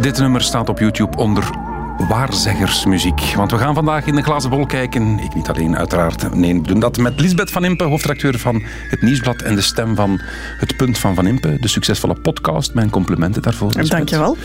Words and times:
Dit 0.00 0.18
nummer 0.18 0.42
staat 0.42 0.68
op 0.68 0.78
YouTube 0.78 1.16
onder 1.16 1.50
waarzeggersmuziek. 2.08 3.20
Want 3.36 3.50
we 3.50 3.58
gaan 3.58 3.74
vandaag 3.74 4.06
in 4.06 4.14
de 4.14 4.22
glazen 4.22 4.50
bol 4.50 4.66
kijken. 4.66 5.18
Ik 5.18 5.34
niet 5.34 5.48
alleen, 5.48 5.76
uiteraard. 5.76 6.34
Nee, 6.34 6.54
we 6.54 6.62
doen 6.62 6.80
dat 6.80 6.96
met 6.96 7.20
Lisbeth 7.20 7.50
van 7.50 7.64
Impe, 7.64 7.84
hoofdredacteur 7.84 8.38
van 8.38 8.62
het 8.88 9.02
Nieuwsblad 9.02 9.42
en 9.42 9.54
de 9.54 9.60
stem 9.60 9.94
van 9.94 10.20
Het 10.58 10.76
Punt 10.76 10.98
van 10.98 11.14
Van 11.14 11.26
Impe, 11.26 11.56
de 11.60 11.68
succesvolle 11.68 12.14
podcast. 12.14 12.74
Mijn 12.74 12.90
complimenten 12.90 13.42
daarvoor. 13.42 13.66
Lisbeth. 13.66 13.90
Dankjewel. 13.90 14.36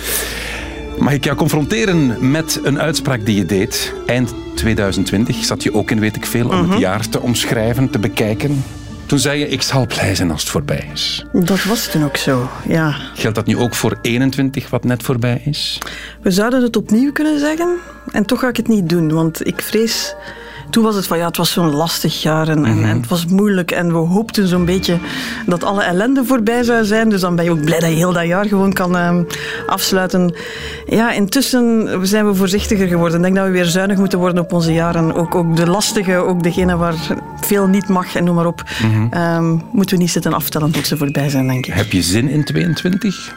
Mag 1.00 1.14
ik 1.14 1.23
jou 1.23 1.38
confronteren 1.38 2.32
met 2.32 2.59
een 2.64 2.80
uitspraak 2.80 3.25
die 3.25 3.36
je 3.36 3.46
deed? 3.46 3.93
Eind 4.05 4.34
2020 4.55 5.36
zat 5.43 5.64
je 5.64 5.73
ook 5.73 5.91
in 5.91 6.00
Weet 6.00 6.16
ik 6.16 6.25
Veel 6.25 6.50
om 6.50 6.70
het 6.70 6.80
jaar 6.80 7.09
te 7.09 7.21
omschrijven, 7.21 7.89
te 7.89 8.00
bekijken. 8.00 8.64
Toen 9.11 9.20
zei 9.20 9.39
je, 9.39 9.47
ik 9.47 9.61
zal 9.61 9.86
blij 9.86 10.15
zijn 10.15 10.32
als 10.32 10.42
het 10.42 10.50
voorbij 10.50 10.89
is. 10.93 11.25
Dat 11.33 11.64
was 11.64 11.88
toen 11.88 12.04
ook 12.04 12.18
zo, 12.18 12.50
ja. 12.68 12.96
Geldt 13.14 13.36
dat 13.36 13.46
nu 13.46 13.57
ook 13.57 13.75
voor 13.75 13.97
21, 14.01 14.70
wat 14.70 14.84
net 14.84 15.04
voorbij 15.04 15.42
is? 15.46 15.78
We 16.21 16.32
zouden 16.32 16.61
het 16.61 16.75
opnieuw 16.75 17.11
kunnen 17.11 17.39
zeggen. 17.39 17.78
En 18.11 18.25
toch 18.25 18.39
ga 18.39 18.47
ik 18.47 18.57
het 18.57 18.68
niet 18.68 18.89
doen, 18.89 19.14
want 19.14 19.47
ik 19.47 19.61
vrees... 19.61 20.15
Toen 20.71 20.84
was 20.84 20.96
het 20.96 21.07
van 21.07 21.18
ja, 21.18 21.25
het 21.28 21.38
was 21.38 21.52
zo'n 21.52 21.70
lastig 21.71 22.21
jaar 22.21 22.48
en, 22.48 22.66
en, 22.66 22.84
en 22.84 22.98
het 23.00 23.07
was 23.07 23.25
moeilijk. 23.25 23.71
En 23.71 23.88
we 23.88 23.98
hoopten 23.98 24.48
zo'n 24.48 24.66
beetje 24.66 24.98
dat 25.46 25.64
alle 25.64 25.84
ellende 25.84 26.25
voorbij 26.25 26.64
zou 26.64 26.86
zijn. 26.86 27.10
Dus 27.10 27.21
dan 27.21 27.36
ben 27.36 27.46
je 27.46 27.52
ook 27.52 27.66
blij 27.66 27.79
dat 27.79 27.89
je 27.89 27.96
heel 27.96 28.14
dat 28.14 28.25
jaar 28.25 28.46
gewoon 28.46 28.74
kan 28.74 28.98
ehm, 28.98 29.24
afsluiten. 29.68 30.36
Ja, 30.88 31.12
intussen 31.12 31.89
zijn 32.08 32.28
we 32.28 32.36
voorzichtiger 32.36 32.88
geworden. 32.88 33.17
Ik 33.17 33.23
denk 33.23 33.36
dat 33.36 33.45
we 33.45 33.52
weer 33.52 33.66
zuinig 33.66 33.98
moeten 33.98 34.20
worden 34.20 34.44
op 34.44 34.53
onze 34.53 34.73
jaren. 34.73 35.14
Ook, 35.14 35.36
ook 35.36 35.56
de 35.56 35.67
lastige, 35.67 36.16
ook 36.16 36.44
degene 36.44 36.78
waar 36.78 36.95
veel 37.42 37.67
niet 37.67 37.88
mag 37.88 38.16
en 38.16 38.23
noem 38.23 38.36
maar 38.36 38.45
op. 38.45 38.64
ehm, 39.09 39.58
moeten 39.72 39.95
we 39.95 40.02
niet 40.02 40.12
zitten 40.12 40.34
aftellen 40.34 40.72
tot 40.72 40.88
ze 40.88 40.98
voorbij 40.98 41.30
zijn, 41.30 41.48
denk 41.48 41.66
ik. 41.66 41.73
Heb 41.73 41.92
je 41.92 42.02
zin 42.02 42.30
in 42.30 42.44
22? 42.44 43.34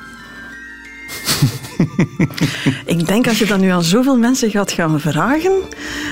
Ik 2.97 3.07
denk 3.07 3.29
als 3.29 3.39
je 3.39 3.47
dat 3.47 3.61
nu 3.61 3.69
aan 3.69 3.83
zoveel 3.83 4.19
mensen 4.19 4.51
gaat 4.51 4.73
gaan 4.73 5.01
vragen, 5.01 5.53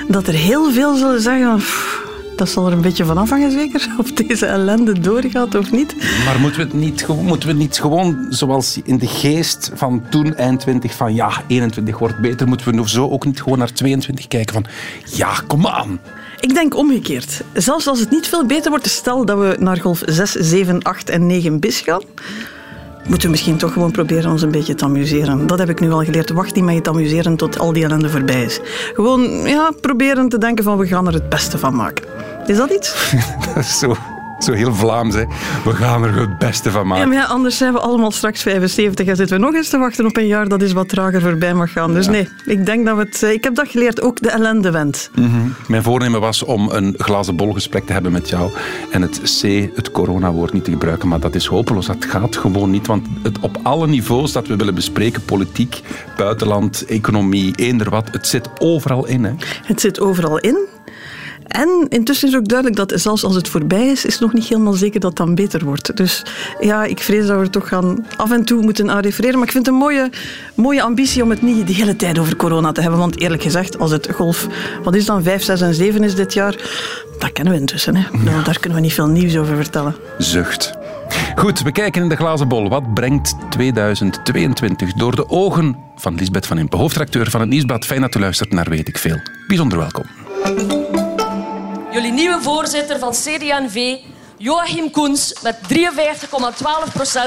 dat 0.08 0.26
er 0.26 0.34
heel 0.34 0.72
veel 0.72 0.96
zullen 0.96 1.20
zeggen. 1.20 1.56
"Pff, 1.56 2.00
Dat 2.36 2.48
zal 2.48 2.66
er 2.66 2.72
een 2.72 2.80
beetje 2.80 3.04
van 3.04 3.18
afhangen, 3.18 3.50
zeker. 3.50 3.88
Of 3.98 4.12
deze 4.12 4.46
ellende 4.46 5.00
doorgaat 5.00 5.54
of 5.54 5.70
niet. 5.72 5.94
Maar 6.24 6.40
moeten 6.40 6.60
we, 6.60 6.66
het 6.66 6.74
niet, 6.74 7.02
gewoon- 7.04 7.24
moeten 7.24 7.48
we 7.48 7.54
het 7.54 7.62
niet 7.62 7.80
gewoon 7.80 8.26
zoals 8.28 8.80
in 8.84 8.98
de 8.98 9.06
geest 9.06 9.70
van 9.74 10.02
toen, 10.10 10.34
eind 10.34 10.60
20, 10.60 10.94
van 10.94 11.14
ja, 11.14 11.30
21 11.46 11.98
wordt 11.98 12.18
beter, 12.18 12.48
moeten 12.48 12.74
we 12.74 12.88
zo 12.88 13.08
ook 13.08 13.24
niet 13.24 13.42
gewoon 13.42 13.58
naar 13.58 13.72
22 13.72 14.28
kijken 14.28 14.54
van 14.54 14.64
ja, 15.16 15.32
kom 15.46 15.66
aan. 15.66 16.00
Ik 16.40 16.54
denk 16.54 16.76
omgekeerd. 16.76 17.42
Zelfs 17.52 17.86
als 17.86 18.00
het 18.00 18.10
niet 18.10 18.28
veel 18.28 18.46
beter 18.46 18.70
wordt, 18.70 18.88
stel 18.88 19.24
dat 19.24 19.38
we 19.38 19.56
naar 19.58 19.80
golf 19.80 20.02
6, 20.06 20.30
7, 20.32 20.82
8 20.82 21.10
en 21.10 21.26
9 21.26 21.60
bis 21.60 21.80
gaan. 21.80 22.02
Moeten 23.06 23.22
we 23.22 23.28
misschien 23.28 23.56
toch 23.56 23.72
gewoon 23.72 23.90
proberen 23.90 24.30
ons 24.30 24.42
een 24.42 24.50
beetje 24.50 24.74
te 24.74 24.84
amuseren. 24.84 25.46
Dat 25.46 25.58
heb 25.58 25.68
ik 25.68 25.80
nu 25.80 25.90
al 25.90 26.04
geleerd. 26.04 26.30
Wacht 26.30 26.54
niet 26.54 26.64
met 26.64 26.74
je 26.74 26.80
te 26.80 26.90
amuseren 26.90 27.36
tot 27.36 27.58
al 27.58 27.72
die 27.72 27.84
ellende 27.84 28.10
voorbij 28.10 28.42
is. 28.42 28.60
Gewoon 28.94 29.22
ja, 29.30 29.72
proberen 29.80 30.28
te 30.28 30.38
denken 30.38 30.64
van 30.64 30.78
we 30.78 30.86
gaan 30.86 31.06
er 31.06 31.12
het 31.12 31.28
beste 31.28 31.58
van 31.58 31.74
maken. 31.74 32.04
Is 32.46 32.56
dat 32.56 32.70
iets? 32.70 33.14
Dat 33.54 33.64
is 33.64 33.78
zo, 33.78 33.96
zo 34.44 34.52
heel 34.52 34.74
Vlaams, 34.74 35.14
hè. 35.14 35.24
We 35.64 35.70
gaan 35.74 36.04
er 36.04 36.20
het 36.20 36.38
beste 36.38 36.70
van 36.70 36.80
Ja, 36.82 36.86
maken. 36.88 37.08
maar 37.08 37.16
ja, 37.16 37.24
anders 37.24 37.56
zijn 37.56 37.72
we 37.72 37.78
allemaal 37.80 38.10
straks 38.10 38.42
75 38.42 39.06
en 39.06 39.16
zitten 39.16 39.36
we 39.38 39.44
nog 39.44 39.54
eens 39.54 39.68
te 39.68 39.78
wachten 39.78 40.06
op 40.06 40.16
een 40.16 40.26
jaar 40.26 40.48
dat 40.48 40.62
is 40.62 40.72
wat 40.72 40.88
trager 40.88 41.20
voorbij 41.20 41.54
mag 41.54 41.72
gaan. 41.72 41.92
Dus 41.94 42.06
nee, 42.06 42.28
ik 42.44 42.66
denk 42.66 42.86
dat 42.86 42.96
we 42.96 43.02
het... 43.02 43.22
eh, 43.22 43.30
Ik 43.32 43.44
heb 43.44 43.54
dat 43.54 43.68
geleerd, 43.68 44.02
ook 44.02 44.20
de 44.20 44.30
ellende 44.30 44.70
went. 44.70 45.10
Mijn 45.68 45.82
voornemen 45.82 46.20
was 46.20 46.42
om 46.44 46.68
een 46.70 46.94
glazen 46.98 47.36
bol 47.36 47.52
gesprek 47.52 47.86
te 47.86 47.92
hebben 47.92 48.12
met 48.12 48.28
jou 48.28 48.50
en 48.90 49.02
het 49.02 49.20
C, 49.40 49.42
het 49.76 49.90
coronawoord, 49.90 50.52
niet 50.52 50.64
te 50.64 50.70
gebruiken. 50.70 51.08
Maar 51.08 51.20
dat 51.20 51.34
is 51.34 51.46
hopeloos. 51.46 51.86
Dat 51.86 52.04
gaat 52.04 52.36
gewoon 52.36 52.70
niet. 52.70 52.86
Want 52.86 53.06
het, 53.22 53.38
op 53.40 53.58
alle 53.62 53.86
niveaus 53.86 54.32
dat 54.32 54.46
we 54.46 54.56
willen 54.56 54.74
bespreken, 54.74 55.24
politiek, 55.24 55.80
buitenland, 56.16 56.84
economie, 56.84 57.52
eender 57.56 57.90
wat, 57.90 58.08
het 58.12 58.26
zit 58.26 58.48
overal 58.58 59.06
in. 59.06 59.24
Hè. 59.24 59.32
Het 59.64 59.80
zit 59.80 60.00
overal 60.00 60.38
in. 60.38 60.58
En 61.52 61.86
intussen 61.88 62.28
is 62.28 62.36
ook 62.36 62.48
duidelijk 62.48 62.78
dat 62.78 63.00
zelfs 63.00 63.24
als 63.24 63.34
het 63.34 63.48
voorbij 63.48 63.86
is, 63.86 64.04
is 64.04 64.12
het 64.12 64.22
nog 64.22 64.32
niet 64.32 64.46
helemaal 64.46 64.72
zeker 64.72 65.00
dat 65.00 65.18
het 65.18 65.26
dan 65.26 65.34
beter 65.34 65.64
wordt. 65.64 65.96
Dus 65.96 66.22
ja, 66.60 66.84
ik 66.84 67.00
vrees 67.00 67.26
dat 67.26 67.36
we 67.36 67.42
er 67.42 67.50
toch 67.50 67.68
gaan 67.68 68.06
af 68.16 68.30
en 68.30 68.44
toe 68.44 68.62
moeten 68.62 68.90
aan 68.90 69.00
refereren. 69.00 69.38
Maar 69.38 69.46
ik 69.46 69.52
vind 69.52 69.66
het 69.66 69.74
een 69.74 69.80
mooie, 69.80 70.10
mooie 70.54 70.82
ambitie 70.82 71.22
om 71.22 71.30
het 71.30 71.42
niet 71.42 71.66
de 71.66 71.72
hele 71.72 71.96
tijd 71.96 72.18
over 72.18 72.36
corona 72.36 72.72
te 72.72 72.80
hebben. 72.80 72.98
Want 72.98 73.20
eerlijk 73.20 73.42
gezegd, 73.42 73.78
als 73.78 73.90
het 73.90 74.08
golf, 74.14 74.46
wat 74.82 74.94
is 74.94 75.06
dan 75.06 75.22
5, 75.22 75.42
6 75.42 75.60
en 75.60 75.74
7 75.74 76.04
is 76.04 76.14
dit 76.14 76.32
jaar, 76.32 76.56
dat 77.18 77.32
kennen 77.32 77.52
we 77.52 77.60
intussen. 77.60 77.96
Hè. 77.96 78.04
Nou, 78.24 78.44
daar 78.44 78.58
kunnen 78.58 78.78
we 78.78 78.84
niet 78.84 78.94
veel 78.94 79.06
nieuws 79.06 79.36
over 79.36 79.56
vertellen. 79.56 79.94
Zucht. 80.18 80.72
Goed, 81.34 81.62
we 81.62 81.72
kijken 81.72 82.02
in 82.02 82.08
de 82.08 82.16
glazen 82.16 82.48
bol. 82.48 82.68
Wat 82.68 82.94
brengt 82.94 83.34
2022 83.50 84.92
door 84.92 85.16
de 85.16 85.28
ogen 85.28 85.76
van 85.96 86.14
Lisbeth 86.14 86.46
van 86.46 86.58
Impe, 86.58 86.76
hoofdredacteur 86.76 87.30
van 87.30 87.40
het 87.40 87.48
Nieuwsblad. 87.48 87.84
Fijn 87.84 88.00
dat 88.00 88.14
u 88.14 88.20
luistert 88.20 88.52
naar 88.52 88.68
Weet 88.68 88.88
ik 88.88 88.98
Veel. 88.98 89.20
Bijzonder 89.46 89.78
welkom. 89.78 90.81
Nieuwe 92.14 92.38
voorzitter 92.42 92.98
van 92.98 93.10
CD&V, 93.10 93.96
Joachim 94.38 94.90
Koens, 94.90 95.34
met 95.42 95.56
53,12% 95.56 95.58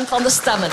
van 0.05 0.23
de 0.23 0.29
stemmen. 0.29 0.69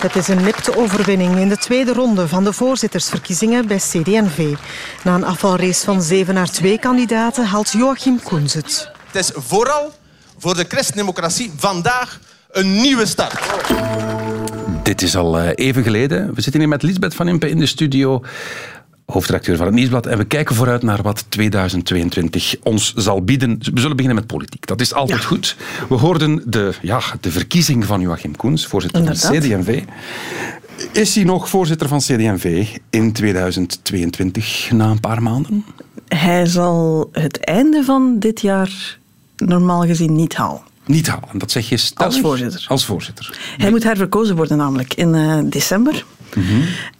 Het 0.00 0.16
is 0.16 0.28
een 0.28 0.42
nipte 0.42 0.76
overwinning 0.76 1.36
in 1.36 1.48
de 1.48 1.56
tweede 1.56 1.92
ronde 1.92 2.28
van 2.28 2.44
de 2.44 2.52
voorzittersverkiezingen 2.52 3.66
bij 3.66 3.76
CD&V. 3.76 4.54
Na 5.04 5.14
een 5.14 5.24
afvalrace 5.24 5.84
van 5.84 6.02
zeven 6.02 6.34
naar 6.34 6.50
twee 6.50 6.78
kandidaten 6.78 7.44
haalt 7.44 7.70
Joachim 7.70 8.22
Koens 8.22 8.54
het. 8.54 8.90
Het 9.06 9.16
is 9.16 9.30
vooral 9.34 9.92
voor 10.38 10.56
de 10.56 10.64
christendemocratie 10.68 11.52
vandaag 11.56 12.20
een 12.50 12.80
nieuwe 12.80 13.06
start. 13.06 13.38
Dit 14.82 15.02
is 15.02 15.16
al 15.16 15.38
eh, 15.38 15.50
even 15.54 15.82
geleden. 15.82 16.34
We 16.34 16.40
zitten 16.40 16.60
hier 16.60 16.70
met 16.70 16.82
Lisbeth 16.82 17.14
van 17.14 17.28
Impe 17.28 17.48
in 17.48 17.58
de 17.58 17.66
studio, 17.66 18.22
hoofdredacteur 19.10 19.56
van 19.56 19.66
het 19.66 19.74
Nieuwsblad. 19.74 20.06
En 20.06 20.18
we 20.18 20.24
kijken 20.24 20.54
vooruit 20.54 20.82
naar 20.82 21.02
wat 21.02 21.24
2022 21.28 22.56
ons 22.62 22.92
zal 22.94 23.22
bieden. 23.22 23.58
We 23.58 23.80
zullen 23.80 23.96
beginnen 23.96 24.14
met 24.20 24.26
politiek. 24.26 24.66
Dat 24.66 24.80
is 24.80 24.94
altijd 24.94 25.20
Ja. 25.20 25.26
goed. 25.26 25.56
We 25.88 25.94
hoorden 25.94 26.42
de, 26.46 26.72
ja, 26.82 27.00
de 27.20 27.30
verkiezing 27.30 27.84
van 27.84 28.00
Joachim 28.00 28.36
Koens, 28.36 28.66
voorzitter 28.66 29.04
van. 29.16 29.38
CD&V. 29.38 29.82
Is 30.92 31.14
hij 31.14 31.24
nog 31.24 31.48
voorzitter 31.48 31.88
van 31.88 31.98
CD&V 31.98 32.66
in 32.90 33.12
2022, 33.12 34.70
na 34.72 34.90
een 34.90 35.00
paar 35.00 35.22
maanden? 35.22 35.64
Hij 36.08 36.46
zal 36.46 37.08
het 37.12 37.44
einde 37.44 37.84
van 37.84 38.18
dit 38.18 38.40
jaar 38.40 38.98
normaal 39.36 39.82
gezien 39.86 40.14
niet 40.16 40.34
halen. 40.36 40.60
Niet 40.86 41.06
halen, 41.08 41.38
dat 41.38 41.50
zeg 41.50 41.68
je 41.68 41.76
stellig. 41.76 42.12
Als 42.12 42.20
voorzitter. 42.22 42.64
Als 42.68 42.84
voorzitter. 42.84 43.38
Hij 43.56 43.70
moet 43.70 43.82
herverkozen 43.82 44.36
worden 44.36 44.56
namelijk 44.56 44.94
in 44.94 45.14
eh, 45.14 45.38
december. 45.44 46.04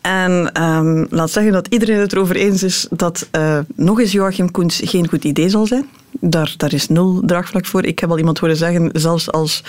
En 0.01 0.51
ehm, 0.53 1.05
laat 1.11 1.31
zeggen 1.31 1.53
dat 1.53 1.67
iedereen 1.67 1.99
het 1.99 2.13
erover 2.13 2.37
eens 2.37 2.63
is 2.63 2.87
dat 2.91 3.29
eh, 3.31 3.59
nog 3.75 4.01
eens 4.01 4.13
Joachim 4.13 4.51
Koens 4.51 4.81
geen 4.85 5.09
goed 5.09 5.25
idee 5.25 5.49
zal 5.49 5.67
zijn. 5.67 5.87
Daar, 6.21 6.55
daar 6.57 6.73
is 6.73 6.89
nul 6.89 7.23
draagvlak 7.25 7.67
voor. 7.67 7.85
Ik 7.85 7.99
heb 7.99 8.11
al 8.11 8.19
iemand 8.19 8.39
horen 8.39 8.57
zeggen, 8.57 8.91
zelfs 8.93 9.33
als 9.33 9.65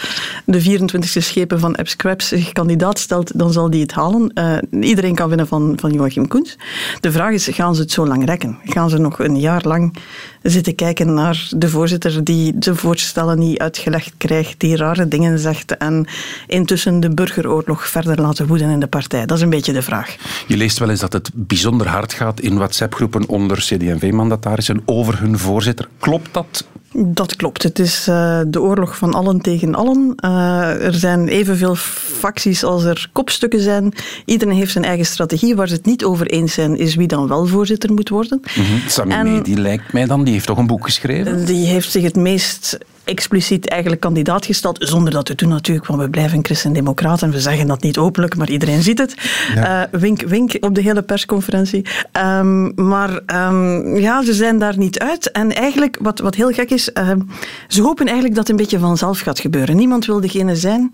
de 0.45 0.79
24e 0.79 1.17
schepen 1.17 1.59
van 1.59 1.77
Crabs 1.95 2.27
zich 2.27 2.51
kandidaat 2.51 2.99
stelt, 2.99 3.39
dan 3.39 3.51
zal 3.51 3.69
die 3.69 3.81
het 3.81 3.91
halen. 3.91 4.33
Eh, 4.33 4.57
iedereen 4.81 5.15
kan 5.15 5.27
winnen 5.27 5.47
van, 5.47 5.73
van 5.79 5.93
Joachim 5.93 6.27
Koens. 6.27 6.57
De 6.99 7.11
vraag 7.11 7.33
is, 7.33 7.47
gaan 7.47 7.75
ze 7.75 7.81
het 7.81 7.91
zo 7.91 8.07
lang 8.07 8.25
rekken? 8.25 8.57
Gaan 8.65 8.89
ze 8.89 8.97
nog 8.97 9.19
een 9.19 9.39
jaar 9.39 9.61
lang 9.65 9.95
zitten 10.41 10.75
kijken 10.75 11.13
naar 11.13 11.47
de 11.49 11.69
voorzitter 11.69 12.23
die 12.23 12.57
de 12.57 12.75
voorstellen 12.75 13.39
niet 13.39 13.59
uitgelegd 13.59 14.13
krijgt, 14.17 14.59
die 14.59 14.75
rare 14.75 15.07
dingen 15.07 15.39
zegt 15.39 15.77
en 15.77 16.07
intussen 16.47 16.99
de 16.99 17.09
burgeroorlog 17.09 17.87
verder 17.87 18.21
laten 18.21 18.47
woeden 18.47 18.69
in 18.69 18.79
de 18.79 18.87
partij? 18.87 19.25
Dat 19.25 19.37
is 19.37 19.43
een 19.43 19.49
beetje 19.49 19.73
de 19.73 19.81
vraag. 19.81 20.15
Je 20.47 20.57
leest 20.57 20.79
wel 20.79 20.89
eens 20.89 20.99
dat 20.99 21.13
het 21.13 21.31
bijzonder 21.33 21.87
hard 21.87 22.13
gaat 22.13 22.39
in 22.39 22.55
WhatsApp-groepen 22.57 23.27
onder 23.27 23.57
CD&V-mandatarissen 23.57 24.81
over 24.85 25.19
hun 25.19 25.37
voorzitter. 25.37 25.87
Klopt 25.99 26.30
dat? 26.31 26.65
Dat 26.93 27.35
klopt. 27.35 27.63
Het 27.63 27.79
is 27.79 28.07
eh, 28.07 28.39
de 28.47 28.61
oorlog 28.61 28.97
van 28.97 29.13
allen 29.13 29.41
tegen 29.41 29.75
allen. 29.75 30.13
Eh, 30.15 30.85
er 30.85 30.93
zijn 30.93 31.27
evenveel 31.27 31.75
facties 31.75 32.63
als 32.63 32.83
er 32.83 33.09
kopstukken 33.11 33.59
zijn. 33.59 33.93
Iedereen 34.25 34.55
heeft 34.55 34.71
zijn 34.71 34.85
eigen 34.85 35.05
strategie. 35.05 35.55
Waar 35.55 35.67
ze 35.67 35.73
het 35.73 35.85
niet 35.85 36.03
over 36.03 36.27
eens 36.27 36.53
zijn, 36.53 36.77
is 36.77 36.95
wie 36.95 37.07
dan 37.07 37.27
wel 37.27 37.45
voorzitter 37.45 37.93
moet 37.93 38.09
worden. 38.09 38.41
Sami 38.87 39.11
En- 39.13 39.31
Medi 39.31 39.61
lijkt 39.61 39.93
mij 39.93 40.05
dan, 40.05 40.23
die 40.23 40.33
heeft 40.33 40.45
toch 40.45 40.57
een 40.57 40.67
boek 40.67 40.85
geschreven? 40.85 41.45
Die 41.45 41.65
heeft 41.65 41.91
zich 41.91 42.03
het 42.03 42.15
meest 42.15 42.77
expliciet 43.03 43.69
eigenlijk 43.69 44.01
kandidaat 44.01 44.45
gesteld, 44.45 44.77
zonder 44.79 45.13
dat 45.13 45.25
te 45.25 45.35
doen 45.35 45.49
natuurlijk, 45.49 45.87
want 45.87 46.01
we 46.01 46.09
blijven 46.09 46.45
christen-democraten 46.45 47.27
en 47.27 47.33
we 47.33 47.39
zeggen 47.39 47.67
dat 47.67 47.81
niet 47.81 47.97
openlijk, 47.97 48.35
maar 48.35 48.49
iedereen 48.49 48.81
ziet 48.81 48.97
het. 48.97 49.15
Eh, 49.55 49.81
wink, 49.91 50.21
wink 50.21 50.57
op 50.59 50.75
de 50.75 50.81
hele 50.81 51.01
persconferentie. 51.01 51.85
Ehm, 52.11 52.85
maar 52.87 53.21
ehm, 53.25 53.95
ja, 53.97 54.23
ze 54.23 54.33
zijn 54.33 54.59
daar 54.59 54.77
niet 54.77 54.99
uit. 54.99 55.31
En 55.31 55.55
eigenlijk, 55.55 55.97
wat, 56.01 56.19
wat 56.19 56.35
heel 56.35 56.51
gek 56.51 56.69
is, 56.69 56.93
ehm, 56.93 57.19
ze 57.67 57.81
hopen 57.81 58.05
eigenlijk 58.05 58.35
dat 58.35 58.47
het 58.47 58.49
een 58.49 58.63
beetje 58.63 58.79
vanzelf 58.79 59.19
gaat 59.19 59.39
gebeuren. 59.39 59.75
Niemand 59.75 60.05
wil 60.05 60.21
degene 60.21 60.55
zijn 60.55 60.91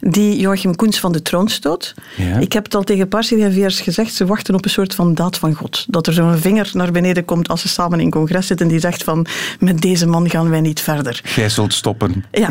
die 0.00 0.38
Joachim 0.38 0.76
Koens 0.76 1.00
van 1.00 1.12
de 1.12 1.22
troon 1.22 1.48
stoot. 1.48 1.94
Ja. 2.16 2.38
Ik 2.38 2.52
heb 2.52 2.64
het 2.64 2.74
al 2.74 2.82
tegen 2.82 3.08
CDV'ers 3.08 3.80
gezegd, 3.80 4.14
ze 4.14 4.26
wachten 4.26 4.54
op 4.54 4.64
een 4.64 4.70
soort 4.70 4.94
van 4.94 5.14
daad 5.14 5.38
van 5.38 5.54
God. 5.54 5.84
Dat 5.88 6.06
er 6.06 6.12
zo'n 6.12 6.38
vinger 6.38 6.70
naar 6.72 6.92
beneden 6.92 7.24
komt 7.24 7.48
als 7.48 7.60
ze 7.60 7.68
samen 7.68 8.00
in 8.00 8.10
congres 8.10 8.46
zitten 8.46 8.68
die 8.68 8.80
zegt 8.80 9.04
van 9.04 9.26
met 9.60 9.80
deze 9.80 10.06
man 10.06 10.30
gaan 10.30 10.50
wij 10.50 10.60
niet 10.60 10.80
verder. 10.80 11.20
Jij 11.36 11.48
zult 11.48 11.74
stoppen. 11.74 12.24
Ja, 12.32 12.48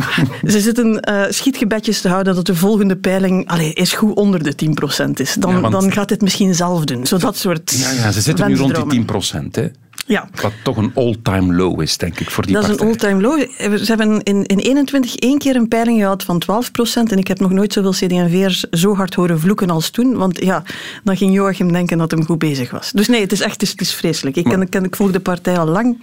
ze 0.47 0.59
zitten 0.59 0.99
eh, 0.99 1.23
schietgebedjes 1.29 2.01
te 2.01 2.07
houden 2.09 2.35
dat 2.35 2.45
de 2.45 2.55
volgende 2.55 2.95
peiling 2.95 3.47
allee, 3.47 3.73
is 3.73 3.93
goed 3.93 4.15
onder 4.15 4.43
de 4.43 4.53
10% 4.55 5.09
is. 5.13 5.33
Dan, 5.33 5.53
Ja, 5.53 5.59
want- 5.59 5.73
dan 5.73 5.91
gaat 5.91 6.09
het 6.09 6.21
misschien 6.21 6.55
zelf 6.55 6.83
doen. 6.85 7.05
Zo 7.05 7.17
dat 7.17 7.37
soort 7.37 7.73
Ja, 7.77 7.91
ja, 7.91 8.11
ze 8.11 8.21
zitten 8.21 8.47
nu 8.47 8.55
rond 8.57 8.75
die 8.75 8.83
wensdromen. 8.83 9.51
10%. 9.51 9.55
Hè? 9.55 9.67
Ja. 10.07 10.29
Wat 10.41 10.51
toch 10.63 10.77
een 10.77 10.91
all-time 10.95 11.53
low 11.55 11.81
is, 11.81 11.97
denk 11.97 12.19
ik, 12.19 12.29
voor 12.31 12.45
die 12.45 12.53
Dat 12.53 12.63
is 12.63 12.69
een 12.69 12.79
all-time 12.87 13.21
low. 13.21 13.39
Ze 13.57 13.83
hebben 13.85 14.23
in, 14.23 14.45
in 14.45 14.57
21 14.59 15.15
één 15.15 15.37
keer 15.37 15.55
een 15.55 15.67
peiling 15.67 15.99
gehad 15.99 16.23
van 16.23 16.41
12% 16.43 17.11
En 17.11 17.17
ik 17.17 17.27
heb 17.27 17.39
nog 17.39 17.51
nooit 17.51 17.73
zoveel 17.73 17.91
CD&V'ers 17.91 18.59
zo 18.71 18.95
hard 18.95 19.13
horen 19.13 19.39
vloeken 19.39 19.69
als 19.69 19.89
toen. 19.89 20.15
Want 20.15 20.43
ja, 20.43 20.63
dan 21.03 21.17
ging 21.17 21.33
Joachim 21.33 21.71
denken 21.71 21.97
dat 21.97 22.11
hij 22.11 22.23
goed 22.23 22.39
bezig 22.39 22.71
was. 22.71 22.91
Dus 22.91 23.07
nee, 23.07 23.21
het 23.21 23.31
is 23.31 23.41
echt 23.41 23.53
het 23.53 23.61
is, 23.61 23.69
het 23.71 23.81
is 23.81 23.93
vreselijk. 23.93 24.35
Ik, 24.35 24.43
ken, 24.43 24.61
ik, 24.61 24.69
ken- 24.69 24.83
ik 24.83 24.95
volg 24.95 25.11
de 25.11 25.19
partij 25.19 25.57
al 25.59 25.67
lang. 25.67 26.01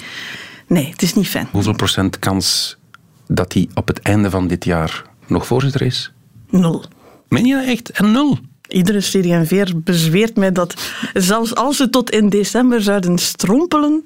Nee, 0.66 0.88
het 0.90 1.02
is 1.02 1.14
niet 1.14 1.28
fijn. 1.28 1.48
Hoeveel 1.50 1.74
procent 1.74 2.18
kans 2.18 2.76
dat 3.28 3.52
hij 3.52 3.68
op 3.74 3.88
het 3.88 4.00
einde 4.00 4.30
van 4.30 4.46
dit 4.46 4.64
jaar 4.64 5.04
nog 5.26 5.46
voorzitter 5.46 5.82
is? 5.82 6.12
Nul. 6.50 6.84
Meen 7.28 7.44
je 7.44 7.54
dat 7.54 7.64
echt? 7.64 7.90
En 7.90 8.12
nul? 8.12 8.38
Iedere 8.72 8.98
CD&V'er 8.98 9.72
bezweert 9.74 10.36
mij 10.36 10.52
dat 10.52 10.74
zelfs 11.14 11.54
als 11.54 11.76
ze 11.76 11.90
tot 11.90 12.10
in 12.10 12.28
december 12.28 12.82
zouden 12.82 13.18
strompelen, 13.18 14.04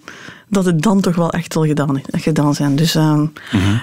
dat 0.48 0.64
het 0.64 0.82
dan 0.82 1.00
toch 1.00 1.16
wel 1.16 1.30
echt 1.30 1.52
zal 1.52 1.64
gedaan, 1.64 2.02
gedaan 2.12 2.54
zijn. 2.54 2.76
Dus 2.76 2.94
eh, 2.94 3.20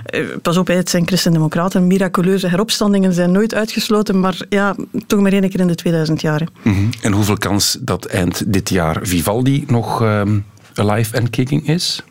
eh, 0.06 0.26
pas 0.42 0.58
op, 0.58 0.68
het 0.68 0.90
zijn 0.90 1.08
christendemocraten. 1.08 1.88
Miraculeuze 1.88 2.48
heropstandingen 2.48 3.14
zijn 3.14 3.32
nooit 3.32 3.54
uitgesloten, 3.54 4.20
maar 4.20 4.38
ja, 4.50 4.76
toch 5.08 5.20
maar 5.20 5.32
één 5.32 5.50
keer 5.50 5.60
in 5.60 5.68
de 5.68 5.76
2000 5.76 6.22
jaar. 6.22 6.40
hè. 6.40 6.70
Mhm. 6.72 6.86
En 7.02 7.12
hoeveel 7.12 7.38
kans 7.38 7.78
dat 7.82 8.06
eind 8.06 8.54
dit 8.54 8.70
jaar 8.70 9.00
Vivaldi 9.02 9.64
nog 9.68 10.02
ehm, 10.02 10.40
alive 10.76 11.16
en 11.16 11.30
kicking 11.30 11.68
is? 11.68 12.04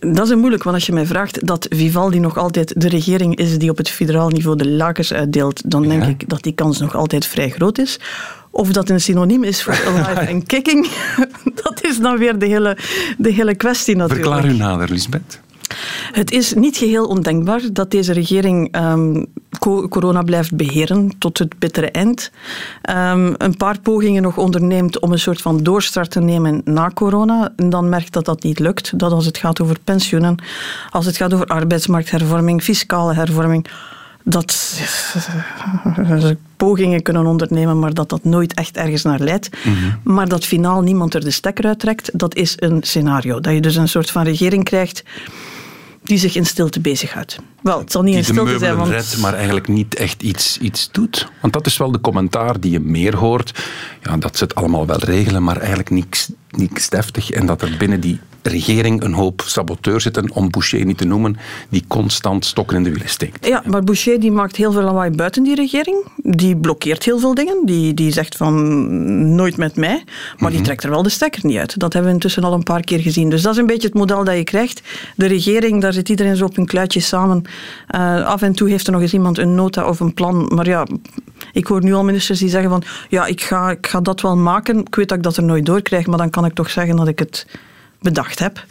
Dat 0.00 0.24
is 0.26 0.30
een 0.30 0.38
moeilijk, 0.38 0.62
want 0.62 0.76
als 0.76 0.86
je 0.86 0.92
mij 0.92 1.06
vraagt 1.06 1.46
dat 1.46 1.66
Vivaldi 1.70 2.18
nog 2.20 2.36
altijd 2.38 2.80
de 2.80 2.88
regering 2.88 3.36
is 3.36 3.58
die 3.58 3.70
op 3.70 3.76
het 3.76 3.88
federaal 3.90 4.28
niveau 4.28 4.56
de 4.56 4.68
lakens 4.68 5.12
uitdeelt, 5.12 5.70
dan 5.70 5.82
denk 5.88 6.02
Ja. 6.02 6.08
ik 6.08 6.28
dat 6.28 6.42
die 6.42 6.52
kans 6.52 6.78
nog 6.78 6.94
altijd 6.96 7.26
vrij 7.26 7.50
groot 7.50 7.78
is. 7.78 7.98
Of 8.50 8.72
dat 8.72 8.88
een 8.90 9.00
synoniem 9.00 9.44
is 9.44 9.62
voor 9.62 9.74
alive 9.86 10.20
en 10.20 10.46
kicking, 10.46 10.88
dat 11.64 11.84
is 11.84 11.98
dan 12.00 12.18
weer 12.18 12.38
de 12.38 12.46
hele, 12.46 12.76
de 13.18 13.32
hele 13.32 13.54
kwestie 13.54 13.96
natuurlijk. 13.96 14.28
Verklaar 14.28 14.52
u 14.52 14.56
nader, 14.56 14.90
Lisbeth. 14.90 15.40
Het 16.12 16.30
is 16.30 16.54
niet 16.54 16.76
geheel 16.76 17.06
ondenkbaar 17.06 17.60
dat 17.72 17.90
deze 17.90 18.12
regering 18.12 18.68
ehm, 18.72 19.24
co- 19.58 19.88
corona 19.88 20.22
blijft 20.22 20.56
beheren 20.56 21.12
tot 21.18 21.38
het 21.38 21.58
bittere 21.58 21.90
eind. 21.90 22.30
Ehm, 22.82 23.34
een 23.36 23.56
paar 23.56 23.80
pogingen 23.80 24.22
nog 24.22 24.36
onderneemt 24.38 24.98
om 24.98 25.12
een 25.12 25.18
soort 25.18 25.40
van 25.42 25.62
doorstart 25.62 26.10
te 26.10 26.20
nemen 26.20 26.60
na 26.64 26.90
corona. 26.94 27.52
En 27.56 27.70
dan 27.70 27.88
merkt 27.88 28.12
dat 28.12 28.24
dat 28.24 28.42
niet 28.42 28.58
lukt. 28.58 28.98
Dat 28.98 29.12
als 29.12 29.26
het 29.26 29.38
gaat 29.38 29.60
over 29.60 29.76
pensioenen, 29.84 30.42
als 30.90 31.06
het 31.06 31.16
gaat 31.16 31.34
over 31.34 31.46
arbeidsmarkthervorming, 31.46 32.62
fiscale 32.62 33.14
hervorming, 33.14 33.66
dat 34.24 34.52
ze 34.52 36.36
pogingen 36.56 37.02
kunnen 37.02 37.26
ondernemen, 37.26 37.78
maar 37.78 37.94
dat 37.94 38.08
dat 38.08 38.24
nooit 38.24 38.54
echt 38.54 38.76
ergens 38.76 39.02
naar 39.02 39.20
leidt. 39.20 39.48
Maar 40.04 40.28
dat 40.28 40.44
finaal 40.44 40.80
niemand 40.82 41.14
er 41.14 41.24
de 41.24 41.30
stekker 41.30 41.64
uit 41.64 41.78
trekt, 41.78 42.18
dat 42.18 42.34
is 42.34 42.54
een 42.56 42.78
scenario. 42.82 43.40
Dat 43.40 43.52
je 43.52 43.60
dus 43.60 43.76
een 43.76 43.88
soort 43.88 44.10
van 44.10 44.22
regering 44.22 44.64
krijgt 44.64 45.02
die 46.02 46.18
zich 46.18 46.34
in 46.34 46.46
stilte 46.46 46.80
bezighoudt. 46.80 47.38
Wel, 47.62 47.78
het 47.78 47.92
zal 47.92 48.02
niet 48.02 48.14
Die 48.14 48.26
in 48.26 48.32
stilte 48.32 48.58
zijn, 48.58 48.76
want... 48.76 48.90
redt, 48.90 49.18
maar 49.18 49.34
eigenlijk 49.34 49.68
niet 49.68 49.94
echt 49.94 50.22
iets, 50.22 50.58
iets 50.58 50.88
doet. 50.92 51.28
Want 51.40 51.52
dat 51.52 51.66
is 51.66 51.76
wel 51.76 51.92
de 51.92 52.00
commentaar 52.00 52.60
die 52.60 52.70
je 52.70 52.80
meer 52.80 53.16
hoort. 53.16 53.68
Ja, 54.02 54.16
dat 54.16 54.36
ze 54.36 54.44
het 54.44 54.54
allemaal 54.54 54.86
wel 54.86 54.98
regelen, 54.98 55.42
maar 55.42 55.56
eigenlijk 55.56 55.90
niks, 55.90 56.30
niks 56.50 56.88
deftig. 56.88 57.30
En 57.30 57.46
dat 57.46 57.62
er 57.62 57.74
binnen 57.78 58.00
die 58.00 58.20
regering 58.42 59.02
een 59.02 59.12
hoop 59.12 59.42
saboteurs 59.46 60.02
zitten, 60.02 60.32
om 60.32 60.50
Boucher 60.50 60.84
niet 60.84 60.98
te 60.98 61.04
noemen, 61.04 61.36
die 61.68 61.84
constant 61.88 62.44
stokken 62.44 62.76
in 62.76 62.82
de 62.82 62.90
wielen 62.90 63.08
steekt. 63.08 63.46
Ja, 63.46 63.62
maar 63.66 63.84
Boucher 63.84 64.20
die 64.20 64.32
maakt 64.32 64.56
heel 64.56 64.72
veel 64.72 64.82
lawaai 64.82 65.10
buiten 65.10 65.42
die 65.42 65.54
regering. 65.54 66.06
Die 66.16 66.56
blokkeert 66.56 67.04
heel 67.04 67.18
veel 67.18 67.34
dingen. 67.34 67.66
Die, 67.66 67.94
die 67.94 68.12
zegt 68.12 68.36
van 68.36 69.34
nooit 69.34 69.56
met 69.56 69.76
mij. 69.76 70.04
Maar 70.38 70.50
die 70.50 70.60
trekt 70.60 70.84
er 70.84 70.90
wel 70.90 71.02
de 71.02 71.08
stekker 71.08 71.46
niet 71.46 71.58
uit. 71.58 71.78
Dat 71.78 71.92
hebben 71.92 72.10
we 72.10 72.16
intussen 72.16 72.44
al 72.44 72.52
een 72.52 72.62
paar 72.62 72.84
keer 72.84 73.00
gezien. 73.00 73.30
Dus 73.30 73.42
dat 73.42 73.52
is 73.52 73.58
een 73.58 73.66
beetje 73.66 73.88
het 73.88 73.96
model 73.96 74.24
dat 74.24 74.36
je 74.36 74.44
krijgt. 74.44 74.82
De 75.16 75.26
regering, 75.26 75.80
daar 75.80 75.92
zit 75.92 76.08
iedereen 76.08 76.36
zo 76.36 76.44
op 76.44 76.56
een 76.56 76.66
kluitje 76.66 77.00
samen. 77.00 77.42
Eh, 77.86 78.24
af 78.24 78.42
en 78.42 78.52
toe 78.52 78.68
heeft 78.68 78.86
er 78.86 78.92
nog 78.92 79.02
eens 79.02 79.12
iemand 79.12 79.38
een 79.38 79.54
nota 79.54 79.88
of 79.88 80.00
een 80.00 80.14
plan. 80.14 80.50
Maar 80.54 80.66
ja, 80.66 80.86
ik 81.52 81.66
hoor 81.66 81.82
nu 81.82 81.94
al 81.94 82.04
ministers 82.04 82.38
die 82.38 82.48
zeggen 82.48 82.70
van 82.70 82.82
ja, 83.08 83.26
ik 83.26 83.42
ga, 83.42 83.70
ik 83.70 83.86
ga 83.86 84.00
dat 84.00 84.20
wel 84.20 84.36
maken. 84.36 84.78
Ik 84.78 84.94
weet 84.94 85.08
dat 85.08 85.18
ik 85.18 85.24
dat 85.24 85.36
er 85.36 85.42
nooit 85.42 85.66
door 85.66 85.82
krijg, 85.82 86.06
maar 86.06 86.18
dan 86.18 86.30
kan 86.30 86.44
ik 86.44 86.54
toch 86.54 86.70
zeggen 86.70 86.96
dat 86.96 87.08
ik 87.08 87.18
het 87.18 87.46
bedacht 88.00 88.38
heb. 88.38 88.64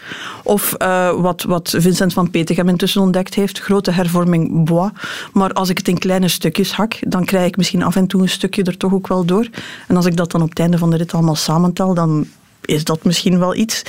Of 0.43 0.73
eh, 0.73 1.11
wat, 1.11 1.43
wat 1.43 1.75
Vincent 1.77 2.13
van 2.13 2.29
Petegem 2.31 2.69
intussen 2.69 3.01
ontdekt 3.01 3.33
heeft, 3.33 3.59
grote 3.59 3.91
hervorming 3.91 4.65
bois. 4.65 4.91
Maar 5.33 5.53
als 5.53 5.69
ik 5.69 5.77
het 5.77 5.87
in 5.87 5.97
kleine 5.97 6.27
stukjes 6.27 6.71
hak, 6.71 6.97
dan 6.99 7.25
krijg 7.25 7.47
ik 7.47 7.57
misschien 7.57 7.83
af 7.83 7.95
en 7.95 8.07
toe 8.07 8.21
een 8.21 8.29
stukje 8.29 8.63
er 8.63 8.77
toch 8.77 8.93
ook 8.93 9.07
wel 9.07 9.25
door. 9.25 9.47
En 9.87 9.95
als 9.95 10.05
ik 10.05 10.15
dat 10.17 10.31
dan 10.31 10.41
op 10.41 10.49
het 10.49 10.59
einde 10.59 10.77
van 10.77 10.89
de 10.89 10.97
rit 10.97 11.13
allemaal 11.13 11.35
samentel, 11.35 11.93
dan 11.93 12.27
is 12.65 12.83
dat 12.83 13.03
misschien 13.03 13.39
wel 13.39 13.55
iets. 13.55 13.81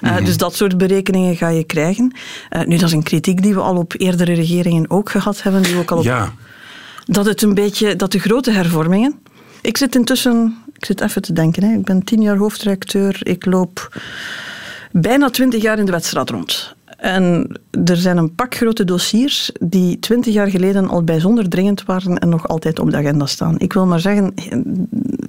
Eh, 0.00 0.16
Dus 0.24 0.36
dat 0.36 0.54
soort 0.54 0.78
berekeningen 0.78 1.36
ga 1.36 1.48
je 1.48 1.64
krijgen. 1.64 2.12
Eh, 2.48 2.64
nu, 2.64 2.76
dat 2.76 2.88
is 2.88 2.94
een 2.94 3.02
kritiek 3.02 3.42
die 3.42 3.54
we 3.54 3.60
al 3.60 3.76
op 3.76 3.94
eerdere 3.96 4.34
regeringen 4.34 4.90
ook 4.90 5.10
gehad 5.10 5.42
hebben. 5.42 5.62
Die 5.62 5.74
we 5.74 5.80
ook 5.80 5.90
al 5.90 5.98
op 5.98 6.04
Ja, 6.04 6.32
dat 7.06 7.26
het 7.26 7.42
een 7.42 7.54
beetje, 7.54 7.96
dat 7.96 8.12
de 8.12 8.18
grote 8.18 8.50
hervormingen. 8.50 9.20
Ik 9.60 9.76
zit 9.76 9.94
intussen, 9.94 10.56
ik 10.72 10.84
zit 10.84 11.00
even 11.00 11.22
te 11.22 11.32
denken, 11.32 11.62
hè. 11.62 11.74
ik 11.74 11.84
ben 11.84 12.04
tien 12.04 12.22
jaar 12.22 12.36
hoofdredacteur, 12.36 13.18
ik 13.22 13.46
loop 13.46 14.00
bijna 14.92 15.30
twintig 15.30 15.62
jaar 15.62 15.78
in 15.78 15.86
de 15.86 15.92
wedstrijd 15.92 16.30
rond. 16.30 16.74
En 16.96 17.56
er 17.84 17.96
zijn 17.96 18.16
een 18.16 18.34
pak 18.34 18.54
grote 18.54 18.84
dossiers 18.84 19.50
die 19.60 19.98
twintig 19.98 20.34
jaar 20.34 20.50
geleden 20.50 20.88
al 20.88 21.02
bijzonder 21.04 21.48
dringend 21.48 21.84
waren 21.84 22.18
en 22.18 22.28
nog 22.28 22.48
altijd 22.48 22.78
op 22.78 22.90
de 22.90 22.96
agenda 22.96 23.26
staan. 23.26 23.58
Ik 23.58 23.72
wil 23.72 23.86
maar 23.86 24.00
zeggen, 24.00 24.34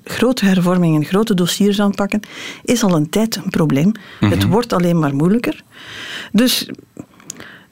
grote 0.03 0.45
hervormingen, 0.45 1.06
grote 1.06 1.33
dossiers 1.33 1.81
aanpakken, 1.81 2.19
is 2.63 2.83
al 2.83 2.95
een 2.95 3.09
tijd 3.09 3.35
een 3.35 3.50
probleem. 3.50 3.91
Het 4.19 4.45
wordt 4.45 4.73
alleen 4.73 5.00
maar 5.00 5.15
moeilijker. 5.15 5.63
Dus 6.31 6.69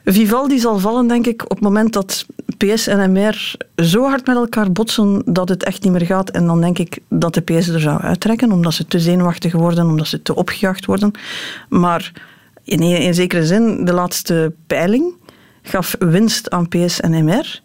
Vivaldi 0.04 0.58
zal 0.58 0.78
vallen, 0.78 1.08
denk 1.08 1.26
ik, 1.26 1.42
op 1.42 1.50
het 1.50 1.60
moment 1.60 1.92
dat 1.92 2.26
PS 2.56 2.86
en 2.86 3.12
MR 3.12 3.54
zo 3.76 4.08
hard 4.08 4.26
met 4.26 4.36
elkaar 4.36 4.72
botsen 4.72 5.22
dat 5.24 5.48
het 5.48 5.64
echt 5.64 5.82
niet 5.82 5.92
meer 5.92 6.06
gaat. 6.06 6.30
En 6.30 6.46
dan 6.46 6.60
denk 6.60 6.78
ik 6.78 6.98
dat 7.08 7.34
de 7.34 7.40
PS 7.40 7.68
er 7.68 7.80
zou 7.80 8.00
uittrekken, 8.00 8.52
omdat 8.52 8.74
ze 8.74 8.86
te 8.86 9.00
zenuwachtig 9.00 9.52
worden, 9.52 9.86
omdat 9.86 10.06
ze 10.06 10.22
te 10.22 10.34
opgejaagd 10.34 10.84
worden. 10.84 11.10
Maar 11.68 12.12
in, 12.64 12.80
in 12.80 13.14
zekere 13.14 13.46
zin, 13.46 13.84
de 13.84 13.92
laatste 13.92 14.52
peiling 14.66 15.14
gaf 15.62 15.96
winst 15.98 16.50
aan 16.50 16.68
PS 16.68 17.00
en 17.00 17.24
MR. 17.24 17.60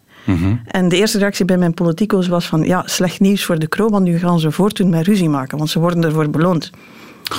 En 0.66 0.88
de 0.88 0.96
eerste 0.96 1.18
reactie 1.18 1.44
bij 1.44 1.58
mijn 1.58 1.74
politico's 1.74 2.28
was 2.28 2.46
van, 2.46 2.62
ja, 2.62 2.82
slecht 2.86 3.20
nieuws 3.20 3.44
voor 3.44 3.58
de 3.58 3.66
Kro, 3.66 3.88
want 3.88 4.04
nu 4.04 4.18
gaan 4.18 4.40
ze 4.40 4.50
voortdoen 4.50 4.90
met 4.90 5.06
ruzie 5.06 5.28
maken, 5.28 5.58
want 5.58 5.70
ze 5.70 5.78
worden 5.78 6.04
ervoor 6.04 6.30
beloond. 6.30 6.70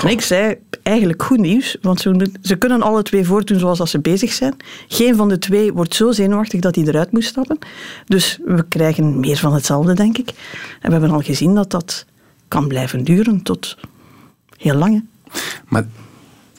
En 0.02 0.10
ik 0.10 0.22
zei, 0.22 0.56
eigenlijk 0.84 1.24
goed 1.24 1.40
nieuws, 1.40 1.78
want 1.82 2.02
ze, 2.02 2.32
ze 2.42 2.56
kunnen 2.56 2.82
alle 2.82 3.04
twee 3.04 3.26
voortdoen 3.26 3.60
zoals 3.60 3.78
dat 3.78 3.90
ze 3.90 4.00
bezig 4.00 4.34
zijn. 4.34 4.56
Geen 4.88 5.16
van 5.16 5.30
de 5.30 5.40
twee 5.40 5.74
wordt 5.74 5.96
zo 5.96 6.12
zenuwachtig 6.12 6.60
dat 6.60 6.76
hij 6.76 6.84
eruit 6.84 7.12
moet 7.12 7.24
stappen. 7.24 7.58
Dus 8.06 8.40
we 8.46 8.66
krijgen 8.68 9.20
meer 9.20 9.38
van 9.38 9.54
hetzelfde, 9.54 9.94
denk 9.94 10.18
ik. 10.18 10.30
En 10.82 10.88
we 10.88 10.92
hebben 10.92 11.12
al 11.12 11.20
gezien 11.22 11.56
dat 11.56 11.72
dat 11.72 12.06
kan 12.48 12.68
blijven 12.68 13.04
duren 13.04 13.42
tot 13.42 13.78
heel 14.58 14.76
lang. 14.76 14.94
hè. 14.94 15.30
maar 15.68 15.86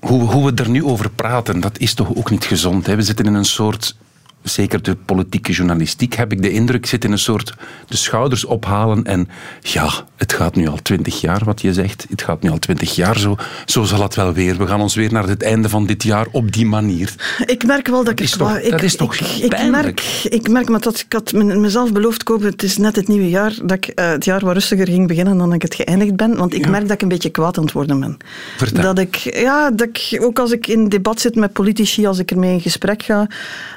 hoe, 0.00 0.22
hoe 0.22 0.44
we 0.44 0.62
er 0.62 0.70
nu 0.70 0.84
over 0.84 1.10
praten, 1.10 1.60
dat 1.60 1.78
is 1.78 1.94
toch 1.94 2.14
ook 2.14 2.30
niet 2.30 2.44
gezond. 2.44 2.86
Hè? 2.86 2.96
We 2.96 3.02
zitten 3.02 3.26
in 3.26 3.34
een 3.34 3.44
soort, 3.44 3.96
zeker 4.44 4.82
de 4.82 4.96
politieke 5.04 5.52
journalistiek, 5.52 6.14
heb 6.14 6.32
ik 6.32 6.42
de 6.42 6.50
indruk, 6.50 6.86
zit 6.86 7.04
in 7.04 7.12
een 7.12 7.18
soort 7.18 7.54
de 7.88 7.96
schouders 7.96 8.44
ophalen 8.44 9.04
en 9.04 9.28
ja, 9.60 9.90
het 10.16 10.32
gaat 10.32 10.54
nu 10.54 10.68
al 10.68 10.78
twintig 10.82 11.20
jaar 11.20 11.44
wat 11.44 11.60
je 11.60 11.72
zegt. 11.72 12.06
Het 12.08 12.22
gaat 12.22 12.42
nu 12.42 12.50
al 12.50 12.58
twintig 12.58 12.94
jaar 12.94 13.18
zo. 13.18 13.36
Zo 13.64 13.82
zal 13.84 14.02
het 14.02 14.14
wel 14.14 14.32
weer. 14.32 14.56
We 14.56 14.66
gaan 14.66 14.80
ons 14.80 14.94
weer 14.94 15.12
naar 15.12 15.28
het 15.28 15.42
einde 15.42 15.68
van 15.68 15.86
dit 15.86 16.02
jaar 16.02 16.26
op 16.30 16.52
die 16.52 16.66
manier. 16.66 17.14
Ik 17.46 17.66
merk 17.66 17.86
wel 17.88 18.04
dat 18.04 18.12
ik... 18.12 18.20
is 18.20 18.30
toch- 18.30 18.48
kwa- 18.48 18.58
ik, 18.58 18.70
dat 18.70 18.82
is 18.82 18.96
toch 18.96 19.14
ik, 19.16 19.26
ik 19.52 19.70
merk, 19.70 20.00
ik 20.28 20.48
merk, 20.48 20.68
maar 20.68 20.80
dat 20.80 20.98
ik 20.98 21.12
had 21.12 21.32
me- 21.32 21.56
mezelf 21.58 21.92
beloofd 21.92 22.22
kopen, 22.22 22.46
het 22.46 22.62
is 22.62 22.76
net 22.76 22.96
het 22.96 23.08
nieuwe 23.08 23.28
jaar, 23.28 23.54
dat 23.64 23.76
ik 23.76 23.86
eh, 23.86 24.08
het 24.08 24.24
jaar 24.24 24.40
wat 24.44 24.54
rustiger 24.54 24.86
ging 24.88 25.08
beginnen 25.08 25.38
dan 25.38 25.52
ik 25.52 25.62
het 25.62 25.74
geëindigd 25.74 26.16
ben. 26.16 26.36
Want 26.36 26.54
ik 26.54 26.64
Ja. 26.64 26.70
merk 26.70 26.82
dat 26.82 26.92
ik 26.92 27.02
een 27.02 27.08
beetje 27.08 27.30
kwaad 27.30 27.56
aan 27.58 27.64
het 27.64 27.72
worden 27.72 28.00
ben. 28.00 28.16
Vertel. 28.56 28.82
Dat 28.82 28.98
ik, 28.98 29.14
ja, 29.16 29.70
dat 29.70 29.88
ik, 29.92 30.18
ook 30.22 30.38
als 30.38 30.52
ik 30.52 30.66
in 30.66 30.88
debat 30.88 31.20
zit 31.20 31.34
met 31.34 31.52
politici, 31.52 32.06
als 32.06 32.18
ik 32.18 32.30
ermee 32.30 32.52
in 32.52 32.60
gesprek 32.60 33.02
ga, 33.02 33.26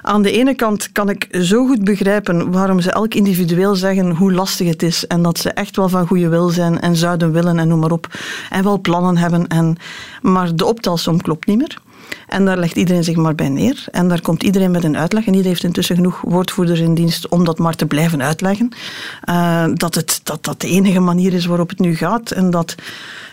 aan 0.02 0.22
de 0.22 0.32
ene 0.32 0.56
kant 0.58 0.92
kan 0.92 1.10
ik 1.10 1.28
zo 1.32 1.68
goed 1.68 1.84
begrijpen 1.84 2.52
waarom 2.52 2.80
ze 2.80 2.92
elk 2.92 3.14
individueel 3.14 3.76
zeggen 3.76 4.16
hoe 4.16 4.34
lastig 4.34 4.68
het 4.68 4.84
is 4.84 5.08
en 5.08 5.22
dat 5.22 5.38
ze 5.38 5.52
echt 5.52 5.76
wel 5.76 5.90
van 5.90 6.08
goede 6.08 6.30
wil 6.30 6.50
zijn 6.50 6.80
en 6.80 6.96
zouden 6.96 7.32
willen 7.32 7.60
en 7.60 7.68
noem 7.68 7.80
maar 7.80 7.92
op. 7.92 8.08
En 8.50 8.64
wel 8.64 8.82
plannen 8.82 9.18
hebben. 9.18 9.48
En, 9.48 9.78
maar 10.22 10.56
de 10.56 10.66
optelsom 10.66 11.22
klopt 11.22 11.48
niet 11.48 11.58
meer. 11.58 11.78
En 12.28 12.46
daar 12.46 12.58
legt 12.58 12.76
iedereen 12.76 13.04
zich 13.04 13.16
maar 13.16 13.36
bij 13.36 13.50
neer. 13.50 13.86
En 13.92 14.08
daar 14.08 14.22
komt 14.22 14.44
iedereen 14.44 14.72
met 14.72 14.84
een 14.84 14.98
uitleg. 14.98 15.22
En 15.22 15.30
iedereen 15.30 15.52
heeft 15.52 15.64
intussen 15.64 15.96
genoeg 15.96 16.22
woordvoerders 16.22 16.80
in 16.80 16.94
dienst 16.94 17.28
om 17.28 17.46
dat 17.46 17.58
maar 17.58 17.76
te 17.76 17.86
blijven 17.86 18.22
uitleggen. 18.22 18.70
Uh, 19.30 19.66
dat, 19.74 19.96
het, 19.96 20.20
dat 20.24 20.44
dat 20.44 20.62
de 20.62 20.68
enige 20.68 21.00
manier 21.00 21.34
is 21.34 21.46
waarop 21.46 21.70
het 21.70 21.80
nu 21.80 21.96
gaat. 21.96 22.32
En 22.32 22.50
dat 22.50 22.76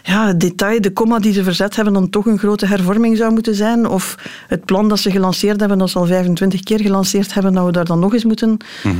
ja, 0.03 0.27
het 0.27 0.41
detail, 0.41 0.81
de 0.81 0.93
comma 0.93 1.19
die 1.19 1.33
ze 1.33 1.43
verzet 1.43 1.77
hebben, 1.77 1.95
dan 1.95 2.11
toch 2.11 2.27
een 2.27 2.39
grote 2.39 2.67
hervorming 2.67 3.17
zou 3.17 3.33
moeten 3.33 3.55
zijn. 3.55 3.89
Of 3.89 4.17
het 4.49 4.65
plan 4.65 4.89
dat 4.89 4.99
ze 4.99 5.11
gelanceerd 5.11 5.61
hebben, 5.61 5.79
dat 5.79 5.91
ze 5.91 5.99
al 5.99 6.07
25 6.07 6.61
keer 6.61 6.81
gelanceerd 6.81 7.35
hebben, 7.35 7.53
dat 7.53 7.65
we 7.65 7.73
daar 7.73 7.85
dan 7.85 7.99
nog 7.99 8.13
eens 8.13 8.25
moeten 8.25 8.57
uh, 8.87 8.93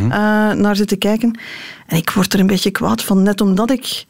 naar 0.53 0.77
zitten 0.77 0.99
kijken. 0.99 1.39
En 1.87 1.97
ik 1.97 2.11
word 2.11 2.33
er 2.33 2.41
een 2.41 2.47
beetje 2.47 2.71
kwaad 2.71 3.03
van, 3.03 3.23
net 3.23 3.41
omdat 3.41 3.71
ik. 3.71 4.05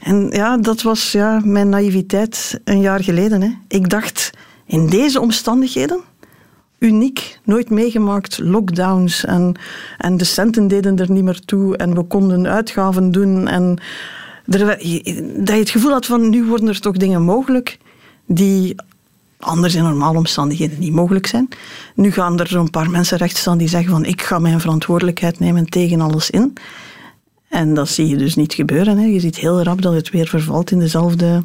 En 0.00 0.28
ja, 0.30 0.56
dat 0.56 0.82
was 0.82 1.12
ja, 1.12 1.40
mijn 1.44 1.68
naïviteit 1.68 2.60
een 2.64 2.80
jaar 2.80 3.02
geleden. 3.02 3.42
Hè. 3.42 3.50
Ik 3.68 3.88
dacht, 3.88 4.30
in 4.70 4.86
deze 4.86 5.20
omstandigheden, 5.20 6.00
uniek, 6.78 7.38
nooit 7.44 7.70
meegemaakt, 7.70 8.38
lockdowns 8.38 9.24
en, 9.24 9.54
en 9.98 10.16
de 10.16 10.24
centen 10.24 10.68
deden 10.68 10.98
er 10.98 11.10
niet 11.10 11.24
meer 11.24 11.40
toe 11.40 11.76
en 11.76 11.94
we 11.94 12.02
konden 12.02 12.46
uitgaven 12.46 13.10
doen 13.10 13.48
en 13.48 13.78
er, 14.46 14.66
dat 15.36 15.54
je 15.54 15.60
het 15.60 15.70
gevoel 15.70 15.90
had 15.90 16.06
van 16.06 16.30
nu 16.30 16.44
worden 16.44 16.68
er 16.68 16.80
toch 16.80 16.96
dingen 16.96 17.22
mogelijk 17.22 17.78
die 18.26 18.74
anders 19.38 19.74
in 19.74 19.82
normale 19.82 20.18
omstandigheden 20.18 20.78
niet 20.78 20.92
mogelijk 20.92 21.26
zijn. 21.26 21.48
Nu 21.94 22.12
gaan 22.12 22.40
er 22.40 22.48
zo'n 22.48 22.70
paar 22.70 22.90
mensen 22.90 23.18
recht 23.18 23.36
staan 23.36 23.58
die 23.58 23.68
zeggen 23.68 23.90
van 23.90 24.04
ik 24.04 24.22
ga 24.22 24.38
mijn 24.38 24.60
verantwoordelijkheid 24.60 25.38
nemen 25.38 25.66
tegen 25.66 26.00
alles 26.00 26.30
in. 26.30 26.52
En 27.48 27.74
dat 27.74 27.88
zie 27.88 28.06
je 28.06 28.16
dus 28.16 28.34
niet 28.34 28.54
gebeuren. 28.54 28.98
Hè. 28.98 29.06
Je 29.06 29.20
ziet 29.20 29.36
heel 29.36 29.62
rap 29.62 29.82
dat 29.82 29.94
het 29.94 30.10
weer 30.10 30.26
vervalt 30.26 30.70
in 30.70 30.78
dezelfde 30.78 31.42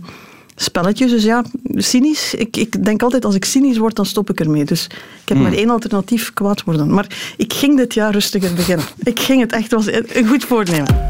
spelletjes. 0.56 1.12
Dus 1.12 1.24
ja, 1.24 1.44
cynisch. 1.76 2.34
Ik, 2.34 2.58
ik 2.58 2.86
denk 2.86 3.04
altijd 3.04 3.26
als 3.26 3.36
ik 3.36 3.46
cynisch 3.46 3.78
word, 3.78 3.96
dan 3.96 4.06
stop 4.06 4.30
ik 4.30 4.40
ermee. 4.40 4.66
Dus 4.66 4.86
ik 5.22 5.30
heb 5.30 5.38
maar 5.38 5.54
één 5.54 5.70
alternatief, 5.70 6.34
kwaad 6.34 6.64
worden. 6.64 6.94
Maar 6.94 7.34
ik 7.38 7.54
ging 7.54 7.78
dit 7.78 7.94
jaar 7.94 8.12
rustiger 8.12 8.54
beginnen. 8.54 8.86
Ik 9.04 9.20
ging 9.20 9.42
het 9.42 9.52
echt, 9.52 9.72
was 9.72 9.88
een 9.92 10.28
goed 10.28 10.44
voornemen. 10.44 11.10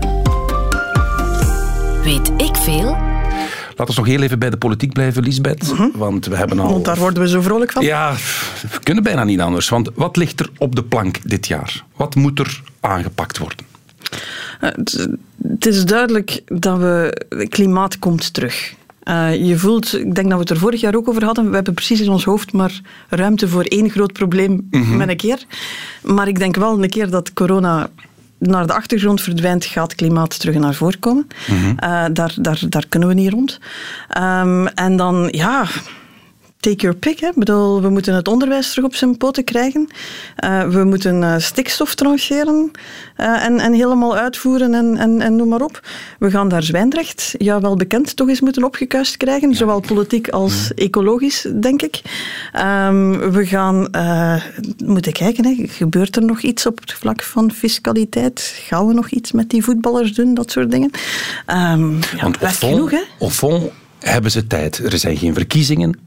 Weet 2.04 2.32
ik 2.38 2.56
veel? 2.56 2.98
Laten 3.78 3.96
we 3.96 4.02
nog 4.02 4.06
heel 4.06 4.22
even 4.22 4.40
bij 4.40 4.50
de 4.50 4.58
politiek 4.58 4.94
blijven, 4.94 5.24
Lisbeth. 5.24 5.74
Want 5.94 6.26
we 6.26 6.36
hebben 6.36 6.60
al... 6.60 6.70
Want 6.70 6.86
daar 6.86 6.98
worden 6.98 7.24
we 7.24 7.30
zo 7.30 7.42
vrolijk 7.42 7.72
van. 7.72 7.84
Ja, 7.84 8.14
we 8.72 8.80
kunnen 8.84 9.04
bijna 9.04 9.24
niet 9.24 9.40
anders. 9.40 9.70
Want 9.70 9.90
wat 9.94 10.18
ligt 10.18 10.40
er 10.40 10.50
op 10.58 10.76
de 10.76 10.84
plank 10.84 11.20
dit 11.24 11.48
jaar? 11.48 11.84
Wat 11.96 12.16
moet 12.16 12.40
er 12.40 12.62
aangepakt 12.80 13.38
worden? 13.38 13.66
Het 15.48 15.66
is 15.66 15.86
duidelijk 15.86 16.42
dat 16.46 16.78
we... 16.78 17.22
Klimaat 17.50 18.00
komt 18.00 18.34
terug. 18.34 18.76
Uh, 19.06 19.48
je 19.48 19.58
voelt, 19.58 19.94
ik 19.94 20.16
denk 20.16 20.28
dat 20.30 20.34
we 20.34 20.40
het 20.40 20.50
er 20.50 20.58
vorig 20.58 20.82
jaar 20.82 20.96
ook 20.96 21.10
over 21.10 21.24
hadden, 21.24 21.50
we 21.50 21.56
hebben 21.56 21.74
precies 21.74 22.02
in 22.02 22.10
ons 22.10 22.26
hoofd 22.26 22.54
maar 22.54 22.82
ruimte 23.10 23.48
voor 23.48 23.64
één 23.64 23.90
groot 23.90 24.14
probleem 24.14 24.68
mm 24.70 24.98
met 24.98 25.10
een 25.10 25.18
keer. 25.18 25.46
Maar 26.04 26.28
ik 26.28 26.40
denk 26.40 26.56
wel 26.56 26.84
een 26.84 26.90
keer 26.90 27.10
dat 27.10 27.34
corona 27.34 27.90
naar 28.38 28.68
de 28.68 28.74
achtergrond 28.74 29.22
verdwijnt, 29.22 29.66
gaat 29.66 29.96
klimaat 29.96 30.40
terug 30.40 30.56
naar 30.56 30.74
voren 30.74 31.00
komen. 31.00 31.28
Mm 31.48 31.76
daar, 32.14 32.36
daar, 32.42 32.62
daar 32.70 32.86
kunnen 32.90 33.10
we 33.10 33.16
niet 33.16 33.32
rond. 33.32 33.60
Um, 34.18 34.68
en 34.68 34.96
dan, 34.96 35.28
ja, 35.32 35.66
take 36.60 36.82
your 36.82 36.96
pick. 36.96 37.20
Hè. 37.20 37.30
bedoel, 37.36 37.82
we 37.82 37.90
moeten 37.90 38.14
het 38.14 38.28
onderwijs 38.28 38.70
terug 38.70 38.86
op 38.86 38.96
zijn 38.96 39.18
poten 39.18 39.44
krijgen. 39.44 39.88
Uh, 40.44 40.68
we 40.68 40.84
moeten 40.84 41.22
uh, 41.22 41.38
stikstof 41.38 41.96
trancheren 41.96 42.72
uh, 43.18 43.46
en, 43.46 43.60
en 43.60 43.74
helemaal 43.74 44.18
uitvoeren 44.18 44.74
en, 44.74 44.98
en, 44.98 45.22
en 45.22 45.36
noem 45.36 45.48
maar 45.48 45.62
op. 45.62 45.88
We 46.20 46.30
gaan 46.30 46.48
daar 46.50 46.64
Zwijndrecht, 46.64 47.34
ja 47.38 47.62
wel 47.62 47.76
bekend, 47.76 48.16
toch 48.16 48.28
eens 48.28 48.42
moeten 48.42 48.64
opgekuist 48.64 49.18
krijgen. 49.18 49.50
Ja. 49.50 49.56
Zowel 49.56 49.80
politiek 49.80 50.30
als 50.30 50.68
ja. 50.68 50.84
ecologisch, 50.84 51.48
denk 51.54 51.82
ik. 51.82 52.02
Um, 52.54 53.32
we 53.32 53.46
gaan 53.46 53.90
moeten 54.86 55.14
kijken, 55.14 55.46
hè. 55.46 55.56
gebeurt 55.68 56.16
er 56.16 56.26
nog 56.26 56.42
iets 56.42 56.66
op 56.66 56.80
het 56.80 56.94
vlak 56.94 57.24
van 57.24 57.52
fiscaliteit? 57.52 58.60
Gaan 58.68 58.88
we 58.88 58.94
nog 58.94 59.10
iets 59.10 59.32
met 59.32 59.50
die 59.50 59.64
voetballers 59.64 60.14
doen, 60.14 60.34
dat 60.34 60.52
soort 60.52 60.72
dingen? 60.72 60.92
Um, 61.48 62.00
ja, 62.16 62.22
Want 62.22 62.38
genoeg, 62.38 62.92
hè? 62.92 63.02
Au 63.20 63.32
fond 63.32 63.72
hebben 64.00 64.32
ze 64.32 64.48
tijd. 64.48 64.78
Er 64.78 64.98
zijn 64.98 65.18
geen 65.18 65.34
verkiezingen. 65.34 66.00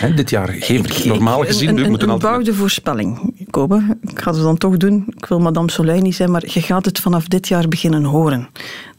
Dit 0.00 0.30
jaar 0.30 0.48
geen 0.48 0.84
normaal 1.04 1.44
gezien. 1.44 1.68
Een, 1.68 2.02
een, 2.02 2.22
een 2.46 2.54
voorspelling, 2.54 3.34
Kobe. 3.50 3.96
Ik 4.00 4.20
ga 4.20 4.32
het 4.32 4.40
dan 4.40 4.56
toch 4.56 4.76
doen. 4.76 5.04
Ik 5.16 5.26
wil 5.26 5.40
madame 5.40 5.70
Soleil 5.70 6.00
niet 6.00 6.14
zijn, 6.14 6.30
maar 6.30 6.42
je 6.46 6.60
gaat 6.60 6.84
het 6.84 7.00
vanaf 7.00 7.24
dit 7.24 7.48
jaar 7.48 7.68
beginnen 7.68 8.04
horen. 8.04 8.48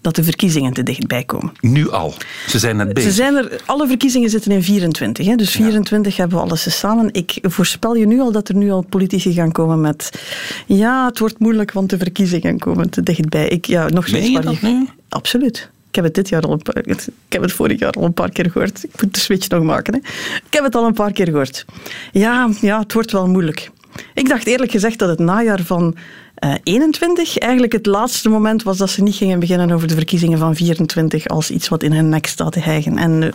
Dat 0.01 0.16
de 0.16 0.24
verkiezingen 0.24 0.74
te 0.74 0.84
dichtbij 0.84 1.24
komen. 1.24 1.51
Nu 1.60 1.92
al. 1.92 2.13
Ze 2.48 2.60
zijn 2.60 2.77
net 2.77 2.94
bezig. 2.94 3.10
Ze 3.10 3.16
zijn 3.16 3.36
er, 3.36 3.62
alle 3.66 3.88
verkiezingen 3.88 4.30
zitten 4.30 4.51
in 4.51 4.63
24. 4.63 5.25
Hè, 5.25 5.36
dus 5.36 5.51
24 5.51 6.16
ja. 6.16 6.22
hebben 6.22 6.38
we 6.38 6.44
alles 6.44 6.77
samen. 6.80 7.10
Ik 7.13 7.39
voorspel 7.42 7.96
je 7.96 8.08
nu 8.08 8.20
al 8.20 8.32
dat 8.32 8.50
er 8.50 8.56
nu 8.56 8.72
al 8.72 8.86
politici 8.89 9.34
gaan 9.34 9.51
komen 9.51 9.82
met... 9.82 10.22
Ja, 10.66 11.06
het 11.06 11.20
wordt 11.20 11.39
moeilijk, 11.39 11.72
want 11.72 11.89
de 11.89 11.98
verkiezingen 11.98 12.60
komen 12.60 12.89
te 12.89 13.04
dichtbij. 13.04 13.48
Ik, 13.48 13.66
ja, 13.66 13.89
nog 13.89 14.12
Meen 14.12 14.32
je 14.32 14.42
dat 14.42 14.62
nu? 14.62 14.88
Absoluut. 15.10 15.70
Ik 15.98 16.04
heb 16.04 16.16
het 16.16 16.24
dit 16.24 16.30
jaar 16.30 16.42
al 16.42 16.51
een 16.51 16.62
paar, 16.62 16.88
ik 16.88 17.10
heb 17.30 17.42
het 17.42 17.51
vorig 17.51 17.80
jaar 17.80 17.92
al 17.92 18.04
een 18.04 18.13
paar 18.13 18.32
keer 18.32 18.51
gehoord. 18.51 18.84
Ik 18.84 19.01
moet 19.01 19.13
de 19.13 19.20
switch 19.20 19.50
nog 19.50 19.63
maken. 19.63 19.94
Hè. 19.94 20.00
Ik 20.46 20.54
heb 20.54 20.63
het 20.63 20.75
al 20.75 20.86
een 20.86 20.94
paar 20.94 21.12
keer 21.12 21.25
gehoord. 21.25 21.66
Ja, 22.12 22.50
ja, 22.62 22.80
het 22.80 22.94
wordt 22.94 23.12
wel 23.12 23.27
moeilijk. 23.27 23.72
Ik 24.13 24.30
dacht 24.30 24.48
eerlijk 24.48 24.72
gezegd 24.72 25.00
dat 25.00 25.10
het 25.10 25.20
najaar 25.20 25.62
van 25.63 25.96
uh, 26.44 26.54
21 26.63 27.38
eigenlijk 27.38 27.74
het 27.74 27.86
laatste 27.86 28.30
moment 28.30 28.63
was 28.63 28.77
dat 28.77 28.89
ze 28.89 29.04
niet 29.04 29.16
gingen 29.16 29.39
beginnen 29.39 29.72
over 29.72 29.88
de 29.88 29.94
verkiezingen 29.94 30.38
van 30.38 30.56
24 30.56 31.27
als 31.27 31.51
iets 31.51 31.68
wat 31.68 31.84
in 31.84 31.94
hun 31.94 32.10
nek 32.10 32.25
staat 32.25 32.51
te 32.51 32.60
hijgen. 32.60 32.98
En 32.98 33.22
uh, 33.22 33.32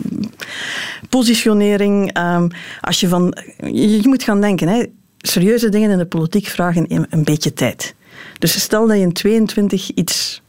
positionering, 1.09 2.17
um, 2.17 2.47
als 2.81 2.99
je 2.99 3.07
van... 3.07 3.37
Je, 3.57 4.01
je 4.01 4.07
moet 4.07 4.23
gaan 4.23 4.41
denken, 4.41 4.67
hè, 4.67 4.85
serieuze 5.17 5.69
dingen 5.69 5.91
in 5.91 5.97
de 5.97 6.05
politiek 6.05 6.47
vragen 6.47 6.85
een 7.09 7.23
beetje 7.23 7.53
tijd. 7.53 7.95
Dus 8.39 8.61
stel 8.61 8.87
dat 8.87 8.97
je 8.97 9.03
in 9.03 9.13
22 9.13 9.89
iets 9.89 10.41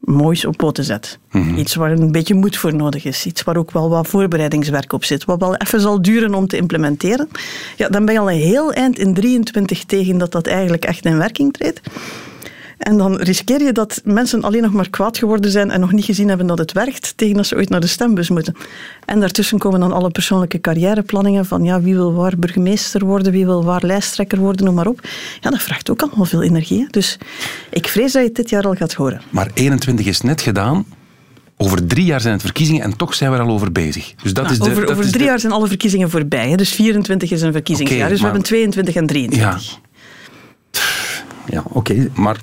moois 0.00 0.44
op 0.44 0.56
poten 0.56 0.84
zet. 0.84 1.18
Mm 1.30 1.42
-hmm. 1.42 1.56
Iets 1.56 1.74
waar 1.74 1.92
een 1.92 2.12
beetje 2.12 2.34
moed 2.34 2.56
voor 2.56 2.74
nodig 2.74 3.04
is. 3.04 3.26
Iets 3.26 3.42
waar 3.42 3.56
ook 3.56 3.70
wel 3.70 3.90
wat 3.90 4.06
voorbereidingswerk 4.06 4.92
op 4.92 5.04
zit. 5.04 5.24
Wat 5.24 5.40
wel 5.40 5.56
even 5.56 5.80
zal 5.80 6.02
duren 6.02 6.34
om 6.34 6.46
te 6.46 6.56
implementeren. 6.56 7.28
Ja, 7.76 7.88
dan 7.88 8.04
ben 8.04 8.14
je 8.14 8.20
al 8.20 8.30
een 8.30 8.38
heel 8.38 8.72
eind 8.72 8.98
in 8.98 9.14
23 9.14 9.84
tegen 9.84 10.18
dat 10.18 10.32
dat 10.32 10.46
eigenlijk 10.46 10.84
echt 10.84 11.04
in 11.04 11.18
werking 11.18 11.52
treedt. 11.52 11.80
En 12.80 12.96
dan 12.96 13.16
riskeer 13.16 13.62
je 13.62 13.72
dat 13.72 14.00
mensen 14.04 14.42
alleen 14.42 14.62
nog 14.62 14.72
maar 14.72 14.90
kwaad 14.90 15.18
geworden 15.18 15.50
zijn 15.50 15.70
en 15.70 15.80
nog 15.80 15.92
niet 15.92 16.04
gezien 16.04 16.28
hebben 16.28 16.46
dat 16.46 16.58
het 16.58 16.72
werkt, 16.72 17.12
tegen 17.16 17.36
dat 17.36 17.46
ze 17.46 17.56
ooit 17.56 17.68
naar 17.68 17.80
de 17.80 17.86
stembus 17.86 18.28
moeten. 18.28 18.56
En 19.04 19.20
daartussen 19.20 19.58
komen 19.58 19.80
dan 19.80 19.92
alle 19.92 20.10
persoonlijke 20.10 20.60
carrièreplanningen 20.60 21.46
van 21.46 21.64
ja, 21.64 21.80
wie 21.80 21.94
wil 21.94 22.12
waar 22.12 22.38
burgemeester 22.38 23.04
worden, 23.04 23.32
wie 23.32 23.44
wil 23.44 23.64
waar 23.64 23.82
lijsttrekker 23.84 24.38
worden, 24.38 24.64
noem 24.64 24.74
maar 24.74 24.86
op. 24.86 25.00
Ja, 25.40 25.50
dat 25.50 25.62
vraagt 25.62 25.90
ook 25.90 26.02
allemaal 26.02 26.24
veel 26.24 26.42
energie. 26.42 26.80
Hè? 26.80 26.86
Dus 26.90 27.18
ik 27.70 27.88
vrees 27.88 28.12
dat 28.12 28.22
je 28.22 28.28
het 28.28 28.36
dit 28.36 28.50
jaar 28.50 28.64
al 28.64 28.74
gaat 28.74 28.94
horen. 28.94 29.20
Maar 29.30 29.50
21 29.54 30.06
is 30.06 30.20
net 30.20 30.40
gedaan. 30.40 30.84
Over 31.56 31.86
drie 31.86 32.04
jaar 32.04 32.20
zijn 32.20 32.32
het 32.32 32.42
verkiezingen 32.42 32.82
en 32.82 32.96
toch 32.96 33.14
zijn 33.14 33.30
we 33.30 33.36
er 33.36 33.42
al 33.42 33.50
over 33.50 33.72
bezig. 33.72 34.14
Dus 34.22 34.32
dat 34.32 34.44
nou, 34.44 34.56
is 34.56 34.60
de, 34.62 34.70
over 34.70 34.80
dat 34.80 34.90
over 34.90 35.04
is 35.04 35.10
drie 35.10 35.22
de... 35.22 35.28
jaar 35.28 35.40
zijn 35.40 35.52
alle 35.52 35.66
verkiezingen 35.66 36.10
voorbij. 36.10 36.50
Hè? 36.50 36.56
Dus 36.56 36.70
24 36.70 37.30
is 37.30 37.42
een 37.42 37.52
verkiezingsjaar. 37.52 37.98
Okay, 37.98 38.10
dus 38.10 38.20
maar... 38.20 38.30
we 38.30 38.36
hebben 38.36 38.50
22 38.50 38.94
en 38.94 39.06
23. 39.06 39.70
Ja. 39.70 39.78
Ja, 41.50 41.62
oké. 41.66 41.92
Okay. 41.92 42.10
Maar 42.14 42.36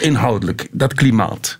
inhoudelijk, 0.00 0.68
dat 0.70 0.94
klimaat, 0.94 1.58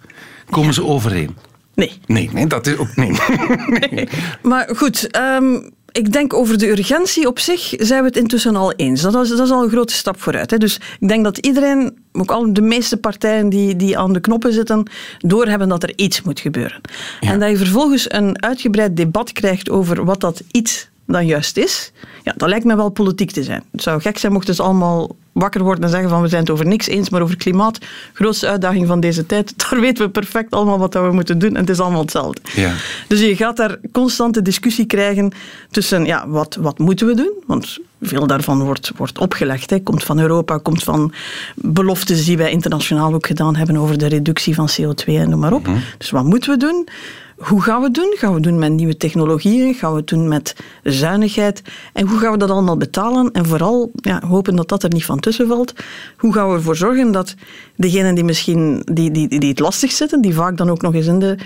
komen 0.51 0.75
ze 0.75 0.85
overeen? 0.85 1.37
Nee. 1.75 2.01
Nee, 2.07 2.31
nee, 2.33 2.47
dat 2.47 2.67
is 2.67 2.77
ook... 2.77 2.97
Nee. 2.97 3.11
nee. 3.91 4.09
Maar 4.43 4.69
goed, 4.77 5.17
um, 5.17 5.71
ik 5.93 6.13
denk 6.13 6.33
over 6.35 6.59
de 6.59 6.69
urgentie 6.69 7.27
op 7.27 7.39
zich 7.39 7.75
zijn 7.77 8.01
we 8.01 8.07
het 8.07 8.17
intussen 8.17 8.57
al 8.57 8.73
eens. 8.73 9.01
Dat 9.01 9.15
is, 9.15 9.29
dat 9.29 9.47
is 9.47 9.51
al 9.51 9.63
een 9.63 9.71
grote 9.71 9.93
stap 9.93 10.21
vooruit. 10.21 10.51
Hè. 10.51 10.59
Dus 10.59 10.81
ik 11.01 11.09
denk 11.09 11.25
dat 11.25 11.39
iedereen, 11.39 11.99
ook 12.13 12.31
al 12.31 12.53
de 12.53 12.61
meeste 12.61 12.97
partijen 12.97 13.49
die, 13.49 13.77
die 13.77 13.99
aan 13.99 14.13
de 14.13 14.21
knoppen 14.21 14.53
zitten, 14.53 14.91
doorhebben 15.19 15.69
dat 15.69 15.83
er 15.83 15.93
iets 15.97 16.23
moet 16.23 16.41
gebeuren. 16.41 16.81
Ja. 17.21 17.31
En 17.31 17.41
dat 17.41 17.51
je 17.51 17.57
vervolgens 17.57 18.13
een 18.13 18.43
uitgebreid 18.43 18.97
debat 18.97 19.33
krijgt 19.33 19.71
over 19.71 20.05
wat 20.05 20.21
dat 20.21 20.43
iets 20.51 20.89
dan 21.07 21.27
juist 21.27 21.57
is, 21.57 21.93
ja, 22.23 22.33
dat 22.37 22.49
lijkt 22.49 22.65
me 22.65 22.77
wel 22.77 22.89
politiek 22.89 23.31
te 23.31 23.43
zijn. 23.43 23.63
Het 23.73 23.83
zou 23.83 24.01
gek 24.01 24.19
zijn 24.19 24.33
mochten 24.33 24.55
ze 24.55 24.63
allemaal 24.63 25.17
wakker 25.33 25.63
worden 25.63 25.85
en 25.85 25.91
zeggen 25.91 26.09
van 26.09 26.23
we 26.23 26.29
zijn 26.29 26.41
het 26.41 26.51
over 26.51 26.67
niks 26.67 26.87
eens, 26.87 27.11
maar 27.11 27.23
over 27.23 27.37
klimaat, 27.37 27.79
grootste 28.13 28.49
uitdaging 28.49 28.87
van 28.87 29.01
deze 29.01 29.27
tijd, 29.27 29.55
daar 29.71 29.81
weten 29.81 30.05
we 30.05 30.11
perfect 30.11 30.51
allemaal 30.51 30.79
wat 30.79 30.95
we 30.95 31.11
moeten 31.13 31.39
doen 31.39 31.51
en 31.51 31.61
het 31.61 31.71
is 31.71 31.81
allemaal 31.81 32.01
hetzelfde. 32.01 32.41
Ja. 32.55 32.73
Dus 33.09 33.21
je 33.21 33.37
gaat 33.37 33.57
daar 33.57 33.79
constante 33.93 34.43
discussie 34.43 34.87
krijgen 34.87 35.33
tussen 35.71 36.05
ja, 36.05 36.29
wat, 36.29 36.59
wat 36.61 36.79
moeten 36.79 37.07
we 37.07 37.15
doen, 37.15 37.33
want 37.47 37.79
veel 38.03 38.27
daarvan 38.27 38.63
wordt, 38.63 38.93
wordt 38.97 39.19
opgelegd, 39.19 39.71
hè. 39.71 39.81
komt 39.81 40.05
van 40.05 40.19
Europa, 40.19 40.59
komt 40.59 40.83
van 40.83 41.13
beloftes 41.55 42.25
die 42.25 42.37
wij 42.37 42.51
internationaal 42.51 43.15
ook 43.15 43.27
gedaan 43.27 43.57
hebben 43.57 43.77
over 43.77 43.99
de 43.99 44.07
reductie 44.07 44.55
van 44.55 44.69
CO2 44.81 45.05
en 45.05 45.31
noem 45.31 45.41
maar 45.41 45.53
op. 45.53 45.67
Mm-hmm. 45.67 45.83
Dus 45.99 46.11
wat 46.11 46.25
moeten 46.25 46.51
we 46.51 46.57
doen? 46.57 46.89
Hoe 47.37 47.63
gaan 47.63 47.79
we 47.79 47.85
het 47.85 47.95
doen? 47.95 48.15
Gaan 48.19 48.29
we 48.29 48.35
het 48.35 48.45
doen 48.45 48.59
met 48.59 48.73
nieuwe 48.73 48.97
technologieën? 48.97 49.75
Gaan 49.75 49.91
we 49.91 49.97
het 49.97 50.07
doen 50.07 50.29
met 50.29 50.57
zuinigheid? 50.83 51.63
En 51.93 52.07
hoe 52.07 52.19
gaan 52.19 52.33
we 52.33 52.39
dat 52.39 52.51
allemaal 52.51 52.77
betalen? 52.77 53.33
En 53.33 53.47
vooral 53.47 53.91
ja, 53.95 54.23
hopen 54.27 54.57
dat 54.57 54.69
dat 54.69 54.83
er 54.83 54.93
niet 54.93 55.05
van 55.05 55.21
tussen 55.21 55.49
valt. 55.49 55.75
Hoe 56.17 56.33
gaan 56.33 56.49
we 56.49 56.55
ervoor 56.55 56.77
zorgen 56.77 57.13
dat 57.13 57.35
degenen 57.77 58.15
die 58.15 58.25
misschien 58.25 58.83
die, 58.93 59.11
die, 59.11 59.29
die 59.29 59.49
het 59.49 59.59
lastig 59.59 59.93
zitten, 59.93 60.21
die 60.21 60.35
vaak 60.35 60.57
dan 60.57 60.71
ook 60.71 60.83
nog 60.83 60.95
eens 60.95 61.07
in 61.07 61.19
de 61.19 61.37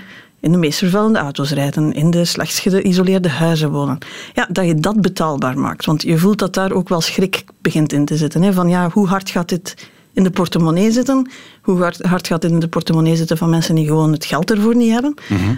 in 0.41 0.51
de 0.51 0.57
meest 0.57 0.79
vervuilende 0.79 1.19
auto's 1.19 1.51
rijden, 1.51 1.93
in 1.93 2.11
de 2.11 2.25
slechtst 2.25 2.59
geïsoleerde 2.59 3.29
huizen 3.29 3.71
wonen. 3.71 3.97
Ja, 4.33 4.47
dat 4.51 4.65
je 4.65 4.75
dat 4.75 5.01
betaalbaar 5.01 5.59
maakt. 5.59 5.85
Want 5.85 6.01
je 6.01 6.17
voelt 6.17 6.39
dat 6.39 6.53
daar 6.53 6.71
ook 6.71 6.89
wel 6.89 7.01
schrik 7.01 7.43
begint 7.61 7.93
in 7.93 8.05
te 8.05 8.17
zitten. 8.17 8.41
Hè? 8.41 8.53
Van 8.53 8.69
ja, 8.69 8.89
hoe 8.89 9.07
hard 9.07 9.29
gaat 9.29 9.49
dit 9.49 9.89
in 10.19 10.25
de 10.25 10.31
portemonnee 10.31 10.91
zitten? 10.91 11.29
Hoe 11.61 11.81
hard, 11.81 12.01
hard 12.01 12.27
gaat 12.27 12.41
dit 12.41 12.51
in 12.51 12.59
de 12.59 12.67
portemonnee 12.67 13.15
zitten 13.15 13.37
van 13.37 13.49
mensen 13.49 13.75
die 13.75 13.85
gewoon 13.85 14.11
het 14.11 14.25
geld 14.25 14.51
ervoor 14.51 14.75
niet 14.75 14.91
hebben? 14.91 15.13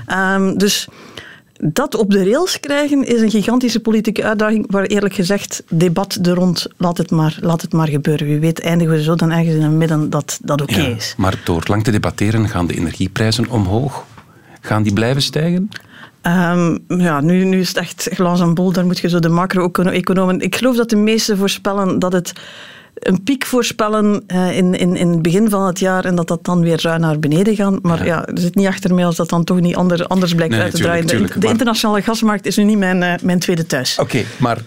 Ehm, 0.06 0.58
dus 0.58 0.88
dat 1.64 1.96
op 1.96 2.12
de 2.12 2.24
rails 2.24 2.60
krijgen 2.60 3.04
is 3.04 3.22
een 3.22 3.30
gigantische 3.30 3.80
politieke 3.80 4.24
uitdaging 4.24 4.66
waar 4.72 4.84
eerlijk 4.86 5.14
gezegd 5.14 5.64
debat 5.70 6.20
er 6.22 6.34
rond, 6.34 6.68
laat 6.78 6.98
het 6.98 7.12
maar, 7.12 7.38
laat 7.42 7.62
het 7.62 7.74
maar 7.74 7.88
gebeuren. 7.88 8.28
Wie 8.28 8.40
weet 8.40 8.62
eindigen 8.62 8.94
we 8.94 9.04
zo 9.04 9.16
dan 9.16 9.32
ergens 9.32 9.56
in 9.56 9.62
het 9.62 9.72
midden 9.72 10.10
dat 10.10 10.40
dat 10.44 10.62
oké 10.62 10.80
Ja, 10.80 10.96
is. 10.96 11.14
maar 11.18 11.42
door 11.44 11.64
lang 11.68 11.84
te 11.84 11.92
debatteren 11.92 12.50
gaan 12.50 12.68
de 12.68 12.74
energieprijzen 12.74 13.50
omhoog. 13.50 14.06
Gaan 14.62 14.84
die 14.84 14.94
blijven 14.94 15.22
stijgen? 15.22 15.70
Ehm, 16.22 16.78
ja, 16.88 17.22
nu, 17.22 17.44
nu 17.44 17.60
is 17.60 17.68
het 17.68 17.78
echt 17.78 18.10
glas 18.14 18.42
en 18.42 18.54
bol. 18.54 18.72
Daar 18.72 18.86
moet 18.86 19.00
je 19.00 19.10
zo 19.10 19.20
de 19.20 19.30
macro-economen... 19.30 20.40
Ik 20.42 20.56
geloof 20.56 20.76
dat 20.76 20.90
de 20.90 20.96
meesten 20.96 21.38
voorspellen 21.38 22.00
dat 22.00 22.14
het 22.14 22.34
een 22.94 23.24
piek 23.24 23.46
voorspellen 23.46 24.24
eh, 24.28 24.58
in, 24.58 24.74
in, 24.76 24.96
in 24.96 25.10
het 25.10 25.22
begin 25.22 25.50
van 25.50 25.66
het 25.66 25.80
jaar 25.80 26.06
en 26.06 26.16
dat 26.16 26.28
dat 26.28 26.44
dan 26.46 26.62
weer 26.62 26.80
ruim 26.82 27.00
naar 27.02 27.20
beneden 27.20 27.56
gaat. 27.56 27.82
Maar 27.82 28.06
ja, 28.06 28.26
er 28.26 28.40
zit 28.40 28.56
niet 28.56 28.68
achter 28.68 28.94
mij 28.94 29.06
als 29.06 29.16
dat 29.16 29.30
dan 29.30 29.44
toch 29.44 29.60
niet 29.60 29.76
ander, 29.76 30.08
anders 30.08 30.34
blijkt 30.36 30.54
Nee, 30.54 30.62
uit 30.64 30.72
te 30.76 30.82
draaien. 30.82 31.08
De- 31.08 31.20
maar- 31.20 31.50
internationale 31.50 32.02
gasmarkt 32.02 32.46
is 32.46 32.58
nu 32.58 32.64
niet 32.64 32.78
mijn, 32.78 33.04
eh, 33.04 33.14
mijn 33.22 33.40
tweede 33.40 33.66
thuis. 33.66 33.98
Oké, 34.00 34.24
maar 34.38 34.58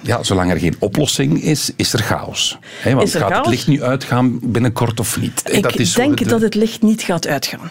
ja, 0.00 0.22
zolang 0.22 0.50
er 0.50 0.58
geen 0.58 0.76
oplossing 0.78 1.42
is, 1.42 1.70
is 1.76 1.92
er 1.92 1.98
chaos. 2.02 2.58
Hè, 2.80 2.94
want 2.94 3.08
Is 3.08 3.14
er 3.14 3.20
gaat 3.20 3.30
chaos? 3.30 3.46
het 3.46 3.54
licht 3.54 3.66
nu 3.66 3.82
uitgaan 3.82 4.38
binnenkort 4.42 5.00
of 5.00 5.20
niet? 5.20 5.42
Ik 5.50 5.62
dat 5.62 5.78
is 5.78 5.92
denk 5.94 6.18
het- 6.18 6.28
dat 6.28 6.40
het 6.40 6.54
licht 6.54 6.82
niet 6.82 7.02
gaat 7.02 7.26
uitgaan. 7.26 7.70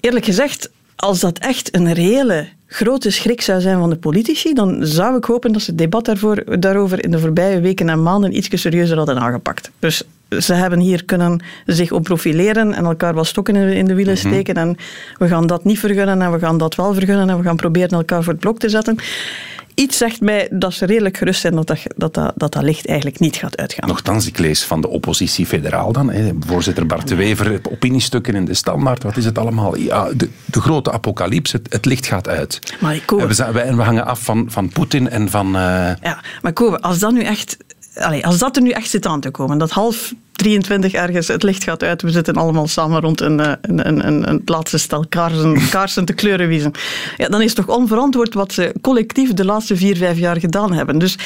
Eerlijk 0.00 0.24
gezegd, 0.24 0.70
als 1.00 1.20
dat 1.20 1.38
echt 1.38 1.74
een 1.76 1.92
reële 1.92 2.46
grote 2.66 3.10
schrik 3.10 3.40
zou 3.40 3.60
zijn 3.60 3.78
van 3.78 3.90
de 3.90 3.96
politici, 3.96 4.52
dan 4.54 4.78
zou 4.86 5.16
ik 5.16 5.24
hopen 5.24 5.52
dat 5.52 5.62
ze 5.62 5.70
het 5.70 5.78
debat 5.78 6.04
daarvoor, 6.04 6.60
daarover 6.60 7.04
in 7.04 7.10
de 7.10 7.18
voorbije 7.18 7.60
weken 7.60 7.88
en 7.88 8.02
maanden 8.02 8.36
iets 8.36 8.48
serieuzer 8.52 8.96
hadden 8.96 9.18
aangepakt. 9.20 9.70
Dus 9.78 10.02
ze 10.38 10.54
hebben 10.54 10.78
hier 10.78 11.04
kunnen 11.04 11.40
zich 11.66 11.92
op 11.92 12.02
profileren 12.04 12.72
en 12.74 12.84
elkaar 12.84 13.14
wat 13.14 13.26
stokken 13.26 13.56
in 13.56 13.84
de- 13.84 13.94
wielen 13.94 14.14
Mhm. 14.14 14.26
steken. 14.28 14.54
En 14.54 14.76
we 15.18 15.28
gaan 15.28 15.46
dat 15.46 15.64
niet 15.64 15.78
vergunnen 15.78 16.22
en 16.22 16.32
we 16.32 16.38
gaan 16.38 16.58
dat 16.58 16.74
wel 16.74 16.94
vergunnen 16.94 17.28
en 17.28 17.36
we 17.36 17.42
gaan 17.42 17.56
proberen 17.56 17.90
elkaar 17.90 18.22
voor 18.22 18.32
het 18.32 18.40
blok 18.42 18.58
te 18.58 18.68
zetten. 18.68 18.96
Iets 19.80 19.96
zegt 19.96 20.20
mij 20.20 20.48
dat 20.50 20.72
ze 20.74 20.86
redelijk 20.86 21.16
gerust 21.16 21.40
zijn 21.40 21.54
dat 21.54 21.66
dat, 21.66 21.78
dat, 21.96 22.14
dat, 22.14 22.32
dat, 22.36 22.52
dat 22.52 22.62
licht 22.62 22.86
eigenlijk 22.86 23.18
niet 23.18 23.36
gaat 23.36 23.56
uitgaan. 23.56 23.88
Nochtans, 23.88 24.26
ik 24.26 24.38
lees 24.38 24.62
van 24.62 24.80
de 24.80 24.88
oppositie 24.88 25.46
federaal 25.46 25.92
dan. 25.92 26.10
Hè, 26.10 26.30
voorzitter 26.46 26.86
Bart 26.86 27.08
de 27.08 27.14
Wever, 27.14 27.60
opiniestukken 27.70 28.34
in 28.34 28.44
de 28.44 28.54
standaard. 28.54 29.02
Wat 29.02 29.16
is 29.16 29.24
het 29.24 29.38
allemaal? 29.38 29.76
Ja, 29.76 30.08
de, 30.16 30.28
de 30.44 30.60
grote 30.60 30.92
apocalyps, 30.92 31.52
het, 31.52 31.66
het 31.72 31.84
licht 31.84 32.06
gaat 32.06 32.28
uit. 32.28 32.58
Maar 32.80 32.94
ik 32.94 33.10
hoor- 33.10 33.20
En 33.20 33.76
we, 33.76 33.82
hangen 33.82 34.06
af 34.06 34.20
van, 34.20 34.44
van 34.50 34.68
Poetin 34.68 35.10
en 35.10 35.30
van... 35.30 35.46
eh, 35.46 35.62
Ja, 36.02 36.20
maar 36.42 36.52
Kobe, 36.52 36.80
als 36.80 36.98
dat 36.98 37.12
nu 37.12 37.22
echt... 37.22 37.56
Allee, 37.94 38.26
als 38.26 38.38
dat 38.38 38.56
er 38.56 38.62
nu 38.62 38.70
echt 38.70 38.90
zit 38.90 39.06
aan 39.06 39.20
te 39.20 39.30
komen, 39.30 39.58
dat 39.58 39.70
half 39.70 40.12
23 40.40 40.92
ergens 40.92 41.28
het 41.28 41.42
licht 41.42 41.64
gaat 41.64 41.82
uit, 41.82 42.02
we 42.02 42.10
zitten 42.10 42.34
allemaal 42.34 42.66
samen 42.68 43.00
rond 43.00 43.20
een, 43.20 43.40
eh, 43.40 43.52
een, 43.62 44.06
een, 44.06 44.28
een, 44.28 44.42
laatste 44.44 44.78
stel 44.78 45.04
kaarsen, 45.08 45.58
kaarsen 45.70 46.04
te 46.04 46.12
kleuren 46.12 46.48
wiezen, 46.48 46.72
ja, 47.16 47.28
dan 47.28 47.40
is 47.42 47.56
het 47.56 47.66
toch 47.66 47.76
onverantwoord 47.76 48.34
wat 48.34 48.52
ze 48.52 48.74
collectief 48.80 49.32
de 49.32 49.44
laatste 49.44 49.76
vier, 49.76 49.96
vijf 49.96 50.18
jaar 50.18 50.36
gedaan 50.40 50.72
hebben. 50.72 50.98
Dus 50.98 51.18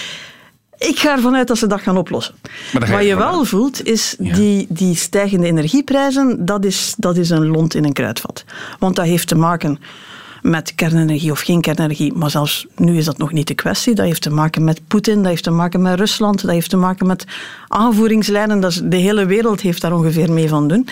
ik 0.78 0.99
ga 0.99 1.12
ervan 1.12 1.35
uit 1.37 1.49
dat 1.49 1.59
ze 1.59 1.66
dat 1.66 1.80
gaan 1.80 1.97
oplossen. 1.97 2.35
Maar 2.73 2.90
Wat 2.90 3.04
je 3.04 3.16
wel 3.16 3.38
uit? 3.38 3.49
voelt, 3.49 3.87
is 3.87 4.16
Ja. 4.18 4.35
die, 4.35 4.66
die 4.68 4.97
stijgende 4.97 5.47
energieprijzen, 5.47 6.44
dat 6.44 6.64
is, 6.64 6.94
dat 6.97 7.16
is 7.16 7.30
een 7.30 7.47
lont 7.47 7.75
in 7.75 7.85
een 7.85 7.92
kruidvat. 7.92 8.44
Want 8.78 8.97
dat 8.97 9.04
heeft 9.04 9.28
te 9.28 9.35
maken 9.37 9.78
met 10.45 10.75
kernenergie 10.75 11.31
of 11.31 11.41
geen 11.41 11.61
kernenergie. 11.61 12.13
Maar 12.13 12.31
zelfs 12.31 12.67
nu 12.77 12.97
is 12.97 13.05
dat 13.05 13.19
nog 13.19 13.33
niet 13.33 13.47
de 13.47 13.55
kwestie. 13.55 13.95
Dat 13.95 14.07
heeft 14.07 14.23
te 14.23 14.31
maken 14.31 14.65
met 14.65 14.81
Poetin, 14.89 15.17
dat 15.17 15.27
heeft 15.27 15.43
te 15.43 15.51
maken 15.51 15.83
met 15.83 15.99
Rusland, 15.99 16.43
dat 16.43 16.51
heeft 16.51 16.71
te 16.71 16.77
maken 16.77 17.07
met 17.07 17.25
aanvoeringslijnen. 17.69 18.61
Dat 18.61 18.71
is, 18.71 18.81
de 18.85 18.97
hele 18.97 19.27
wereld 19.27 19.61
heeft 19.61 19.81
daar 19.81 19.93
ongeveer 19.93 20.33
mee 20.33 20.49
van 20.49 20.69
doen. 20.69 20.89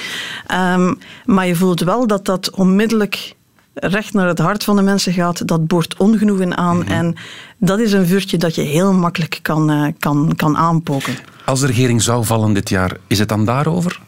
Ehm, 0.46 0.94
maar 1.24 1.46
je 1.46 1.54
voelt 1.54 1.80
wel 1.80 2.06
dat 2.06 2.24
dat 2.24 2.50
onmiddellijk 2.50 3.34
recht 3.74 4.12
naar 4.12 4.28
het 4.28 4.38
hart 4.38 4.64
van 4.64 4.76
de 4.76 4.82
mensen 4.82 5.12
gaat. 5.12 5.48
Dat 5.48 5.66
boort 5.66 5.96
ongenoegen 5.96 6.56
aan. 6.56 6.86
En 6.86 7.16
dat 7.58 7.78
is 7.78 7.92
een 7.92 8.06
vuurtje 8.06 8.36
dat 8.36 8.54
je 8.54 8.62
heel 8.62 8.92
makkelijk 8.92 9.38
kan, 9.42 9.70
eh, 9.70 9.86
kan, 9.98 10.32
kan 10.36 10.56
aanpoken. 10.56 11.16
Als 11.44 11.60
de 11.60 11.66
regering 11.66 12.02
zou 12.02 12.24
vallen 12.24 12.52
dit 12.52 12.68
jaar, 12.68 12.96
is 13.06 13.18
het 13.18 13.28
dan 13.28 13.44
daarover? 13.44 14.00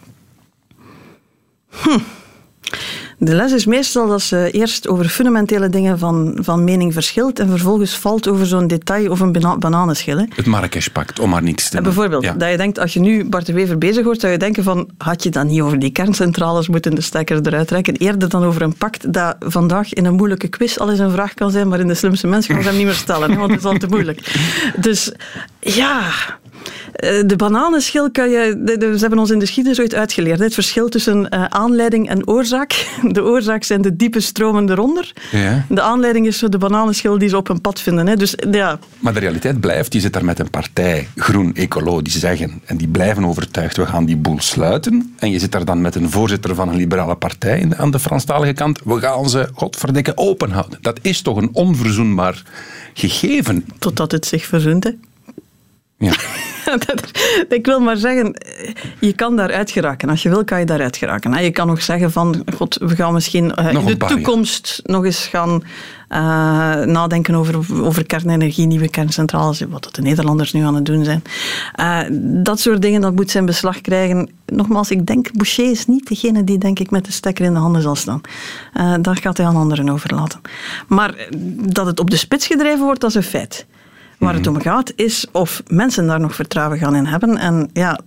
De 3.25 3.35
les 3.35 3.53
is 3.53 3.67
meestal 3.67 4.09
dat 4.09 4.23
ze 4.23 4.51
eerst 4.51 4.89
over 4.89 5.05
fundamentele 5.09 5.69
dingen 5.69 5.99
van, 5.99 6.39
van 6.41 6.65
mening 6.65 6.93
verschilt 6.93 7.39
en 7.39 7.49
vervolgens 7.49 7.99
valt 7.99 8.29
over 8.29 8.47
zo'n 8.47 8.67
detail 8.67 9.11
of 9.11 9.21
een 9.21 9.33
bana 9.33 9.57
bananenschil. 9.59 10.17
hè. 10.19 10.25
Het 10.35 10.47
Marrakesh-pact, 10.47 11.19
om 11.19 11.31
maar 11.31 11.43
niets 11.43 11.69
te 11.69 11.77
En 11.77 11.83
noemen. 11.83 12.01
bijvoorbeeld, 12.03 12.33
Ja. 12.33 12.39
dat 12.39 12.51
je 12.51 12.57
denkt, 12.57 12.79
als 12.79 12.93
je 12.93 13.01
nu 13.01 13.25
Bart 13.29 13.47
de 13.47 13.53
Wever 13.53 13.79
bezig 13.79 14.05
hoort, 14.05 14.21
zou 14.21 14.33
je 14.33 14.39
denken 14.39 14.63
van, 14.65 14.89
had 14.99 15.23
je 15.23 15.31
dan 15.31 15.47
niet 15.47 15.61
over 15.61 15.79
die 15.79 15.91
kerncentrales 15.91 16.69
moeten 16.69 16.95
de 16.95 17.01
stekker 17.01 17.41
eruit 17.47 17.69
trekken, 17.69 17.95
eerder 17.97 18.29
dan 18.29 18.45
over 18.45 18.63
een 18.63 18.77
pact 18.77 19.13
dat 19.13 19.37
vandaag 19.39 19.93
in 19.93 20.05
een 20.05 20.15
moeilijke 20.15 20.49
quiz 20.49 20.77
al 20.77 20.91
eens 20.91 20.99
een 20.99 21.11
vraag 21.11 21.35
kan 21.35 21.51
zijn, 21.51 21.69
maar 21.69 21.81
in 21.81 21.87
de 21.89 21.95
slimste 21.95 22.27
mens 22.27 22.47
gaan 22.47 22.63
ze 22.63 22.69
hem 22.69 22.77
niet 22.77 22.87
meer 22.87 22.95
stellen, 22.95 23.31
hè, 23.31 23.37
want 23.37 23.51
het 23.51 23.61
is 23.61 23.67
al 23.67 23.77
te 23.79 23.87
moeilijk. 23.87 24.35
Dus 24.77 25.13
ja... 25.61 26.01
eh, 26.93 27.23
De 27.27 27.37
bananenschil 27.37 28.11
kan 28.11 28.31
je. 28.31 28.63
Ze 28.79 28.97
hebben 29.01 29.19
ons 29.19 29.31
in 29.31 29.39
de 29.39 29.45
geschiedenis 29.45 29.81
ooit 29.81 29.95
uitgeleerd. 29.95 30.39
Het 30.39 30.55
verschil 30.55 30.89
tussen 30.89 31.29
eh, 31.29 31.45
aanleiding 31.45 32.09
en 32.09 32.29
oorzaak. 32.29 32.87
De 33.13 33.23
oorzaak 33.23 33.65
zijn 33.65 33.83
de 33.83 33.97
diepe 33.97 34.21
stromen 34.21 34.71
eronder. 34.71 35.13
Ja. 35.31 35.67
De 35.69 35.81
aanleiding 35.81 36.27
is 36.27 36.39
de 36.39 36.59
bananenschil 36.59 37.19
die 37.19 37.29
ze 37.29 37.37
op 37.37 37.49
hun 37.49 37.61
pad 37.61 37.81
vinden. 37.81 38.07
Hè. 38.07 38.17
Dus 38.17 38.35
ja, 38.51 38.79
Maar 38.99 39.15
de 39.15 39.21
realiteit 39.21 39.61
blijft, 39.61 39.93
je 39.93 40.01
zit 40.01 40.13
daar 40.13 40.25
met 40.25 40.39
een 40.39 40.51
partij, 40.51 41.09
Groen 41.17 41.55
Ecolo, 41.55 42.03
die 42.03 42.13
zeggen, 42.13 42.61
en 42.65 42.77
die 42.77 42.89
blijven 42.89 43.25
overtuigd, 43.25 43.77
we 43.77 43.87
gaan 43.87 44.05
die 44.05 44.17
boel 44.17 44.41
sluiten. 44.41 45.15
En 45.19 45.31
je 45.31 45.39
zit 45.39 45.53
daar 45.53 45.65
dan 45.65 45.81
met 45.81 45.95
een 45.95 46.11
voorzitter 46.11 46.55
van 46.55 46.69
een 46.69 46.77
liberale 46.77 47.15
partij 47.17 47.69
aan 47.77 47.91
de 47.91 47.99
Franstalige 47.99 48.53
kant, 48.53 48.81
we 48.85 48.99
gaan 49.01 49.29
ze, 49.29 49.49
godverdikke, 49.55 50.13
open 50.17 50.51
houden. 50.51 50.79
Dat 50.83 50.99
is 51.03 51.23
toch 51.23 51.37
een 51.37 51.49
onverzoenbaar 51.53 52.43
gegeven. 52.95 53.65
totdat 53.79 54.13
het 54.13 54.27
zich 54.27 54.45
verzoent. 54.47 54.85
hè. 54.85 54.91
Ja. 55.99 56.13
Ik 57.49 57.67
wil 57.67 57.81
maar 57.81 57.97
zeggen, 57.97 58.37
je 59.01 59.13
kan 59.13 59.37
daaruit 59.37 59.71
geraken. 59.71 60.09
Als 60.09 60.23
je 60.23 60.29
wil, 60.29 60.45
kan 60.45 60.59
je 60.59 60.67
daaruit 60.67 60.97
geraken. 60.97 61.35
En 61.35 61.45
je 61.45 61.51
kan 61.51 61.67
nog 61.67 61.83
zeggen 61.83 62.13
van, 62.13 62.45
god, 62.57 62.77
we 62.81 62.95
gaan 62.95 63.13
misschien 63.13 63.55
eh, 63.55 63.73
in 63.73 63.85
de 63.85 63.97
toekomst 63.97 64.81
nog 64.85 65.05
eens 65.05 65.27
gaan 65.27 65.63
eh, 66.09 66.21
nadenken 66.81 67.35
over, 67.35 67.83
over 67.85 68.07
kernenergie, 68.07 68.67
nieuwe 68.67 68.89
kerncentrales, 68.89 69.61
wat 69.61 69.83
dat 69.83 69.95
de 69.95 70.03
Nederlanders 70.03 70.53
nu 70.53 70.63
aan 70.65 70.75
het 70.75 70.87
doen 70.87 71.05
zijn. 71.05 71.23
Eh, 71.75 72.01
dat 72.21 72.61
soort 72.61 72.83
dingen, 72.83 73.01
dat 73.01 73.15
moet 73.15 73.31
zijn 73.31 73.47
beslag 73.47 73.81
krijgen. 73.81 74.31
Nogmaals, 74.47 74.91
ik 74.91 75.07
denk, 75.07 75.33
Boucher 75.33 75.71
is 75.71 75.87
niet 75.87 76.09
degene 76.09 76.45
die 76.45 76.59
denk 76.59 76.79
ik 76.79 76.91
met 76.91 77.05
de 77.05 77.13
stekker 77.13 77.45
in 77.45 77.53
de 77.53 77.61
handen 77.61 77.83
zal 77.83 77.97
staan. 77.97 78.21
Dat 79.01 79.19
gaat 79.19 79.37
hij 79.37 79.47
aan 79.47 79.57
anderen 79.57 79.89
overlaten. 79.89 80.41
Maar 80.87 81.29
dat 81.57 81.87
het 81.87 82.01
op 82.01 82.11
de 82.11 82.17
spits 82.17 82.47
gedreven 82.47 82.85
wordt, 82.85 83.01
dat 83.01 83.11
is 83.11 83.17
een 83.17 83.23
feit. 83.23 83.67
Waar 84.19 84.35
het 84.35 84.47
om 84.47 84.61
gaat 84.61 84.93
is 84.97 85.27
of 85.33 85.63
mensen 85.67 86.07
daar 86.07 86.21
nog 86.21 86.35
vertrouwen 86.35 86.79
gaan 86.79 86.95
in 86.97 87.07
hebben. 87.07 87.37
En 87.37 87.71
ja, 87.73 87.99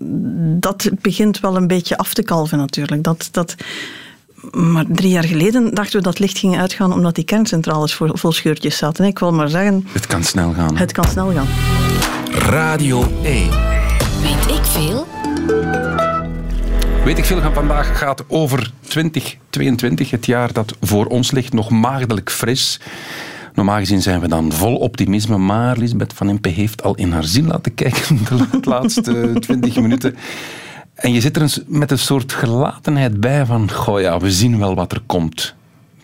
dat 0.59 0.89
begint 1.01 1.39
wel 1.39 1.55
een 1.55 1.67
beetje 1.67 1.97
af 1.97 2.13
te 2.13 2.23
kalven 2.23 2.57
natuurlijk. 2.57 3.03
Dat, 3.03 3.29
dat, 3.31 3.55
maar 4.51 4.85
drie 4.87 5.09
jaar 5.09 5.23
geleden 5.23 5.73
dachten 5.73 5.97
we 5.97 6.03
dat 6.03 6.19
licht 6.19 6.37
ging 6.37 6.57
uitgaan 6.59 6.93
omdat 6.93 7.15
die 7.15 7.23
kerncentrales 7.23 7.93
vol, 7.93 8.09
vol 8.13 8.31
scheurtjes 8.31 8.77
zaten. 8.77 9.05
Ik 9.05 9.19
wil 9.19 9.33
maar 9.33 9.49
zeggen, 9.49 9.87
Het 9.91 10.07
kan 10.07 10.23
snel 10.23 10.53
gaan. 10.53 10.73
hè. 10.73 10.79
het 10.79 10.91
kan 10.91 11.05
snel 11.07 11.31
gaan. 11.33 11.47
Radio 12.31 13.03
1. 13.23 13.49
Weet 14.21 14.55
ik 14.57 14.63
veel? 14.65 15.07
Weet 17.05 17.17
ik 17.17 17.25
veel 17.25 17.41
van 17.41 17.53
vandaag 17.53 17.97
gaat 17.99 18.23
over 18.27 18.71
2022, 18.87 20.11
het 20.11 20.25
jaar 20.25 20.53
dat 20.53 20.75
voor 20.81 21.05
ons 21.05 21.31
ligt, 21.31 21.53
nog 21.53 21.69
maagdelijk 21.69 22.31
fris. 22.31 22.79
Normaal 23.57 23.77
gezien 23.77 24.01
zijn 24.01 24.19
we 24.19 24.27
dan 24.27 24.51
vol 24.51 24.75
optimisme, 24.75 25.37
maar 25.37 25.77
Lisbeth 25.77 26.13
van 26.13 26.29
Impe 26.29 26.49
heeft 26.49 26.83
al 26.83 26.95
in 26.95 27.11
haar 27.11 27.23
zin 27.23 27.47
laten 27.47 27.73
kijken 27.73 28.17
de 28.29 28.35
la- 28.35 28.59
laatste 28.61 29.33
20 29.39 29.75
minuten. 29.75 30.15
En 30.95 31.13
je 31.13 31.21
zit 31.21 31.35
er 31.35 31.41
eens 31.41 31.61
met 31.67 31.91
een 31.91 31.99
soort 31.99 32.33
gelatenheid 32.33 33.19
bij 33.19 33.45
van, 33.45 33.71
goh 33.71 34.01
ja, 34.01 34.19
we 34.19 34.31
zien 34.31 34.59
wel 34.59 34.75
wat 34.75 34.91
er 34.91 35.01
komt. 35.05 35.55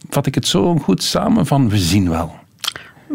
Vat 0.09 0.25
ik 0.25 0.35
het 0.35 0.47
zo 0.47 0.75
goed 0.77 1.03
samen 1.03 1.45
van, 1.45 1.69
we 1.69 1.77
zien 1.77 2.09
wel. 2.09 2.35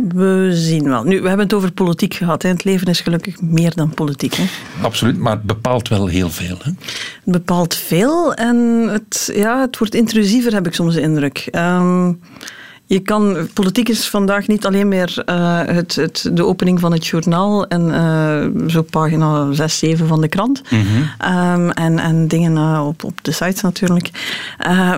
We 0.09 0.51
zien 0.53 0.85
wel. 0.85 1.03
Nu, 1.03 1.21
we 1.21 1.29
hebben 1.29 1.47
het 1.47 1.55
over 1.55 1.73
politiek 1.73 2.15
gehad. 2.15 2.43
Hè. 2.43 2.49
Het 2.49 2.65
leven 2.65 2.87
is 2.87 3.01
gelukkig 3.01 3.41
meer 3.41 3.75
dan 3.75 3.91
politiek. 3.95 4.35
Hè. 4.35 4.45
Absoluut, 4.83 5.19
maar 5.19 5.33
het 5.33 5.43
bepaalt 5.43 5.89
wel 5.89 6.07
heel 6.07 6.31
veel. 6.31 6.57
Hè? 6.63 6.71
Het 6.71 6.79
bepaalt 7.25 7.75
veel 7.75 8.35
en 8.35 8.57
het, 8.93 9.31
ja, 9.35 9.61
het 9.61 9.79
wordt 9.79 9.95
intrusiever, 9.95 10.53
heb 10.53 10.67
ik 10.67 10.75
soms 10.75 10.95
de 10.95 11.01
indruk. 11.01 11.49
Ehm, 11.51 12.13
Je 12.89 13.01
kan, 13.01 13.49
politiek 13.53 13.89
is 13.89 14.09
vandaag 14.09 14.47
niet 14.47 14.67
alleen 14.67 14.89
meer 14.89 15.23
uh, 15.27 15.61
het, 15.65 15.97
het, 15.97 16.31
de 16.33 16.45
opening 16.45 16.81
van 16.81 16.93
het 16.93 17.07
journaal 17.07 17.67
en 17.67 17.89
uh, 17.89 18.69
zo 18.71 18.83
pagina 18.83 19.53
6, 19.53 19.79
7 19.79 20.07
van 20.07 20.21
de 20.21 20.29
krant. 20.29 20.63
Mm 20.71 20.81
-hmm. 20.81 21.31
um, 21.55 21.71
en, 21.71 21.99
en 21.99 22.29
dingen 22.29 22.53
uh, 22.53 22.87
op, 22.87 23.05
op 23.05 23.25
de 23.25 23.33
sites 23.33 23.61
natuurlijk. 23.61 24.11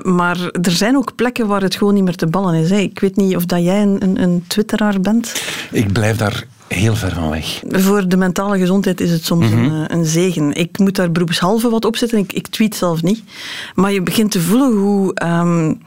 maar 0.03 0.50
er 0.62 0.70
zijn 0.70 0.96
ook 0.96 1.14
plekken 1.14 1.46
waar 1.46 1.62
het 1.62 1.74
gewoon 1.74 1.94
niet 1.94 2.05
meer 2.05 2.16
te 2.16 2.26
ballen 2.26 2.55
is. 2.55 2.70
Hè. 2.70 2.76
Ik 2.76 2.98
weet 2.98 3.16
niet 3.16 3.37
of 3.37 3.46
dat 3.46 3.62
jij 3.62 3.83
een, 3.83 3.96
een, 4.03 4.22
een 4.22 4.44
twitteraar 4.46 5.00
bent. 5.00 5.42
Ik 5.70 5.92
blijf 5.92 6.16
daar 6.16 6.44
heel 6.68 6.94
ver 6.94 7.14
van 7.14 7.31
weg. 7.31 7.61
Voor 7.68 8.09
de 8.09 8.16
mentale 8.16 8.59
gezondheid 8.59 9.00
is 9.00 9.11
het 9.11 9.24
soms 9.24 9.46
mm 9.46 9.53
-hmm. 9.53 9.64
een, 9.64 9.92
een, 9.92 10.07
zegen. 10.07 10.55
Ik 10.55 10.79
moet 10.79 10.96
daar 10.96 11.12
beroepshalve 11.12 11.70
wat 11.70 11.85
op 11.85 11.96
zetten. 11.96 12.18
Ik, 12.18 12.33
ik 12.33 12.46
tweet 12.46 12.76
zelf 12.76 13.03
niet. 13.03 13.22
Maar 13.74 13.92
je 13.92 14.03
begint 14.03 14.31
te 14.31 14.40
voelen 14.40 14.72
hoe... 14.72 15.16
Um, 15.24 15.81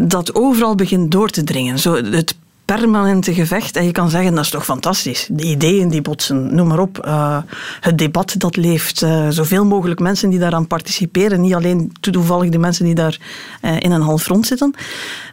dat 0.00 0.34
overal 0.34 0.74
begint 0.74 1.10
door 1.10 1.30
te 1.30 1.44
dringen. 1.44 1.78
Zo 1.78 1.94
het 1.94 2.36
permanente 2.66 3.34
gevecht. 3.34 3.76
En 3.76 3.84
je 3.84 3.92
kan 3.92 4.10
zeggen, 4.10 4.34
dat 4.34 4.44
is 4.44 4.50
toch 4.50 4.64
fantastisch. 4.64 5.28
De 5.30 5.44
ideeën 5.44 5.88
die 5.88 6.02
botsen, 6.02 6.54
noem 6.54 6.66
maar 6.66 6.78
op. 6.78 7.04
Uh, 7.06 7.38
het 7.80 7.98
debat 7.98 8.34
dat 8.38 8.56
leeft. 8.56 9.02
Uh, 9.02 9.28
zoveel 9.28 9.64
mogelijk 9.64 10.00
mensen 10.00 10.30
die 10.30 10.38
daaraan 10.38 10.66
participeren. 10.66 11.40
Niet 11.40 11.54
alleen 11.54 11.92
toevallig 12.00 12.50
de 12.50 12.58
mensen 12.58 12.84
die 12.84 12.94
daar 12.94 13.18
uh, 13.62 13.80
in 13.80 13.90
een 13.90 14.00
half 14.00 14.26
rond 14.26 14.46
zitten. 14.46 14.74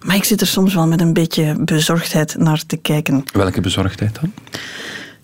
Maar 0.06 0.16
ik 0.16 0.24
zit 0.24 0.42
er 0.42 0.48
soms 0.48 0.74
wel 0.74 0.88
met 0.88 1.02
een 1.02 1.14
beetje 1.14 1.56
bezorgdheid 1.60 2.36
naar 2.38 2.66
te 2.66 2.78
kijken. 2.78 3.24
Welke 3.34 3.62
bezorgdheid 3.62 4.20
dan? 4.22 4.34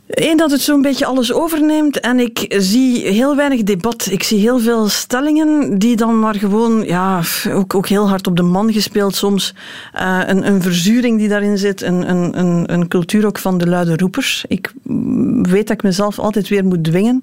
Eén, 0.10 0.38
dat 0.38 0.52
het 0.52 0.62
zo'n 0.62 0.82
beetje 0.82 1.06
alles 1.06 1.34
overneemt 1.34 2.00
en 2.00 2.20
ik 2.20 2.56
zie 2.58 3.08
heel 3.08 3.36
weinig 3.36 3.64
debat. 3.64 4.08
Ik 4.12 4.24
zie 4.24 4.40
heel 4.40 4.60
veel 4.60 4.88
stellingen 4.88 5.80
die 5.80 5.96
dan 5.96 6.20
maar 6.20 6.36
gewoon, 6.36 6.84
ja, 6.84 7.22
ook, 7.52 7.76
ook 7.76 7.88
heel 7.88 8.10
hard 8.10 8.28
op 8.28 8.38
de 8.38 8.44
man 8.44 8.74
gespeeld 8.74 9.16
soms. 9.16 9.56
Uh, 9.96 10.20
een, 10.26 10.48
een 10.48 10.62
verzuring 10.62 11.18
die 11.18 11.28
daarin 11.28 11.58
zit, 11.58 11.82
een, 11.82 12.10
een, 12.10 12.40
een, 12.40 12.74
een 12.74 12.88
cultuur 12.88 13.26
ook 13.26 13.40
van 13.40 13.58
de 13.58 13.68
luide 13.68 13.98
roepers. 13.98 14.46
Ik 14.48 14.74
weet 15.42 15.68
dat 15.68 15.78
ik 15.78 15.84
mezelf 15.84 16.20
altijd 16.20 16.48
weer 16.48 16.66
moet 16.66 16.84
dwingen 16.84 17.22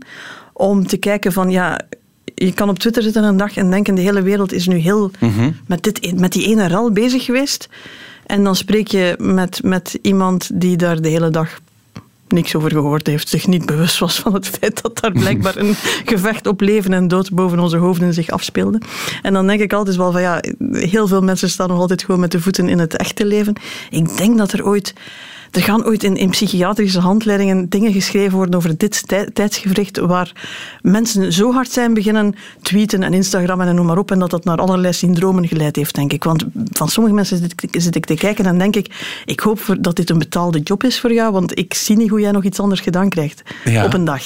om 0.53 0.87
te 0.87 0.97
kijken 0.97 1.33
van, 1.33 1.51
ja, 1.51 1.81
je 2.35 2.53
kan 2.53 2.69
op 2.69 2.79
Twitter 2.79 3.03
zitten 3.03 3.25
een 3.25 3.37
dag 3.37 3.57
en 3.57 3.71
denken 3.71 3.95
de 3.95 4.01
hele 4.01 4.23
wereld 4.23 4.53
is 4.53 4.67
nu 4.67 4.77
heel 4.77 5.11
mm 5.19 5.31
-hmm. 5.31 5.57
met, 5.67 5.83
dit, 5.83 6.21
met 6.21 6.33
die 6.33 6.47
ene 6.47 6.67
rel 6.67 6.91
bezig 6.91 7.25
geweest. 7.25 7.69
En 8.27 8.45
dan 8.45 8.57
spreek 8.57 8.89
je 8.89 9.15
met, 9.19 9.63
met 9.63 9.99
iemand 10.03 10.51
die 10.55 10.77
daar 10.77 11.01
de 11.01 11.09
hele 11.09 11.31
dag 11.31 11.59
niks 12.29 12.55
over 12.55 12.71
gehoord 12.71 13.07
heeft, 13.07 13.29
zich 13.29 13.47
niet 13.47 13.67
bewust 13.67 13.99
was 13.99 14.19
van 14.19 14.35
het 14.35 14.49
feit 14.49 14.83
dat 14.83 15.01
daar 15.01 15.13
blijkbaar 15.13 15.57
een 15.57 15.75
gevecht 16.13 16.47
op 16.47 16.61
leven 16.61 16.93
en 16.93 17.09
dood 17.09 17.33
boven 17.33 17.59
onze 17.59 17.77
hoofden 17.77 18.15
zich 18.15 18.31
afspeelde. 18.31 18.81
En 19.23 19.33
dan 19.33 19.47
denk 19.47 19.61
ik 19.61 19.73
altijd 19.73 19.97
wel 19.97 20.13
van 20.13 20.21
ja, 20.21 20.41
heel 20.71 21.07
veel 21.07 21.23
mensen 21.23 21.51
staan 21.51 21.69
nog 21.69 21.79
altijd 21.79 22.05
gewoon 22.05 22.21
met 22.21 22.33
de 22.33 22.41
voeten 22.41 22.69
in 22.69 22.79
het 22.79 22.97
echte 22.97 23.25
leven. 23.25 23.55
Ik 23.91 24.17
denk 24.17 24.39
dat 24.39 24.53
er 24.53 24.67
ooit 24.67 24.95
er 25.51 25.63
gaan 25.63 25.85
ooit 25.85 26.03
in, 26.03 26.17
in, 26.17 26.31
psychiatrische 26.31 27.01
handleidingen 27.01 27.69
dingen 27.69 27.93
geschreven 27.93 28.37
worden 28.37 28.55
over 28.55 28.77
dit 28.77 29.09
tij, 29.09 29.31
tijdsgevricht 29.33 29.99
waar 29.99 30.33
mensen 30.83 31.33
zo 31.33 31.53
hard 31.53 31.71
zijn 31.71 31.95
beginnen 31.95 32.35
tweeten 32.63 33.03
en 33.03 33.15
Instagrammen 33.15 33.67
en 33.67 33.75
noem 33.75 33.87
maar 33.87 33.99
op 33.99 34.11
en 34.11 34.19
dat 34.19 34.31
dat 34.31 34.45
naar 34.45 34.59
allerlei 34.59 34.93
syndromen 34.93 35.49
geleid 35.49 35.77
heeft, 35.77 35.95
denk 35.95 36.13
ik. 36.13 36.25
Want 36.25 36.45
van 36.73 36.89
sommige 36.89 37.15
mensen 37.15 37.39
zit 37.39 37.63
ik, 37.63 37.81
zit 37.81 37.97
ik 37.97 38.05
te 38.05 38.15
kijken 38.15 38.47
en 38.47 38.59
denk 38.59 38.77
ik, 38.77 39.21
ik 39.25 39.41
hoop 39.41 39.77
dat 39.81 39.97
dit 39.97 40.11
een 40.11 40.19
betaalde 40.19 40.61
job 40.61 40.85
is 40.85 41.01
voor 41.01 41.13
jou, 41.13 41.33
want 41.33 41.59
ik 41.59 41.75
zie 41.75 41.97
niet 41.97 42.11
hoe 42.11 42.21
jij 42.21 42.31
nog 42.31 42.45
iets 42.45 42.61
anders 42.61 42.81
gedaan 42.81 43.09
krijgt 43.09 43.43
ja. 43.65 43.85
op 43.85 43.95
een 43.95 44.05
dag. 44.05 44.23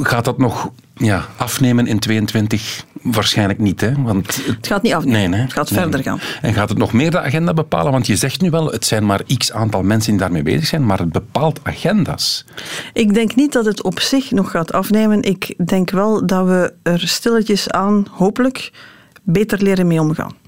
Gaat 0.00 0.24
dat 0.24 0.38
nog 0.38 0.70
ja, 0.94 1.26
afnemen 1.36 1.86
in 1.86 1.98
22 1.98 2.84
waarschijnlijk 3.02 3.58
niet. 3.58 3.80
Hè? 3.80 4.02
Want 4.02 4.26
het, 4.26 4.46
het 4.46 4.66
gaat 4.66 4.82
niet 4.82 4.94
afnemen, 4.94 5.30
nee, 5.30 5.40
het 5.40 5.52
gaat 5.52 5.70
nee. 5.70 5.80
verder 5.80 6.02
gaan. 6.02 6.20
En 6.42 6.54
gaat 6.54 6.68
het 6.68 6.78
nog 6.78 6.92
meer 6.92 7.10
de 7.10 7.20
agenda 7.20 7.52
bepalen? 7.52 7.92
Want 7.92 8.06
je 8.06 8.16
zegt 8.16 8.40
nu 8.40 8.50
wel, 8.50 8.70
het 8.70 8.84
zijn 8.84 9.06
maar 9.06 9.20
x 9.36 9.52
aantal 9.52 9.82
mensen 9.82 10.10
die 10.10 10.20
daarmee 10.20 10.42
bezig 10.42 10.66
zijn, 10.66 10.86
maar 10.86 10.98
het 10.98 11.12
bepaalt 11.12 11.60
agenda's. 11.62 12.44
Ik 12.92 13.14
denk 13.14 13.34
niet 13.34 13.52
dat 13.52 13.64
het 13.64 13.82
op 13.82 14.00
zich 14.00 14.30
nog 14.30 14.50
gaat 14.50 14.72
afnemen. 14.72 15.22
Ik 15.22 15.54
denk 15.66 15.90
wel 15.90 16.26
dat 16.26 16.46
we 16.46 16.72
er 16.82 17.08
stilletjes 17.08 17.70
aan, 17.70 18.06
hopelijk, 18.10 18.72
beter 19.22 19.62
leren 19.62 19.86
mee 19.86 20.00
omgaan. 20.00 20.43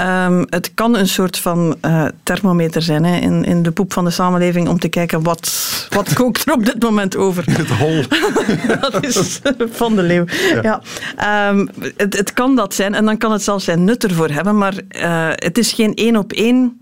Um, 0.00 0.46
het 0.50 0.74
kan 0.74 0.96
een 0.96 1.08
soort 1.08 1.38
van 1.38 1.76
uh, 1.84 2.04
thermometer 2.22 2.82
zijn 2.82 3.04
hè, 3.04 3.16
in, 3.16 3.44
in 3.44 3.62
de 3.62 3.70
poep 3.70 3.92
van 3.92 4.04
de 4.04 4.10
samenleving 4.10 4.68
om 4.68 4.78
te 4.78 4.88
kijken 4.88 5.22
wat, 5.22 5.52
wat 5.90 6.12
kookt 6.22 6.46
er 6.46 6.52
op 6.52 6.64
dit 6.64 6.82
moment 6.82 7.16
over. 7.16 7.44
Het 7.50 7.68
hol. 7.68 8.02
dat 8.80 9.04
is 9.04 9.40
van 9.70 9.96
de 9.96 10.02
leeuw. 10.02 10.24
Ja. 10.62 10.80
ja. 11.16 11.48
Um, 11.48 11.68
het, 11.96 12.16
het 12.16 12.32
kan 12.32 12.56
dat 12.56 12.74
zijn 12.74 12.94
en 12.94 13.04
dan 13.04 13.18
kan 13.18 13.32
het 13.32 13.42
zelfs 13.42 13.64
zijn 13.64 13.84
nut 13.84 14.04
ervoor 14.04 14.28
hebben, 14.30 14.58
maar 14.58 14.74
uh, 14.90 15.28
het 15.30 15.58
is 15.58 15.72
geen 15.72 15.94
één 15.94 16.16
op 16.16 16.32
één 16.32 16.80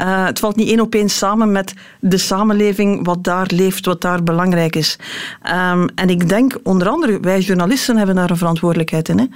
uh, 0.00 0.24
het 0.24 0.38
valt 0.38 0.56
niet 0.56 0.68
één 0.68 0.80
op 0.80 0.94
één 0.94 1.08
samen 1.08 1.52
met 1.52 1.74
de 2.00 2.18
samenleving, 2.18 3.06
wat 3.06 3.24
daar 3.24 3.46
leeft, 3.54 3.86
wat 3.86 4.00
daar 4.00 4.22
belangrijk 4.22 4.76
is. 4.76 4.98
Um, 5.70 5.88
en 5.94 6.10
ik 6.10 6.28
denk, 6.28 6.58
onder 6.62 6.88
andere, 6.88 7.20
wij 7.20 7.40
journalisten 7.40 7.96
hebben 7.96 8.14
daar 8.14 8.30
een 8.30 8.36
verantwoordelijkheid 8.36 9.08
in, 9.08 9.18
hè, 9.18 9.26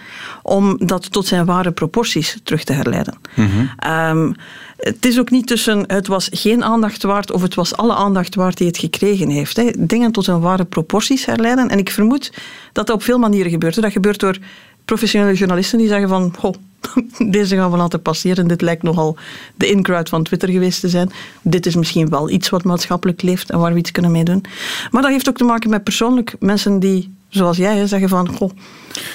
om 0.43 0.77
dat 0.87 1.13
tot 1.13 1.27
zijn 1.27 1.45
ware 1.45 1.73
proporties 1.73 2.41
terug 2.43 2.65
te 2.65 2.73
herleiden. 2.73 3.15
Mm 3.35 3.49
-hmm. 3.51 3.91
um, 4.09 4.35
het 4.77 5.07
is 5.07 5.19
ook 5.19 5.31
niet 5.31 5.47
tussen 5.47 5.85
het 5.87 6.07
was 6.07 6.29
geen 6.33 6.65
aandacht 6.65 7.03
waard 7.03 7.33
of 7.33 7.43
het 7.43 7.55
was 7.55 7.77
alle 7.77 7.95
aandacht 7.95 8.35
waard 8.35 8.57
die 8.57 8.67
het 8.67 8.79
gekregen 8.79 9.29
heeft. 9.29 9.57
Hè. 9.57 9.71
Dingen 9.79 10.13
tot 10.13 10.27
hun 10.27 10.41
ware 10.41 10.65
proporties 10.65 11.25
herleiden. 11.25 11.69
En 11.69 11.79
ik 11.79 11.91
vermoed 11.91 12.33
dat 12.73 12.83
dat 12.87 12.97
op 12.97 13.03
veel 13.03 13.19
manieren 13.19 13.51
gebeurt. 13.51 13.83
Dat 13.83 13.93
gebeurt 13.93 14.21
door 14.21 14.37
professionele 14.85 15.35
journalisten 15.35 15.79
die 15.79 15.89
zeggen 15.89 16.09
van... 16.09 16.35
Goh, 16.39 16.55
deze 17.37 17.57
gaan 17.57 17.71
we 17.71 17.77
laten 17.77 18.03
passeren. 18.03 18.49
Dit 18.49 18.61
lijkt 18.61 18.83
nogal 18.83 19.17
de 19.55 19.71
in-crowd 19.71 20.09
van 20.09 20.23
Twitter 20.23 20.49
geweest 20.49 20.81
te 20.81 20.89
zijn. 20.89 21.11
Dit 21.43 21.67
is 21.67 21.75
misschien 21.75 22.09
wel 22.09 22.31
iets 22.31 22.49
wat 22.49 22.65
maatschappelijk 22.65 23.23
leeft 23.23 23.51
en 23.51 23.59
waar 23.59 23.73
we 23.73 23.79
iets 23.79 23.91
kunnen 23.91 24.11
meedoen. 24.11 24.45
Maar 24.91 25.03
dat 25.03 25.11
heeft 25.11 25.29
ook 25.29 25.37
te 25.37 25.45
maken 25.45 25.71
met 25.71 25.85
persoonlijk 25.85 26.35
mensen 26.39 26.79
die, 26.79 27.15
zoals 27.29 27.57
jij, 27.57 27.87
zeggen 27.87 28.09
van... 28.09 28.29
Goh, 28.37 28.51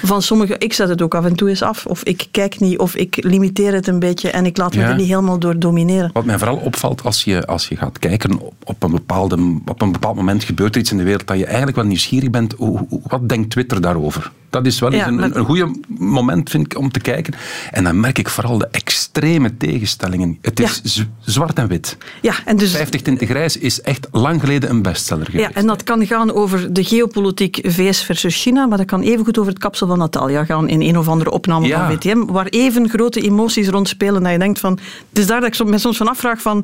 van 0.04 0.22
sommige, 0.22 0.56
ik 0.58 0.74
zet 0.74 0.90
het 0.90 1.02
ook 1.02 1.16
af 1.16 1.26
en 1.26 1.36
toe 1.36 1.50
eens 1.50 1.62
af. 1.62 1.86
Of 1.86 2.04
ik 2.04 2.28
kijk 2.32 2.60
niet, 2.60 2.78
of 2.78 2.96
ik 2.96 3.24
limiteer 3.24 3.74
het 3.74 3.88
een 3.88 4.00
beetje 4.00 4.30
en 4.30 4.46
ik 4.46 4.58
laat 4.58 4.76
me 4.76 4.82
ja. 4.82 4.90
er 4.90 4.96
niet 4.96 5.08
helemaal 5.08 5.40
door 5.40 5.60
domineren. 5.60 6.10
Wat 6.14 6.26
mij 6.26 6.38
vooral 6.38 6.58
opvalt 6.58 7.04
als 7.04 7.24
je, 7.24 7.46
als 7.46 7.68
je 7.68 7.76
gaat 7.76 8.00
kijken 8.00 8.40
op, 8.40 8.54
op, 8.64 8.84
een 8.84 8.92
bepaalde, 8.92 9.60
op 9.66 9.82
een 9.82 9.92
bepaald 9.92 10.16
moment 10.16 10.44
gebeurt 10.44 10.76
er 10.76 10.82
iets 10.82 10.92
in 10.92 10.98
de 10.98 11.04
wereld 11.04 11.28
dat 11.28 11.38
je 11.38 11.46
eigenlijk 11.46 11.76
wel 11.76 11.86
nieuwsgierig 11.86 12.30
bent. 12.30 12.54
Hoe, 12.58 12.88
wat 13.04 13.30
denkt 13.30 13.50
Twitter 13.50 13.82
daarover? 13.82 14.32
Dat 14.50 14.66
is 14.66 14.80
wel 14.80 14.94
ja, 14.94 15.08
een, 15.08 15.24
een, 15.24 15.38
een 15.38 15.46
goede 15.46 15.72
moment, 15.88 16.50
vind 16.50 16.66
ik, 16.66 16.80
om 16.80 16.92
te 16.92 17.00
kijken. 17.00 17.34
En 17.72 17.84
dan 17.84 18.00
merk 18.00 18.18
ik 18.18 18.30
vooral 18.30 18.58
de 18.58 18.68
extreme 18.72 19.58
tegenstellingen. 19.58 20.38
Het 20.42 20.60
is 20.60 20.82
ja. 20.84 21.04
zwart 21.20 21.58
en 21.58 21.68
wit. 21.68 21.98
Ja, 22.22 22.34
en 22.46 22.58
dus... 22.58 22.72
50 22.76 23.02
tinten 23.02 23.28
grijs 23.28 23.58
is 23.58 23.82
echt 23.82 24.08
lang 24.12 24.40
geleden 24.40 24.70
een 24.70 24.82
bestseller 24.82 25.26
geweest. 25.26 25.50
Ja, 25.50 25.56
en 25.56 25.68
dat 25.68 25.84
kan 25.84 26.06
gaan 26.06 26.34
over 26.34 26.74
de 26.74 26.84
geopolitiek 26.84 27.60
VS 27.64 28.04
versus 28.04 28.42
China, 28.42 28.66
maar 28.66 28.78
dat 28.78 28.88
kan 28.88 29.02
evengoed 29.02 29.38
over 29.38 29.52
het 29.52 29.62
kapsel 29.68 29.88
van 29.88 29.98
Natalia 29.98 30.46
gaan 30.46 30.70
in 30.70 30.82
een 30.82 30.98
of 30.98 31.08
andere 31.08 31.32
opname 31.32 31.68
ja. 31.68 31.88
van 31.88 31.96
VTM, 31.96 32.26
waar 32.26 32.46
even 32.46 32.90
grote 32.90 33.22
emoties 33.22 33.68
rondspelen 33.68 34.24
dat 34.24 34.32
je 34.32 34.38
denkt 34.38 34.60
van... 34.60 34.80
Het 35.10 35.18
is 35.18 35.28
daar 35.28 35.42
dat 35.42 35.60
ik 35.60 35.66
me 35.66 35.78
soms 35.78 35.98
van 35.98 36.08
afvraag 36.08 36.42
van 36.42 36.64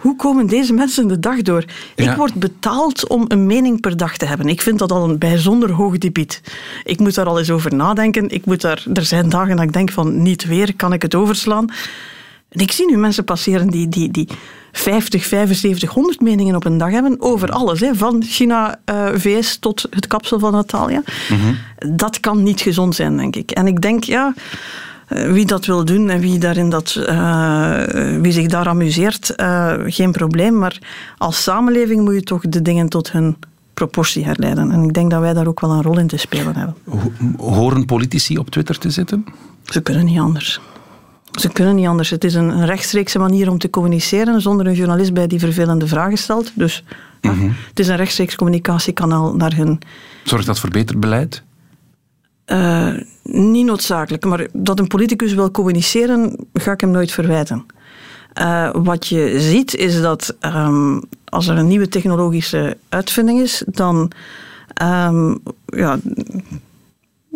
hoe 0.00 0.16
komen 0.16 0.46
deze 0.46 0.72
mensen 0.72 1.08
de 1.08 1.18
dag 1.18 1.42
door? 1.42 1.64
Ja. 1.96 2.10
Ik 2.10 2.16
word 2.16 2.34
betaald 2.34 3.08
om 3.08 3.24
een 3.28 3.46
mening 3.46 3.80
per 3.80 3.96
dag 3.96 4.16
te 4.16 4.24
hebben. 4.24 4.48
Ik 4.48 4.62
vind 4.62 4.78
dat 4.78 4.92
al 4.92 5.08
een 5.08 5.18
bijzonder 5.18 5.72
hoog 5.72 5.98
debiet. 5.98 6.42
Ik 6.84 6.98
moet 6.98 7.14
daar 7.14 7.26
al 7.26 7.38
eens 7.38 7.50
over 7.50 7.74
nadenken. 7.74 8.28
Ik 8.28 8.44
moet 8.44 8.60
daar, 8.60 8.84
er 8.94 9.04
zijn 9.04 9.28
dagen 9.28 9.56
dat 9.56 9.64
ik 9.64 9.72
denk 9.72 9.90
van 9.90 10.22
niet 10.22 10.44
weer, 10.44 10.76
kan 10.76 10.92
ik 10.92 11.02
het 11.02 11.14
overslaan? 11.14 11.66
En 12.50 12.60
ik 12.60 12.72
zie 12.72 12.86
nu 12.86 12.96
mensen 12.96 13.24
passeren 13.24 13.68
die, 13.68 13.88
die, 13.88 14.10
die 14.10 14.28
50, 14.72 15.26
75, 15.26 15.90
100 15.90 16.20
meningen 16.20 16.56
op 16.56 16.64
een 16.64 16.78
dag 16.78 16.90
hebben 16.90 17.16
over 17.20 17.50
alles. 17.50 17.80
Hè, 17.80 17.94
van 17.94 18.22
China, 18.24 18.80
uh, 18.90 19.08
VS 19.14 19.56
tot 19.56 19.86
het 19.90 20.06
kapsel 20.06 20.38
van 20.38 20.52
Natalia. 20.52 21.02
Mm 21.30 21.38
-hmm. 21.40 21.96
Dat 21.96 22.20
kan 22.20 22.42
niet 22.42 22.60
gezond 22.60 22.94
zijn, 22.94 23.16
denk 23.16 23.36
ik. 23.36 23.50
En 23.50 23.66
ik 23.66 23.80
denk, 23.80 24.04
ja 24.04 24.34
wie 25.10 25.46
dat 25.46 25.66
wil 25.66 25.84
doen 25.84 26.10
en 26.10 26.20
wie, 26.20 26.38
daarin 26.38 26.70
dat, 26.70 27.04
uh, 27.08 27.82
wie 28.20 28.32
zich 28.32 28.46
daar 28.46 28.68
amuseert, 28.68 29.32
uh, 29.36 29.74
geen 29.86 30.12
probleem. 30.12 30.58
Maar 30.58 30.78
als 31.18 31.42
samenleving 31.42 32.04
moet 32.04 32.14
je 32.14 32.22
toch 32.22 32.42
de 32.48 32.62
dingen 32.62 32.88
tot 32.88 33.12
hun 33.12 33.36
proportie 33.74 34.24
herleiden. 34.24 34.70
En 34.70 34.82
ik 34.82 34.94
denk 34.94 35.10
dat 35.10 35.20
wij 35.20 35.32
daar 35.32 35.46
ook 35.46 35.60
wel 35.60 35.70
een 35.70 35.82
rol 35.82 35.98
in 35.98 36.06
te 36.06 36.16
spelen 36.16 36.56
hebben. 36.56 36.74
Horen 37.36 37.84
politici 37.84 38.38
op 38.38 38.50
Twitter 38.50 38.78
te 38.78 38.90
zitten? 38.90 39.24
Ze 39.64 39.80
kunnen 39.80 40.04
niet 40.04 40.18
anders. 40.18 40.60
Ze 41.30 41.48
kunnen 41.48 41.74
niet 41.74 41.86
anders. 41.86 42.10
Het 42.10 42.24
is 42.24 42.34
een, 42.34 42.66
rechtstreekse 42.66 43.18
manier 43.18 43.50
om 43.50 43.58
te 43.58 43.70
communiceren 43.70 44.40
zonder 44.40 44.66
een 44.66 44.74
journalist 44.74 45.12
bij 45.12 45.26
die 45.26 45.38
vervelende 45.38 45.86
vragen 45.86 46.18
stelt. 46.18 46.52
Dus 46.54 46.84
mm 47.20 47.30
-hmm. 47.30 47.54
het 47.68 47.78
is 47.78 47.88
een 47.88 47.96
rechtstreeks 47.96 48.36
communicatiekanaal 48.36 49.36
naar 49.36 49.56
hun. 49.56 49.78
Zorgt 50.24 50.46
dat 50.46 50.58
voor 50.58 50.70
beter 50.70 50.98
beleid? 50.98 51.42
Uh, 52.46 52.94
niet 53.22 53.66
noodzakelijk, 53.66 54.24
maar 54.24 54.46
dat 54.52 54.78
een 54.78 54.86
politicus 54.86 55.34
wil 55.34 55.50
communiceren, 55.50 56.36
ga 56.52 56.72
ik 56.72 56.80
hem 56.80 56.90
nooit 56.90 57.12
verwijten. 57.12 57.66
Uh, 58.40 58.70
wat 58.72 59.06
je 59.06 59.40
ziet 59.40 59.74
is 59.74 60.00
dat 60.00 60.36
um, 60.40 61.02
als 61.24 61.48
er 61.48 61.56
een 61.56 61.66
nieuwe 61.66 61.88
technologische 61.88 62.76
uitvinding 62.88 63.40
is, 63.40 63.62
dan 63.66 64.12
um, 64.82 65.38
ja, 65.66 65.98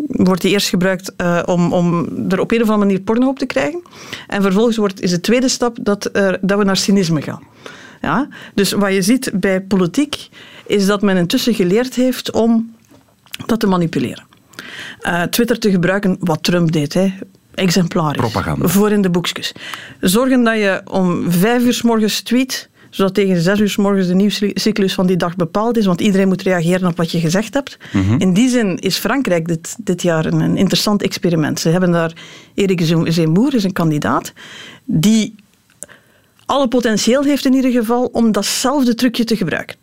wordt 0.06 0.42
die 0.42 0.50
eerst 0.50 0.68
gebruikt 0.68 1.12
uh, 1.16 1.42
om, 1.44 1.72
om 1.72 2.08
er 2.28 2.40
op 2.40 2.50
een 2.50 2.62
of 2.62 2.68
andere 2.68 2.86
manier 2.86 3.00
porno 3.00 3.28
op 3.28 3.38
te 3.38 3.46
krijgen. 3.46 3.82
En 4.26 4.42
vervolgens 4.42 4.76
wordt, 4.76 5.00
is 5.00 5.10
de 5.10 5.20
tweede 5.20 5.48
stap 5.48 5.76
dat, 5.80 6.10
dat 6.40 6.58
we 6.58 6.64
naar 6.64 6.76
cynisme 6.76 7.22
gaan. 7.22 7.42
Ja? 8.00 8.28
Dus 8.54 8.72
wat 8.72 8.92
je 8.92 9.02
ziet 9.02 9.30
bij 9.34 9.62
politiek 9.62 10.28
is 10.66 10.86
dat 10.86 11.02
men 11.02 11.16
intussen 11.16 11.54
geleerd 11.54 11.94
heeft 11.94 12.30
om 12.32 12.74
dat 13.46 13.60
te 13.60 13.66
manipuleren. 13.66 14.24
Uh, 15.02 15.22
Twitter 15.22 15.58
te 15.58 15.70
gebruiken, 15.70 16.16
wat 16.20 16.42
Trump 16.42 16.72
deed. 16.72 16.94
Hè 16.94 17.12
exemplarisch. 17.54 18.20
Propaganda. 18.20 18.68
Voor 18.68 18.92
in 18.92 19.02
de 19.02 19.10
boekjes. 19.10 19.52
Zorgen 20.00 20.44
dat 20.44 20.56
je 20.56 20.82
om 20.84 21.30
vijf 21.30 21.62
uur 21.62 21.74
s 21.74 21.82
morgens 21.82 22.20
tweet, 22.20 22.68
zodat 22.94 23.14
tegen 23.14 23.40
zes 23.40 23.60
uur 23.60 23.68
s 23.68 23.76
morgens 23.76 24.06
de 24.06 24.14
nieuwscyclus 24.14 24.94
van 24.94 25.06
die 25.06 25.16
dag 25.16 25.36
bepaald 25.36 25.76
is, 25.76 25.86
want 25.86 26.00
iedereen 26.00 26.28
moet 26.28 26.42
reageren 26.42 26.88
op 26.88 26.96
wat 26.96 27.10
je 27.10 27.20
gezegd 27.20 27.54
hebt. 27.54 27.78
Mhm. 27.92 28.14
In 28.18 28.32
die 28.32 28.48
zin 28.48 28.78
is 28.78 28.96
Frankrijk 28.96 29.48
dit, 29.48 29.76
dit 29.78 30.02
jaar 30.02 30.26
een, 30.26 30.40
een 30.40 30.56
interessant 30.56 31.02
experiment. 31.02 31.60
Ze 31.60 31.68
hebben 31.68 31.90
daar 31.90 32.12
Erik 32.54 32.80
Zemmour, 33.04 33.54
is 33.54 33.64
een 33.64 33.72
kandidaat, 33.72 34.32
die 34.84 35.34
alle 36.46 36.68
potentieel 36.68 37.22
heeft 37.22 37.44
in 37.44 37.54
ieder 37.54 37.70
geval 37.70 38.08
om 38.12 38.32
datzelfde 38.32 38.94
trucje 38.94 39.24
te 39.24 39.36
gebruiken 39.36 39.76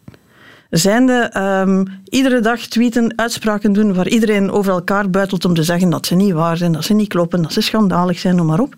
zijnde 0.71 1.31
um, 1.67 2.00
iedere 2.11 2.39
dag 2.39 2.59
tweeten, 2.59 3.13
uitspraken 3.15 3.73
doen 3.73 3.93
waar 3.93 4.07
iedereen 4.07 4.51
over 4.51 4.71
elkaar 4.71 5.09
buitelt 5.09 5.45
om 5.45 5.53
te 5.53 5.63
zeggen 5.63 5.89
dat 5.89 6.05
ze 6.05 6.15
niet 6.15 6.31
waar 6.33 6.57
zijn, 6.57 6.71
dat 6.71 6.83
ze 6.83 6.93
niet 6.93 7.07
kloppen, 7.07 7.41
dat 7.41 7.53
ze 7.53 7.61
schandalig 7.61 8.19
zijn, 8.19 8.35
noem 8.35 8.45
maar 8.45 8.59
op. 8.59 8.75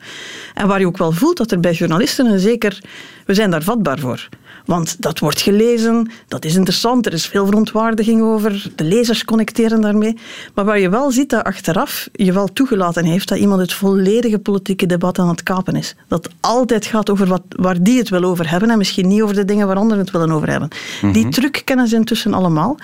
En 0.53 0.67
waar 0.67 0.79
je 0.79 0.87
ook 0.87 0.97
wel 0.97 1.11
voelt 1.11 1.37
dat 1.37 1.51
er 1.51 1.59
bij 1.59 1.71
journalisten 1.71 2.25
een 2.25 2.39
zeker... 2.39 2.81
We 3.25 3.33
zijn 3.33 3.51
daar 3.51 3.63
vatbaar 3.63 3.99
voor. 3.99 4.29
Want 4.65 5.01
dat 5.01 5.19
wordt 5.19 5.41
gelezen, 5.41 6.11
dat 6.27 6.45
is 6.45 6.55
interessant, 6.55 7.05
er 7.05 7.13
is 7.13 7.25
veel 7.25 7.45
verontwaardiging 7.45 8.21
over, 8.21 8.71
de 8.75 8.83
lezers 8.83 9.25
connecteren 9.25 9.81
daarmee. 9.81 10.17
Maar 10.53 10.65
waar 10.65 10.79
je 10.79 10.89
wel 10.89 11.11
ziet 11.11 11.29
dat 11.29 11.43
achteraf 11.43 12.09
je 12.11 12.33
wel 12.33 12.47
toegelaten 12.47 13.05
heeft 13.05 13.27
dat 13.27 13.37
iemand 13.37 13.61
het 13.61 13.73
volledige 13.73 14.39
politieke 14.39 14.85
debat 14.85 15.19
aan 15.19 15.27
het 15.27 15.43
kapen 15.43 15.75
is. 15.75 15.95
Dat 16.07 16.29
altijd 16.39 16.85
gaat 16.85 17.09
over 17.09 17.27
wat, 17.27 17.41
waar 17.49 17.83
die 17.83 17.97
het 17.97 18.09
wil 18.09 18.23
over 18.23 18.49
hebben 18.49 18.69
en 18.69 18.77
misschien 18.77 19.07
niet 19.07 19.21
over 19.21 19.35
de 19.35 19.45
dingen 19.45 19.67
waar 19.67 19.75
anderen 19.75 20.03
het 20.03 20.11
willen 20.11 20.31
over 20.31 20.49
hebben. 20.49 20.69
Die 21.11 21.29
truc 21.29 21.61
kennen 21.65 21.87
ze 21.87 21.95
intussen 21.95 22.33
allemaal. 22.33 22.77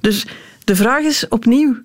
Dus 0.00 0.26
de 0.64 0.76
vraag 0.76 1.02
is 1.02 1.28
opnieuw, 1.28 1.76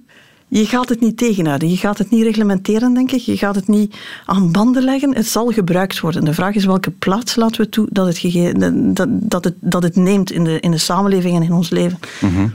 je 0.48 0.66
gaat 0.66 0.90
het 0.90 1.00
niet 1.00 1.18
tegenhouden. 1.18 1.70
Je 1.70 1.78
gaat 1.78 1.98
het 1.98 2.10
niet 2.10 2.24
reglementeren, 2.24 2.94
denk 2.94 3.12
ik. 3.12 3.22
Je 3.22 3.38
gaat 3.38 3.56
het 3.56 3.68
niet 3.68 3.96
aan 4.26 4.52
banden 4.52 4.84
leggen. 4.84 5.16
Het 5.16 5.28
zal 5.28 5.52
gebruikt 5.52 6.00
worden. 6.00 6.26
De 6.26 6.34
vraag 6.34 6.56
is 6.56 6.66
welke 6.66 6.92
plaats 6.92 7.36
laten 7.36 7.62
we 7.62 7.70
toe 7.70 7.88
dat 7.92 8.08
het, 8.08 8.96
dat, 8.96 9.08
dat 9.10 9.44
het, 9.44 9.56
dat 9.60 9.84
het 9.84 9.96
neemt 9.96 10.32
in 10.32 10.44
de, 10.44 10.60
in 10.60 10.72
de 10.72 10.78
samenleving 10.78 11.36
en 11.36 11.44
in 11.44 11.54
ons 11.54 11.70
leven. 11.70 12.00
Mhm. 12.22 12.48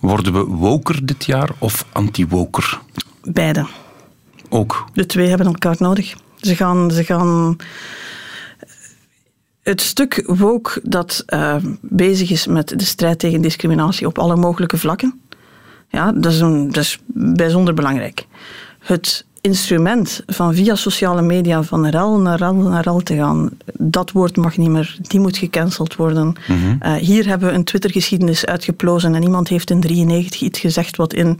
Worden 0.00 0.32
we 0.32 0.44
woker 0.44 1.06
dit 1.06 1.24
jaar 1.24 1.50
of 1.58 1.86
anti-woker? 1.92 2.80
Beide. 3.22 3.66
Ook? 4.48 4.84
De 4.92 5.06
twee 5.06 5.28
hebben 5.28 5.46
elkaar 5.46 5.76
nodig. 5.78 6.14
Ze 6.36 6.56
gaan... 6.56 6.90
Ze 6.90 7.04
gaan 7.04 7.56
het 9.64 9.80
stuk 9.80 10.22
woke 10.26 10.80
dat 10.82 11.24
uh, 11.26 11.56
bezig 11.80 12.30
is 12.30 12.46
met 12.46 12.78
de 12.78 12.84
strijd 12.84 13.18
tegen 13.18 13.40
discriminatie 13.40 14.06
op 14.06 14.18
alle 14.18 14.36
mogelijke 14.36 14.78
vlakken, 14.78 15.20
ja, 15.88 16.12
dat, 16.12 16.32
is 16.32 16.40
een, 16.40 16.66
dat 16.66 16.82
is 16.82 16.98
bijzonder 17.14 17.74
belangrijk. 17.74 18.26
Het 18.78 19.24
instrument 19.40 20.22
van 20.26 20.54
via 20.54 20.74
sociale 20.74 21.22
media 21.22 21.62
van 21.62 21.86
rel 21.86 22.18
naar 22.18 22.38
rel 22.38 22.54
naar 22.54 22.82
rel 22.82 23.00
te 23.00 23.14
gaan, 23.14 23.50
dat 23.78 24.10
woord 24.10 24.36
mag 24.36 24.56
niet 24.56 24.68
meer, 24.68 24.96
die 25.00 25.20
moet 25.20 25.36
gecanceld 25.36 25.96
worden. 25.96 26.36
Mhm. 26.48 26.76
Uh, 26.82 26.94
hier 26.94 27.26
hebben 27.26 27.48
we 27.48 27.54
een 27.54 27.64
Twitter-geschiedenis 27.64 28.46
uitgeplozen 28.46 29.14
en 29.14 29.22
iemand 29.22 29.48
heeft 29.48 29.70
in 29.70 29.80
93 29.80 30.40
iets 30.40 30.60
gezegd 30.60 30.96
wat 30.96 31.12
in 31.12 31.38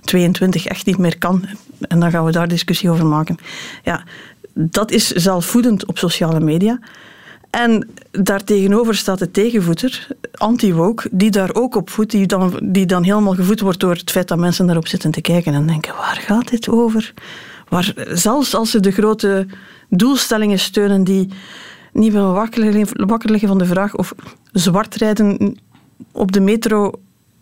22 0.00 0.66
echt 0.66 0.86
niet 0.86 0.98
meer 0.98 1.18
kan. 1.18 1.44
En 1.80 2.00
dan 2.00 2.10
gaan 2.10 2.24
we 2.24 2.32
daar 2.32 2.48
discussie 2.48 2.90
over 2.90 3.06
maken. 3.06 3.36
Ja, 3.84 4.04
dat 4.54 4.90
is 4.90 5.10
zelfvoedend 5.10 5.86
op 5.86 5.98
sociale 5.98 6.40
media. 6.40 6.78
En 7.50 7.88
daartegenover 8.10 8.94
staat 8.94 9.18
de 9.18 9.30
tegenvoeter, 9.30 10.06
anti-woke, 10.32 11.08
die 11.12 11.30
daar 11.30 11.54
ook 11.54 11.74
op 11.74 11.90
voedt, 11.90 12.10
die 12.10 12.26
dan, 12.26 12.60
die 12.62 12.86
dan 12.86 13.02
helemaal 13.02 13.34
gevoed 13.34 13.60
wordt 13.60 13.80
door 13.80 13.94
het 13.94 14.10
feit 14.10 14.28
dat 14.28 14.38
mensen 14.38 14.66
daarop 14.66 14.86
zitten 14.86 15.10
te 15.10 15.20
kijken 15.20 15.54
en 15.54 15.66
denken, 15.66 15.94
waar 15.94 16.16
gaat 16.26 16.48
dit 16.48 16.68
over? 16.68 17.12
Waar, 17.68 17.94
zelfs 18.08 18.54
als 18.54 18.70
ze 18.70 18.80
de 18.80 18.90
grote 18.90 19.46
doelstellingen 19.88 20.58
steunen 20.58 21.04
die 21.04 21.28
niet 21.92 22.12
meer 22.12 22.32
wakker 23.06 23.30
liggen 23.30 23.48
van 23.48 23.58
de 23.58 23.66
vraag 23.66 23.94
of 23.94 24.14
zwartrijden 24.52 25.56
op 26.12 26.32
de 26.32 26.40
metro 26.40 26.92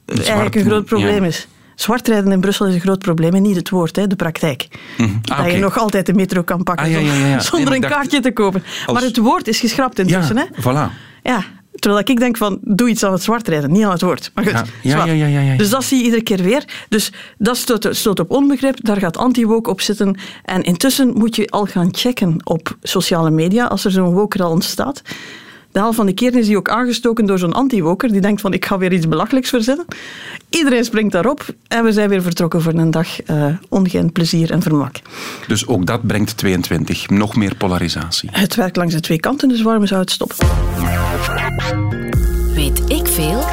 Zwart, 0.06 0.26
eigenlijk 0.26 0.54
een 0.54 0.64
groot 0.64 0.84
probleem 0.84 1.22
ja. 1.22 1.28
is. 1.28 1.48
Zwartrijden 1.74 2.32
in 2.32 2.40
Brussel 2.40 2.66
is 2.66 2.74
een 2.74 2.80
groot 2.80 2.98
probleem 2.98 3.34
en 3.34 3.42
niet 3.42 3.56
het 3.56 3.70
woord, 3.70 3.96
hè, 3.96 4.06
de 4.06 4.16
praktijk. 4.16 4.66
Mm 4.70 5.06
-hmm. 5.06 5.14
ah, 5.14 5.28
dat 5.28 5.38
okay. 5.38 5.52
je 5.52 5.58
nog 5.58 5.78
altijd 5.78 6.06
de 6.06 6.14
metro 6.14 6.42
kan 6.42 6.62
pakken 6.62 6.86
ah, 6.86 6.92
ja, 6.92 6.98
ja, 6.98 7.26
ja. 7.26 7.40
zonder 7.50 7.68
nee, 7.68 7.74
een 7.74 7.80
dacht, 7.80 7.94
kaartje 7.94 8.20
te 8.20 8.32
kopen. 8.32 8.62
Als... 8.86 8.94
Maar 8.94 9.06
het 9.06 9.16
woord 9.16 9.48
is 9.48 9.60
geschrapt 9.60 9.98
intussen. 9.98 10.36
Hè? 10.36 10.44
voilà. 10.60 10.92
Ja, 11.22 11.44
terwijl 11.74 12.04
ik 12.08 12.18
denk 12.18 12.36
van, 12.36 12.58
doe 12.62 12.88
iets 12.88 13.04
aan 13.04 13.12
het 13.12 13.22
zwartrijden, 13.22 13.72
niet 13.72 13.84
aan 13.84 13.90
het 13.90 14.00
woord. 14.00 14.30
Maar 14.34 14.44
goed, 14.44 14.52
ja, 14.82 15.04
ja, 15.04 15.12
ja, 15.12 15.26
ja, 15.26 15.40
ja, 15.40 15.56
Dus 15.56 15.70
dat 15.70 15.84
zie 15.84 15.98
je 15.98 16.04
iedere 16.04 16.22
keer 16.22 16.42
weer. 16.42 16.64
Dus 16.88 17.12
dat 17.38 17.56
stoot, 17.56 17.88
stoot 17.90 18.20
op 18.20 18.30
onbegrip, 18.30 18.84
daar 18.84 18.96
gaat 18.96 19.16
anti-woke 19.16 19.70
op 19.70 19.80
zitten. 19.80 20.18
En 20.44 20.62
intussen 20.62 21.12
moet 21.12 21.36
je 21.36 21.48
al 21.48 21.64
gaan 21.64 21.88
checken 21.94 22.36
op 22.44 22.76
sociale 22.82 23.30
media, 23.30 23.66
als 23.66 23.84
er 23.84 23.90
zo'n 23.90 24.12
woke 24.12 24.42
al 24.42 24.50
ontstaat. 24.50 25.02
De 25.74 25.80
helft 25.80 25.96
van 25.96 26.06
de 26.06 26.12
keren 26.12 26.40
is 26.40 26.46
die 26.46 26.56
ook 26.56 26.68
aangestoken 26.68 27.26
door 27.26 27.38
zo'n 27.38 27.52
anti-woker 27.52 28.12
die 28.12 28.20
denkt 28.20 28.40
van 28.40 28.52
ik 28.52 28.64
ga 28.64 28.78
weer 28.78 28.92
iets 28.92 29.08
belachelijks 29.08 29.48
verzinnen. 29.48 29.84
Iedereen 30.48 30.84
springt 30.84 31.12
daarop 31.12 31.46
en 31.68 31.84
we 31.84 31.92
zijn 31.92 32.08
weer 32.08 32.22
vertrokken 32.22 32.62
voor 32.62 32.72
een 32.72 32.90
dag 32.90 33.30
uh, 33.30 33.46
ongeënt 33.68 34.12
plezier 34.12 34.50
en 34.50 34.62
vermak. 34.62 34.96
Dus 35.46 35.66
ook 35.66 35.86
dat 35.86 36.06
brengt 36.06 36.36
22, 36.36 37.08
nog 37.08 37.36
meer 37.36 37.54
polarisatie. 37.54 38.28
Het 38.32 38.54
werkt 38.54 38.76
langs 38.76 38.94
de 38.94 39.00
twee 39.00 39.20
kanten, 39.20 39.48
dus 39.48 39.62
waarom 39.62 39.86
zou 39.86 40.00
het 40.00 40.10
stoppen? 40.10 40.46
Weet 42.54 42.82
ik 42.90 43.06
veel? 43.06 43.44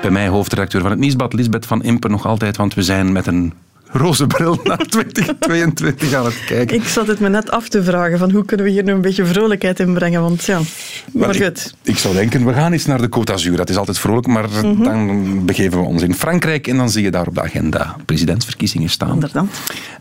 Bij 0.00 0.10
mij 0.10 0.28
hoofdredacteur 0.28 0.80
van 0.80 0.90
het 0.90 0.98
Nieuwsblad, 1.00 1.32
Lisbeth 1.32 1.66
van 1.66 1.82
Impen, 1.82 2.10
nog 2.10 2.26
altijd, 2.26 2.56
want 2.56 2.74
we 2.74 2.82
zijn 2.82 3.12
met 3.12 3.26
een 3.26 3.52
roze 3.94 4.26
bril 4.26 4.60
naar 4.64 4.86
2022 4.88 6.12
aan 6.12 6.24
het 6.24 6.44
kijken. 6.46 6.76
Ik 6.76 6.84
zat 6.84 7.06
het 7.06 7.20
me 7.20 7.28
net 7.28 7.50
af 7.50 7.68
te 7.68 7.84
vragen 7.84 8.18
van 8.18 8.30
hoe 8.30 8.44
kunnen 8.44 8.66
we 8.66 8.72
hier 8.72 8.84
nu 8.84 8.92
een 8.92 9.00
beetje 9.00 9.24
vrolijkheid 9.24 9.80
in 9.80 9.94
brengen, 9.94 10.20
want 10.20 10.44
ja, 10.44 10.58
maar, 10.58 10.66
maar 11.12 11.34
goed. 11.34 11.74
Ik, 11.82 11.90
ik, 11.92 11.98
zou 11.98 12.14
denken, 12.14 12.46
we 12.46 12.52
gaan 12.52 12.72
eens 12.72 12.86
naar 12.86 13.00
de 13.00 13.08
Côte 13.08 13.24
d'Azur. 13.24 13.56
Dat 13.56 13.70
is 13.70 13.76
altijd 13.76 13.98
vrolijk, 13.98 14.26
maar 14.26 14.48
mm 14.48 14.60
-hmm. 14.62 14.84
dan 14.84 15.44
begeven 15.46 15.80
we 15.80 15.86
ons 15.86 16.02
in 16.02 16.14
Frankrijk 16.14 16.66
en 16.66 16.76
dan 16.76 16.90
zie 16.90 17.02
je 17.02 17.10
daar 17.10 17.26
op 17.26 17.34
de 17.34 17.42
agenda 17.42 17.96
presidentsverkiezingen 18.04 18.90
staan. 18.90 19.12
Inderdaad. 19.12 19.46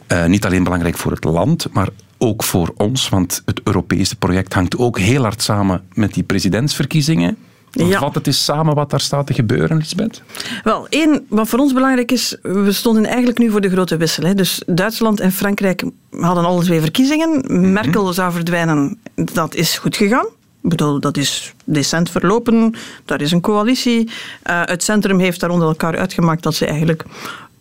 Uh, 0.08 0.26
niet 0.26 0.46
alleen 0.46 0.64
belangrijk 0.64 0.98
voor 0.98 1.12
het 1.12 1.24
land, 1.24 1.68
maar 1.72 1.90
ook 2.18 2.44
voor 2.44 2.74
ons, 2.78 3.10
want 3.10 3.42
het 3.46 3.62
Europese 3.64 4.16
project 4.16 4.54
hangt 4.54 4.78
ook 4.78 5.00
heel 5.00 5.22
hard 5.22 5.42
samen 5.42 5.82
met 5.94 6.14
die 6.14 6.24
presidentsverkiezingen. 6.24 7.38
Ja. 7.74 8.00
Vat 8.00 8.16
het 8.16 8.28
eens 8.28 8.44
samen 8.44 8.76
wat 8.76 8.90
daar 8.90 9.00
staat 9.00 9.28
te 9.28 9.34
gebeuren, 9.34 9.78
Lisbeth? 9.78 10.22
Wel, 10.64 10.88
één, 10.90 11.26
wat 11.30 11.48
voor 11.48 11.60
ons 11.60 11.74
belangrijk 11.74 12.12
is, 12.12 12.38
we 12.42 12.72
stonden 12.72 13.06
eigenlijk 13.06 13.38
nu 13.38 13.50
voor 13.50 13.62
de 13.62 13.70
grote 13.70 13.98
wissel. 13.98 14.24
Hè. 14.24 14.34
Dus 14.34 14.62
Duitsland 14.66 15.20
en 15.20 15.32
Frankrijk 15.32 15.84
hadden 16.12 16.46
alle 16.46 16.64
twee 16.64 16.82
verkiezingen. 16.82 17.30
Mm 17.30 17.64
-hmm. 17.64 17.72
Merkel 17.72 18.14
zou 18.14 18.32
verdwijnen, 18.32 19.00
dat 19.16 19.56
is 19.56 19.78
goed 19.78 19.96
gegaan. 19.96 20.26
Ik 20.64 20.70
bedoel, 20.70 21.00
dat 21.00 21.18
is 21.18 21.54
decent 21.66 22.10
verlopen. 22.10 22.76
Daar 23.06 23.22
is 23.22 23.32
een 23.32 23.42
coalitie. 23.42 24.10
Uh, 24.50 24.62
het 24.66 24.84
centrum 24.84 25.20
heeft 25.20 25.40
daar 25.40 25.50
onder 25.50 25.68
elkaar 25.68 25.98
uitgemaakt 25.98 26.44
dat 26.44 26.56
ze 26.56 26.66
eigenlijk 26.66 27.04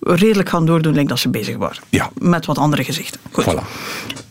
redelijk 0.00 0.48
gaan 0.48 0.66
doordoen, 0.66 1.06
dat 1.06 1.18
ze 1.18 1.28
bezig 1.28 1.56
waren. 1.56 1.82
Ja. 1.88 2.10
Met 2.18 2.46
wat 2.46 2.58
andere 2.58 2.84
gezichten. 2.84 3.20
Goed. 3.30 3.44
Voilà. 3.44 3.62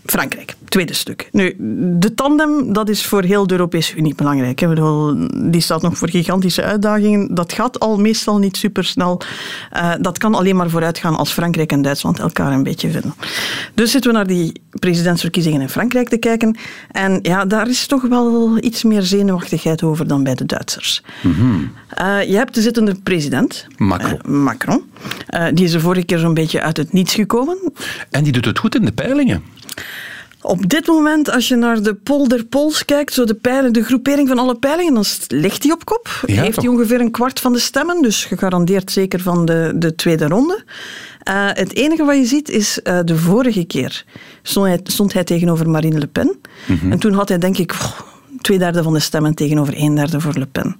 Frankrijk, 0.05 0.55
tweede 0.71 0.93
stuk. 0.93 1.29
Nu, 1.31 1.55
de 1.99 2.13
tandem, 2.13 2.73
dat 2.73 2.89
is 2.89 3.05
voor 3.05 3.23
heel 3.23 3.47
de 3.47 3.53
Europese 3.53 3.95
Unie 3.95 4.15
belangrijk. 4.15 4.67
Bedoel, 4.67 5.27
die 5.51 5.61
staat 5.61 5.81
nog 5.81 5.97
voor 5.97 6.09
gigantische 6.09 6.63
uitdagingen. 6.63 7.35
Dat 7.35 7.53
gaat 7.53 7.79
al 7.79 7.99
meestal 7.99 8.37
niet 8.37 8.57
supersnel. 8.57 9.21
Uh, 9.73 9.93
dat 9.99 10.17
kan 10.17 10.35
alleen 10.35 10.55
maar 10.55 10.69
vooruit 10.69 10.97
gaan 10.97 11.15
als 11.15 11.31
Frankrijk 11.31 11.71
en 11.71 11.81
Duitsland 11.81 12.19
elkaar 12.19 12.51
een 12.51 12.63
beetje 12.63 12.89
vinden. 12.89 13.13
Dus 13.73 13.91
zitten 13.91 14.11
we 14.11 14.17
naar 14.17 14.27
die 14.27 14.61
presidentsverkiezingen 14.79 15.61
in 15.61 15.69
Frankrijk 15.69 16.09
te 16.09 16.17
kijken. 16.17 16.57
En 16.91 17.19
ja, 17.21 17.45
daar 17.45 17.69
is 17.69 17.87
toch 17.87 18.01
wel 18.01 18.57
iets 18.63 18.83
meer 18.83 19.01
zenuwachtigheid 19.01 19.83
over 19.83 20.07
dan 20.07 20.23
bij 20.23 20.35
de 20.35 20.45
Duitsers. 20.45 21.03
Mm 21.21 21.33
-hmm. 21.33 21.71
uh, 22.01 22.23
je 22.29 22.35
hebt 22.35 22.55
de 22.55 22.61
zittende 22.61 22.95
president, 23.03 23.67
Macron. 23.77 24.19
Uh, 24.25 24.31
Macron. 24.31 24.83
die 25.53 25.65
is 25.65 25.71
de 25.71 25.79
vorige 25.79 26.05
keer 26.05 26.17
zo'n 26.17 26.33
beetje 26.33 26.61
uit 26.61 26.77
het 26.77 26.93
niets 26.93 27.13
gekomen. 27.13 27.57
En 28.09 28.23
die 28.23 28.31
doet 28.31 28.45
het 28.45 28.59
goed 28.59 28.75
in 28.75 28.85
de 28.85 28.91
peilingen. 28.91 29.43
Op 30.41 30.69
dit 30.69 30.87
moment, 30.87 31.31
als 31.31 31.47
je 31.47 31.55
naar 31.55 31.81
de 31.81 31.93
polder 31.93 32.45
Pols 32.45 32.85
kijkt, 32.85 33.13
zo 33.13 33.25
de, 33.25 33.69
de 33.71 33.83
groepering 33.83 34.27
van 34.27 34.37
alle 34.37 34.55
peilingen, 34.55 34.93
dan 34.93 35.05
ligt 35.27 35.63
hij 35.63 35.71
op 35.71 35.85
kop. 35.85 36.23
Ja, 36.25 36.41
Heeft 36.41 36.57
hij 36.57 36.67
ongeveer 36.67 36.99
een 36.99 37.11
kwart 37.11 37.39
van 37.39 37.53
de 37.53 37.59
stemmen, 37.59 38.01
dus 38.01 38.25
gegarandeerd 38.25 38.91
zeker 38.91 39.19
van 39.19 39.45
de, 39.45 39.71
de 39.75 39.95
tweede 39.95 40.27
ronde. 40.27 40.63
Uh, 41.29 41.47
het 41.47 41.75
enige 41.75 42.05
wat 42.05 42.15
je 42.15 42.25
ziet 42.25 42.49
is, 42.49 42.79
uh, 42.83 42.99
de 43.05 43.17
vorige 43.17 43.63
keer 43.63 44.05
stond 44.41 44.67
hij, 44.67 44.79
stond 44.83 45.13
hij 45.13 45.23
tegenover 45.23 45.69
Marine 45.69 45.97
Le 45.97 46.07
Pen. 46.07 46.39
Mhm. 46.67 46.91
En 46.91 46.99
toen 46.99 47.13
had 47.13 47.29
hij 47.29 47.37
denk 47.37 47.57
ik 47.57 47.71
oh, 47.71 47.99
twee 48.41 48.57
derde 48.57 48.83
van 48.83 48.93
de 48.93 48.99
stemmen 48.99 49.33
tegenover 49.33 49.73
een 49.77 49.95
derde 49.95 50.19
voor 50.19 50.33
Le 50.33 50.45
Pen. 50.45 50.77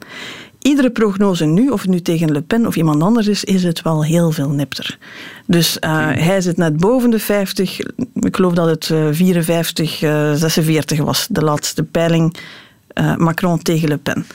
Iedere 0.62 0.90
prognose 0.90 1.46
nu, 1.46 1.70
of 1.70 1.82
het 1.82 1.90
nu 1.90 2.02
tegen 2.02 2.32
Le 2.32 2.42
Pen 2.42 2.68
of 2.68 2.76
iemand 2.76 3.02
anders 3.02 3.28
is, 3.28 3.44
is 3.44 3.64
het 3.64 3.82
wel 3.82 4.04
heel 4.04 4.32
veel 4.32 4.50
nipter. 4.50 4.98
Dus 5.46 5.78
uh, 5.86 6.08
hij 6.12 6.42
zit 6.42 6.58
net 6.58 6.78
boven 6.78 7.10
de 7.10 7.20
50. 7.20 7.80
Ik 8.14 8.36
geloof 8.36 8.54
dat 8.54 8.68
het 8.68 8.90
uh, 8.90 9.08
54, 9.12 10.02
uh, 10.02 10.34
46 10.34 11.00
was, 11.00 11.28
de 11.30 11.42
laatste 11.42 11.84
peiling. 11.84 12.36
Macron 13.18 13.62
tegen 13.62 13.90
Le 13.90 13.98
Pen. 13.98 14.26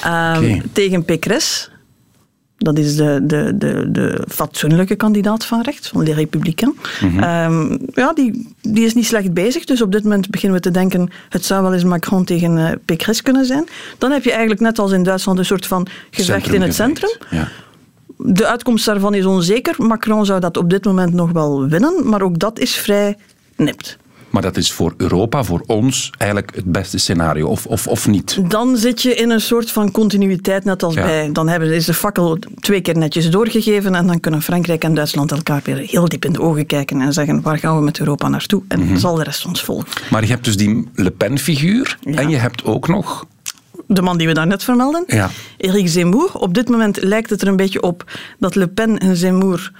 Okay. 0.00 0.62
Tegen 0.72 1.04
Pécresse 1.04 1.68
dat 2.64 2.78
is 2.78 2.96
de, 2.96 3.20
de, 3.22 3.52
de, 3.56 3.90
de 3.90 4.24
fatsoenlijke 4.28 4.94
kandidaat 4.94 5.44
van 5.44 5.62
rechts, 5.62 5.88
van 5.88 6.04
de 6.04 6.14
Republikein. 6.14 6.74
Mm 7.00 7.18
-hmm. 7.18 7.72
um, 7.72 7.78
ja, 7.94 8.12
die, 8.12 8.48
die 8.60 8.84
is 8.84 8.94
niet 8.94 9.06
slecht 9.06 9.32
bezig. 9.32 9.64
Dus 9.64 9.82
op 9.82 9.92
dit 9.92 10.02
moment 10.02 10.30
beginnen 10.30 10.58
we 10.58 10.64
te 10.64 10.70
denken, 10.70 11.10
het 11.28 11.44
zou 11.44 11.62
wel 11.62 11.72
eens 11.72 11.84
Macron 11.84 12.24
tegen 12.24 12.56
uh, 12.56 12.70
Pécresse 12.84 13.22
kunnen 13.22 13.46
zijn. 13.46 13.68
Dan 13.98 14.10
heb 14.10 14.24
je 14.24 14.30
eigenlijk 14.30 14.60
net 14.60 14.78
als 14.78 14.92
in 14.92 15.02
Duitsland 15.02 15.38
een 15.38 15.44
soort 15.44 15.66
van 15.66 15.86
gevecht 16.10 16.52
in 16.52 16.62
het 16.62 16.74
centrum. 16.74 17.16
Ja. 17.30 17.48
De 18.16 18.46
uitkomst 18.46 18.84
daarvan 18.84 19.14
is 19.14 19.24
onzeker. 19.24 19.74
Macron 19.78 20.26
zou 20.26 20.40
dat 20.40 20.56
op 20.56 20.70
dit 20.70 20.84
moment 20.84 21.12
nog 21.12 21.32
wel 21.32 21.68
winnen, 21.68 22.08
maar 22.08 22.22
ook 22.22 22.38
dat 22.38 22.58
is 22.58 22.74
vrij 22.74 23.16
nipt. 23.56 23.98
Maar 24.34 24.42
dat 24.42 24.56
is 24.56 24.72
voor 24.72 24.94
Europa, 24.96 25.44
voor 25.44 25.62
ons, 25.66 26.10
eigenlijk 26.18 26.54
het 26.54 26.64
beste 26.64 26.98
scenario, 26.98 27.46
of, 27.46 27.66
of, 27.66 27.86
of 27.86 28.06
niet? 28.06 28.50
Dan 28.50 28.76
zit 28.76 29.02
je 29.02 29.14
in 29.14 29.30
een 29.30 29.40
soort 29.40 29.70
van 29.70 29.90
continuïteit, 29.90 30.64
net 30.64 30.82
als 30.82 30.94
ja. 30.94 31.04
bij. 31.04 31.32
Dan 31.32 31.48
hebben, 31.48 31.74
is 31.74 31.84
de 31.84 31.94
fakkel 31.94 32.38
twee 32.60 32.80
keer 32.80 32.98
netjes 32.98 33.30
doorgegeven 33.30 33.94
en 33.94 34.06
dan 34.06 34.20
kunnen 34.20 34.42
Frankrijk 34.42 34.84
en 34.84 34.94
Duitsland 34.94 35.32
elkaar 35.32 35.60
weer 35.64 35.76
heel 35.76 36.08
diep 36.08 36.24
in 36.24 36.32
de 36.32 36.40
ogen 36.40 36.66
kijken 36.66 37.00
en 37.00 37.12
zeggen: 37.12 37.42
waar 37.42 37.58
gaan 37.58 37.76
we 37.76 37.82
met 37.84 37.98
Europa 37.98 38.28
naartoe? 38.28 38.62
En 38.68 38.80
mm 38.80 38.88
-hmm. 38.88 38.96
zal 38.96 39.14
de 39.14 39.22
rest 39.22 39.46
ons 39.46 39.62
volgen. 39.62 39.88
Maar 40.10 40.22
je 40.22 40.28
hebt 40.28 40.44
dus 40.44 40.56
die 40.56 40.88
Le 40.94 41.10
Pen-figuur 41.10 41.98
ja. 42.00 42.18
en 42.18 42.28
je 42.28 42.36
hebt 42.36 42.64
ook 42.64 42.88
nog 42.88 43.26
de 43.86 44.02
man 44.02 44.18
die 44.18 44.26
we 44.26 44.34
daarnet 44.34 44.64
vermelden, 44.64 45.04
ja. 45.06 45.30
Eric 45.56 45.88
Zemmour. 45.88 46.30
Op 46.32 46.54
dit 46.54 46.68
moment 46.68 47.02
lijkt 47.02 47.30
het 47.30 47.42
er 47.42 47.48
een 47.48 47.56
beetje 47.56 47.82
op 47.82 48.04
dat 48.38 48.54
Le 48.54 48.68
Pen 48.68 48.98
en 48.98 49.16
Zemmour 49.16 49.72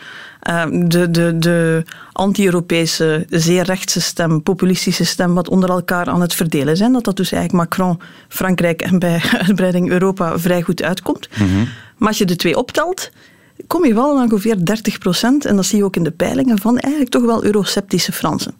uh, 0.51 0.65
de, 0.71 1.11
de, 1.11 1.39
de 1.39 1.83
anti-Europese, 2.13 3.27
zeer 3.31 3.65
rechtse 3.65 4.01
stem, 4.01 4.43
populistische 4.43 5.05
stem, 5.05 5.35
wat 5.35 5.49
onder 5.49 5.71
elkaar 5.71 6.07
aan 6.07 6.21
het 6.21 6.35
verdelen 6.35 6.77
zijn. 6.77 6.93
Dat 6.93 7.05
dat 7.05 7.17
dus 7.17 7.33
eigenlijk 7.33 7.65
Macron, 7.65 8.01
Frankrijk 8.29 8.83
en 8.83 8.99
bij 8.99 9.23
uitbreiding 9.47 9.91
Europa 9.91 10.39
vrij 10.39 10.63
goed 10.63 10.83
uitkomt. 10.83 11.29
Mm 11.39 11.47
-hmm. 11.47 11.69
Maar 11.97 12.09
als 12.09 12.19
je 12.19 12.25
de 12.25 12.37
twee 12.37 12.57
optelt, 12.57 13.11
kom 13.67 13.85
je 13.85 13.95
wel 13.95 14.19
aan 14.19 14.33
ongeveer 14.33 14.65
30 14.65 14.99
procent, 14.99 15.45
en 15.45 15.57
dat 15.57 15.67
zie 15.67 15.79
je 15.79 15.85
ook 15.85 15.97
in 15.97 16.05
de 16.05 16.11
peilingen, 16.11 16.59
van 16.59 16.79
eigenlijk 16.79 17.13
toch 17.13 17.25
wel 17.25 17.45
eurosceptische 17.45 18.13
Fransen. 18.13 18.55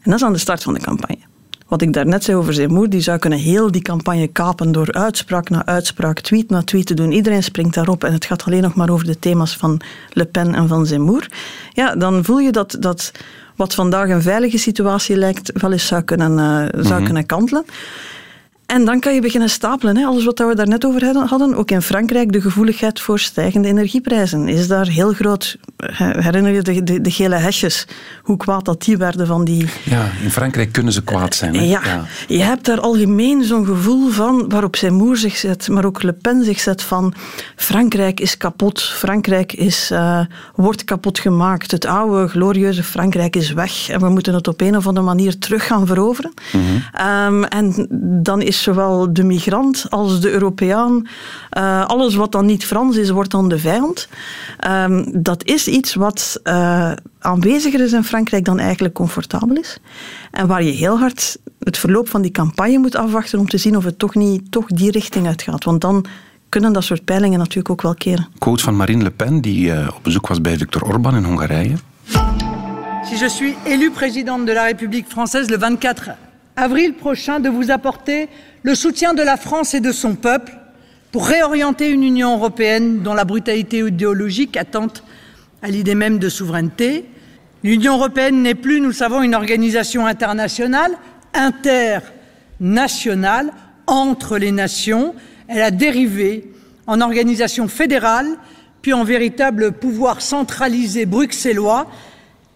En 0.00 0.10
dat 0.10 0.14
is 0.14 0.22
aan 0.22 0.32
de 0.32 0.38
start 0.38 0.62
van 0.62 0.74
de 0.74 0.80
campagne. 0.80 1.29
Wat 1.70 1.82
ik 1.82 1.92
daarnet 1.92 2.24
zei 2.24 2.36
over 2.36 2.54
zijn 2.54 2.72
moeder, 2.72 2.90
die 2.90 3.00
zou 3.00 3.18
kunnen 3.18 3.38
heel 3.38 3.70
die 3.70 3.82
campagne 3.82 4.26
kapen 4.26 4.72
door 4.72 4.92
uitspraak 4.92 5.48
na 5.48 5.66
uitspraak, 5.66 6.20
tweet 6.20 6.50
na 6.50 6.62
tweet 6.62 6.86
te 6.86 6.94
doen. 6.94 7.12
Iedereen 7.12 7.42
springt 7.42 7.74
daarop 7.74 8.04
en 8.04 8.12
het 8.12 8.24
gaat 8.24 8.44
alleen 8.44 8.62
nog 8.62 8.74
maar 8.74 8.90
over 8.90 9.06
de 9.06 9.18
thema's 9.18 9.56
van 9.56 9.80
Le 10.12 10.24
Pen 10.24 10.54
en 10.54 10.68
van 10.68 10.86
Zemmour. 10.86 11.30
Ja, 11.72 11.94
dan 11.94 12.24
voel 12.24 12.38
je 12.38 12.52
dat, 12.52 12.76
dat 12.80 13.12
wat 13.56 13.74
vandaag 13.74 14.08
een 14.08 14.22
veilige 14.22 14.58
situatie 14.58 15.16
lijkt, 15.16 15.60
wel 15.60 15.72
eens 15.72 15.86
zou 15.86 16.02
kunnen, 16.02 16.30
uh, 16.30 16.38
zou 16.72 16.82
mm-hmm. 16.82 17.04
kunnen 17.04 17.26
kantelen. 17.26 17.64
En 18.70 18.84
dan 18.84 19.00
kan 19.00 19.14
je 19.14 19.20
beginnen 19.20 19.50
stapelen. 19.50 19.96
Hè. 19.96 20.04
Alles 20.04 20.24
wat 20.24 20.38
we 20.38 20.54
daar 20.54 20.68
net 20.68 20.84
over 20.84 21.28
hadden. 21.28 21.54
Ook 21.54 21.70
in 21.70 21.82
Frankrijk 21.82 22.32
de 22.32 22.40
gevoeligheid 22.40 23.00
voor 23.00 23.18
stijgende 23.18 23.68
energieprijzen 23.68 24.48
is 24.48 24.68
daar 24.68 24.86
heel 24.86 25.12
groot. 25.12 25.56
Herinner 25.96 26.52
je 26.52 26.62
de, 26.62 26.82
de, 26.82 27.00
de 27.00 27.10
gele 27.10 27.34
hesjes? 27.34 27.86
Hoe 28.22 28.36
kwaad 28.36 28.64
dat 28.64 28.82
die 28.82 28.96
werden 28.96 29.26
van 29.26 29.44
die... 29.44 29.68
Ja, 29.84 30.10
in 30.22 30.30
Frankrijk 30.30 30.72
kunnen 30.72 30.92
ze 30.92 31.02
kwaad 31.02 31.34
zijn. 31.34 31.54
Hè? 31.54 31.64
Ja, 31.64 31.80
ja, 31.84 32.04
je 32.28 32.42
hebt 32.42 32.64
daar 32.64 32.80
algemeen 32.80 33.44
zo'n 33.44 33.66
gevoel 33.66 34.08
van 34.08 34.48
waarop 34.48 34.76
zijn 34.76 34.94
moer 34.94 35.16
zich 35.16 35.36
zet, 35.36 35.68
maar 35.68 35.84
ook 35.84 36.02
Le 36.02 36.12
Pen 36.12 36.44
zich 36.44 36.60
zet 36.60 36.82
van 36.82 37.14
Frankrijk 37.56 38.20
is 38.20 38.36
kapot. 38.36 38.82
Frankrijk 38.82 39.52
is, 39.52 39.90
uh, 39.92 40.20
wordt 40.54 40.84
kapot 40.84 41.18
gemaakt. 41.18 41.70
Het 41.70 41.86
oude, 41.86 42.28
glorieuze 42.28 42.82
Frankrijk 42.82 43.36
is 43.36 43.52
weg. 43.52 43.88
En 43.88 44.00
we 44.00 44.08
moeten 44.08 44.34
het 44.34 44.48
op 44.48 44.60
een 44.60 44.76
of 44.76 44.86
andere 44.86 45.06
manier 45.06 45.38
terug 45.38 45.66
gaan 45.66 45.86
veroveren. 45.86 46.32
Mm-hmm. 46.52 46.82
Um, 47.26 47.44
en 47.44 47.86
dan 48.22 48.42
is 48.42 48.59
zowel 48.60 49.12
de 49.12 49.24
migrant 49.24 49.86
als 49.88 50.20
de 50.20 50.30
Europeaan. 50.30 51.06
Uh, 51.58 51.86
alles 51.86 52.14
wat 52.14 52.32
dan 52.32 52.46
niet 52.46 52.64
Frans 52.64 52.96
is, 52.96 53.10
wordt 53.10 53.30
dan 53.30 53.48
de 53.48 53.58
vijand. 53.58 54.08
Um, 54.68 55.22
dat 55.22 55.44
is 55.44 55.68
iets 55.68 55.94
wat 55.94 56.40
uh, 56.44 56.92
aanweziger 57.18 57.80
is 57.80 57.92
in 57.92 58.04
Frankrijk 58.04 58.44
dan 58.44 58.58
eigenlijk 58.58 58.94
comfortabel 58.94 59.56
is. 59.56 59.78
En 60.30 60.46
waar 60.46 60.62
je 60.62 60.70
heel 60.70 60.98
hard 60.98 61.38
het 61.58 61.78
verloop 61.78 62.08
van 62.08 62.22
die 62.22 62.30
campagne 62.30 62.78
moet 62.78 62.96
afwachten 62.96 63.38
om 63.38 63.48
te 63.48 63.58
zien 63.58 63.76
of 63.76 63.84
het 63.84 63.98
toch 63.98 64.14
niet 64.14 64.50
toch 64.50 64.66
die 64.66 64.90
richting 64.90 65.26
uitgaat. 65.26 65.64
Want 65.64 65.80
dan 65.80 66.04
kunnen 66.48 66.72
dat 66.72 66.84
soort 66.84 67.04
peilingen 67.04 67.38
natuurlijk 67.38 67.70
ook 67.70 67.82
wel 67.82 67.94
keren. 67.94 68.28
Quote 68.38 68.62
van 68.62 68.76
Marine 68.76 69.02
Le 69.02 69.10
Pen, 69.10 69.40
die 69.40 69.66
uh, 69.66 69.88
op 69.94 70.02
bezoek 70.02 70.26
was 70.26 70.40
bij 70.40 70.56
Viktor 70.56 70.82
Orban 70.82 71.16
in 71.16 71.24
Hongarije. 71.24 71.74
Si 73.02 73.16
je 73.16 73.28
suis 73.28 73.54
élu 73.64 73.90
président 73.90 74.46
de 74.46 74.52
la 74.52 74.64
République 74.64 75.06
française 75.08 75.48
le 75.50 75.58
24 75.58 76.29
avril 76.56 76.94
prochain, 76.94 77.40
de 77.40 77.48
vous 77.48 77.70
apporter 77.70 78.28
le 78.62 78.74
soutien 78.74 79.14
de 79.14 79.22
la 79.22 79.36
France 79.36 79.74
et 79.74 79.80
de 79.80 79.92
son 79.92 80.14
peuple 80.14 80.52
pour 81.12 81.26
réorienter 81.26 81.90
une 81.90 82.04
Union 82.04 82.36
européenne 82.36 83.02
dont 83.02 83.14
la 83.14 83.24
brutalité 83.24 83.80
idéologique 83.80 84.56
attente 84.56 85.02
à 85.62 85.68
l'idée 85.68 85.94
même 85.94 86.18
de 86.18 86.28
souveraineté. 86.28 87.06
L'Union 87.62 87.96
européenne 87.96 88.42
n'est 88.42 88.54
plus, 88.54 88.80
nous 88.80 88.88
le 88.88 88.94
savons, 88.94 89.22
une 89.22 89.34
organisation 89.34 90.06
internationale, 90.06 90.96
internationale, 91.34 93.52
entre 93.86 94.38
les 94.38 94.52
nations. 94.52 95.14
Elle 95.48 95.62
a 95.62 95.70
dérivé 95.70 96.50
en 96.86 97.00
organisation 97.00 97.68
fédérale, 97.68 98.36
puis 98.82 98.92
en 98.92 99.04
véritable 99.04 99.72
pouvoir 99.72 100.22
centralisé 100.22 101.06
bruxellois, 101.06 101.90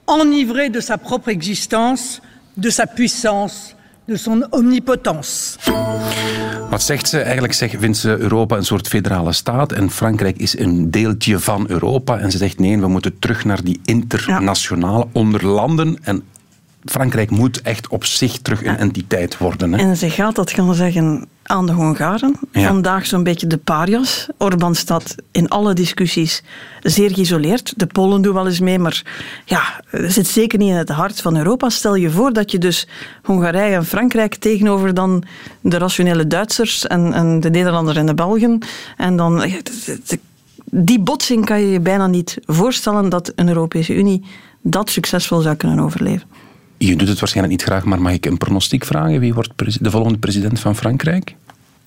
enivré 0.07 0.71
de 0.71 0.81
sa 0.81 0.97
propre 0.97 1.29
existence, 1.29 2.23
de 2.57 2.71
sa 2.71 2.87
puissance, 2.87 3.77
de 4.07 4.17
son 4.17 4.47
omnipotence. 4.51 5.59
Wat 6.71 6.83
zegt 6.83 7.09
ze? 7.09 7.21
Eigenlijk 7.21 7.55
zegt, 7.55 7.75
vindt 7.79 7.97
ze 7.97 8.17
Europa 8.19 8.57
een 8.57 8.64
soort 8.64 8.88
federale 8.88 9.33
staat 9.33 9.73
en 9.73 9.90
Frankrijk 9.90 10.37
is 10.37 10.59
een 10.59 10.90
deeltje 10.90 11.38
van 11.38 11.64
Europa. 11.69 12.19
En 12.19 12.31
ze 12.31 12.38
zegt 12.38 12.59
nee, 12.59 12.79
we 12.79 12.88
moeten 12.88 13.19
terug 13.19 13.45
naar 13.45 13.64
die 13.64 13.81
internationale 13.85 14.99
ja. 14.99 15.11
onder 15.12 15.47
landen. 15.47 15.99
En 16.03 16.23
Frankrijk 16.85 17.31
moet 17.31 17.62
echt 17.62 17.88
op 17.88 18.05
zich 18.05 18.38
terug 18.38 18.64
een 18.64 18.77
entiteit 18.77 19.38
worden. 19.38 19.73
Hè? 19.73 19.79
En 19.79 19.97
ze 19.97 20.11
gaat 20.11 20.35
dat 20.35 20.51
gaan 20.51 20.75
zeggen 20.75 21.27
aan 21.42 21.66
de 21.66 21.73
Hongaren. 21.73 22.37
Ja. 22.53 22.66
Vandaag 22.66 23.07
zo'n 23.07 23.23
beetje 23.23 23.47
de 23.47 23.57
parias. 23.57 24.29
Orbán 24.38 24.75
staat 24.75 25.14
in 25.31 25.49
alle 25.49 25.75
discussies 25.75 26.42
zeer 26.83 27.11
geïsoleerd. 27.11 27.73
De 27.77 27.87
Polen 27.87 28.23
doen 28.23 28.35
wel 28.35 28.47
eens 28.47 28.61
mee, 28.61 28.79
maar 28.79 29.03
ja, 29.44 29.81
zit 29.90 30.27
zeker 30.27 30.59
niet 30.59 30.68
in 30.70 30.77
het 30.77 30.88
hart 30.88 31.20
van 31.20 31.37
Europa. 31.37 31.68
Stel 31.68 31.94
je 31.94 32.11
voor 32.11 32.33
dat 32.33 32.51
je 32.51 32.59
dus 32.59 32.88
Hongarije 33.23 33.75
en 33.75 33.87
Frankrijk 33.87 34.35
tegenover 34.35 34.94
dan 34.94 35.25
de 35.61 35.79
rationele 35.79 36.27
Duitsers 36.27 36.87
en, 36.87 37.12
en 37.12 37.40
de 37.40 37.51
Nederlanders 37.51 37.97
en 37.97 38.07
de 38.07 38.14
Belgen. 38.14 38.59
En 38.97 39.16
dan... 39.16 39.44
Die 40.77 41.01
botsing 41.01 41.44
kan 41.44 41.61
je 41.61 41.70
je 41.70 41.81
bijna 41.81 42.07
niet 42.07 42.38
voorstellen 42.44 43.09
dat 43.09 43.33
een 43.35 43.49
Europese 43.49 43.94
Unie 43.94 44.25
dat 44.62 44.90
succesvol 44.90 45.40
zou 45.40 45.57
kunnen 45.57 45.79
overleven. 45.79 46.29
Je 46.79 46.97
doet 46.97 47.09
het 47.09 47.19
waarschijnlijk 47.19 47.59
niet 47.59 47.67
graag, 47.69 47.85
maar 47.85 48.01
mag 48.01 48.13
ik 48.13 48.27
een 48.27 48.39
pronostiek 48.39 48.85
vragen? 48.85 49.21
Wie 49.21 49.35
wordt 49.35 49.51
de 49.81 49.91
volgende 49.91 50.19
president 50.19 50.61
van 50.61 50.77
Frankrijk? 50.77 51.37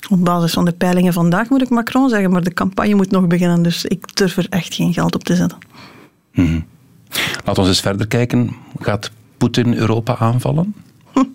Op 0.10 0.26
basis 0.26 0.54
van 0.54 0.65
de 0.65 0.71
peilingen 0.71 1.13
vandaag 1.13 1.50
moet 1.50 1.62
ik 1.62 1.69
Macron 1.69 2.10
zeggen, 2.10 2.32
maar 2.32 2.43
de 2.43 2.54
campagne 2.54 2.95
moet 2.95 3.12
nog 3.12 3.28
beginnen, 3.28 3.63
dus 3.63 3.86
ik 3.86 4.15
durf 4.15 4.38
er 4.38 4.47
echt 4.50 4.73
geen 4.73 4.93
geld 4.93 5.15
op 5.15 5.23
te 5.23 5.36
zetten. 5.36 5.58
Mm-hmm. 6.34 6.65
Laten 7.45 7.63
we 7.63 7.69
eens 7.69 7.82
verder 7.82 8.08
kijken. 8.08 8.56
Gaat 8.80 9.12
Poetin 9.38 9.73
Europa 9.73 10.17
aanvallen? 10.17 10.76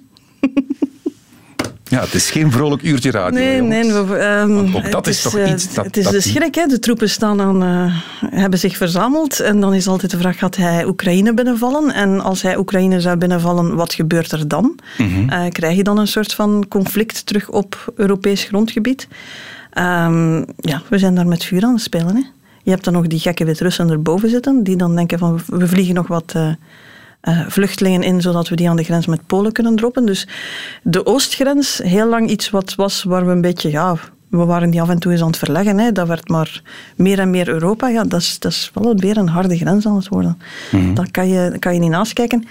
Ja, 1.93 2.01
het 2.01 2.15
is 2.15 2.31
geen 2.31 2.53
vrolijk 2.53 2.83
uurtje 2.83 3.11
radio. 3.11 3.39
Nee, 3.39 3.57
jongens. 3.57 3.87
nee. 3.87 4.03
We, 4.03 4.25
um, 4.25 4.77
ook 4.77 4.91
dat 4.91 5.07
is, 5.07 5.17
is 5.17 5.23
toch 5.23 5.37
uh, 5.37 5.51
iets 5.51 5.75
dat... 5.75 5.85
Het 5.85 5.97
is 5.97 6.05
dat 6.05 6.13
de 6.13 6.21
schrik, 6.21 6.55
hè. 6.55 6.67
De 6.67 6.79
troepen 6.79 7.11
staan 7.11 7.41
aan, 7.41 7.63
uh, 7.63 7.97
hebben 8.41 8.59
zich 8.59 8.77
verzameld. 8.77 9.41
En 9.41 9.61
dan 9.61 9.75
is 9.75 9.87
altijd 9.87 10.11
de 10.11 10.19
vraag, 10.19 10.39
gaat 10.39 10.57
hij 10.57 10.87
Oekraïne 10.87 11.35
binnenvallen? 11.35 11.95
En 11.95 12.21
als 12.21 12.43
hij 12.43 12.57
Oekraïne 12.57 13.01
zou 13.01 13.17
binnenvallen, 13.17 13.75
wat 13.75 13.95
gebeurt 13.95 14.33
er 14.33 14.49
dan? 14.49 14.79
Mm-hmm. 14.99 15.31
Uh, 15.31 15.49
krijg 15.49 15.77
je 15.77 15.83
dan 15.83 15.99
een 15.99 16.07
soort 16.07 16.35
van 16.35 16.65
conflict 16.69 17.27
terug 17.27 17.51
op 17.51 17.93
Europees 17.97 18.45
grondgebied? 18.45 19.09
Um, 19.79 20.45
ja, 20.57 20.83
we 20.89 20.99
zijn 20.99 21.15
daar 21.15 21.27
met 21.27 21.45
vuur 21.45 21.65
aan 21.65 21.73
het 21.73 21.83
spelen, 21.83 22.17
hè. 22.17 22.23
Je 22.63 22.71
hebt 22.71 22.85
dan 22.85 22.93
nog 22.93 23.07
die 23.07 23.19
gekke 23.19 23.45
Wit-Russen 23.45 23.91
erboven 23.91 24.31
zitten, 24.31 24.65
die 24.65 24.77
dan 24.77 24.97
denken 24.97 25.19
van, 25.19 25.41
we 25.47 25.69
vliegen 25.69 25.95
nog 25.95 26.07
wat... 26.07 26.35
Uh, 27.29 27.41
vluchtelingen 27.49 28.03
in, 28.03 28.21
zodat 28.21 28.49
we 28.49 28.57
die 28.57 28.69
aan 28.69 28.77
de 28.77 28.83
grens 28.83 29.07
met 29.07 29.27
Polen 29.27 29.53
kunnen 29.53 29.77
droppen. 29.77 30.07
Dus 30.07 30.29
de 30.83 31.07
oostgrens, 31.07 31.81
heel 31.83 32.09
lang 32.09 32.31
iets 32.31 32.51
wat 32.51 32.75
was 32.75 33.03
waar 33.03 33.27
we 33.27 33.33
een 33.33 33.41
beetje, 33.41 33.71
ja, 33.71 33.97
we 34.29 34.45
waren 34.45 34.71
die 34.71 34.83
af 34.83 34.89
en 34.89 34.99
toe 34.99 35.13
eens 35.13 35.21
aan 35.21 35.27
het 35.27 35.37
verleggen. 35.37 35.79
Hè. 35.79 35.93
Dat 35.93 36.09
werd 36.09 36.29
maar 36.29 36.63
meer 36.97 37.19
en 37.19 37.31
meer 37.31 37.49
Europa. 37.49 37.89
Ja, 37.89 38.05
dat 38.05 38.21
is, 38.21 38.39
dat 38.39 38.53
is 38.53 38.71
wel 38.75 38.97
weer 38.97 39.17
een 39.17 39.29
harde 39.29 39.57
grens 39.57 39.87
aan 39.87 39.97
het 39.97 40.09
worden. 40.09 40.39
Mhm. 40.73 40.95
Dat 40.95 41.11
kan 41.11 41.29
je, 41.29 41.59
kan 41.59 41.75
je 41.75 41.81
niet 41.81 41.91
naast 41.91 42.13
kijken. 42.13 42.47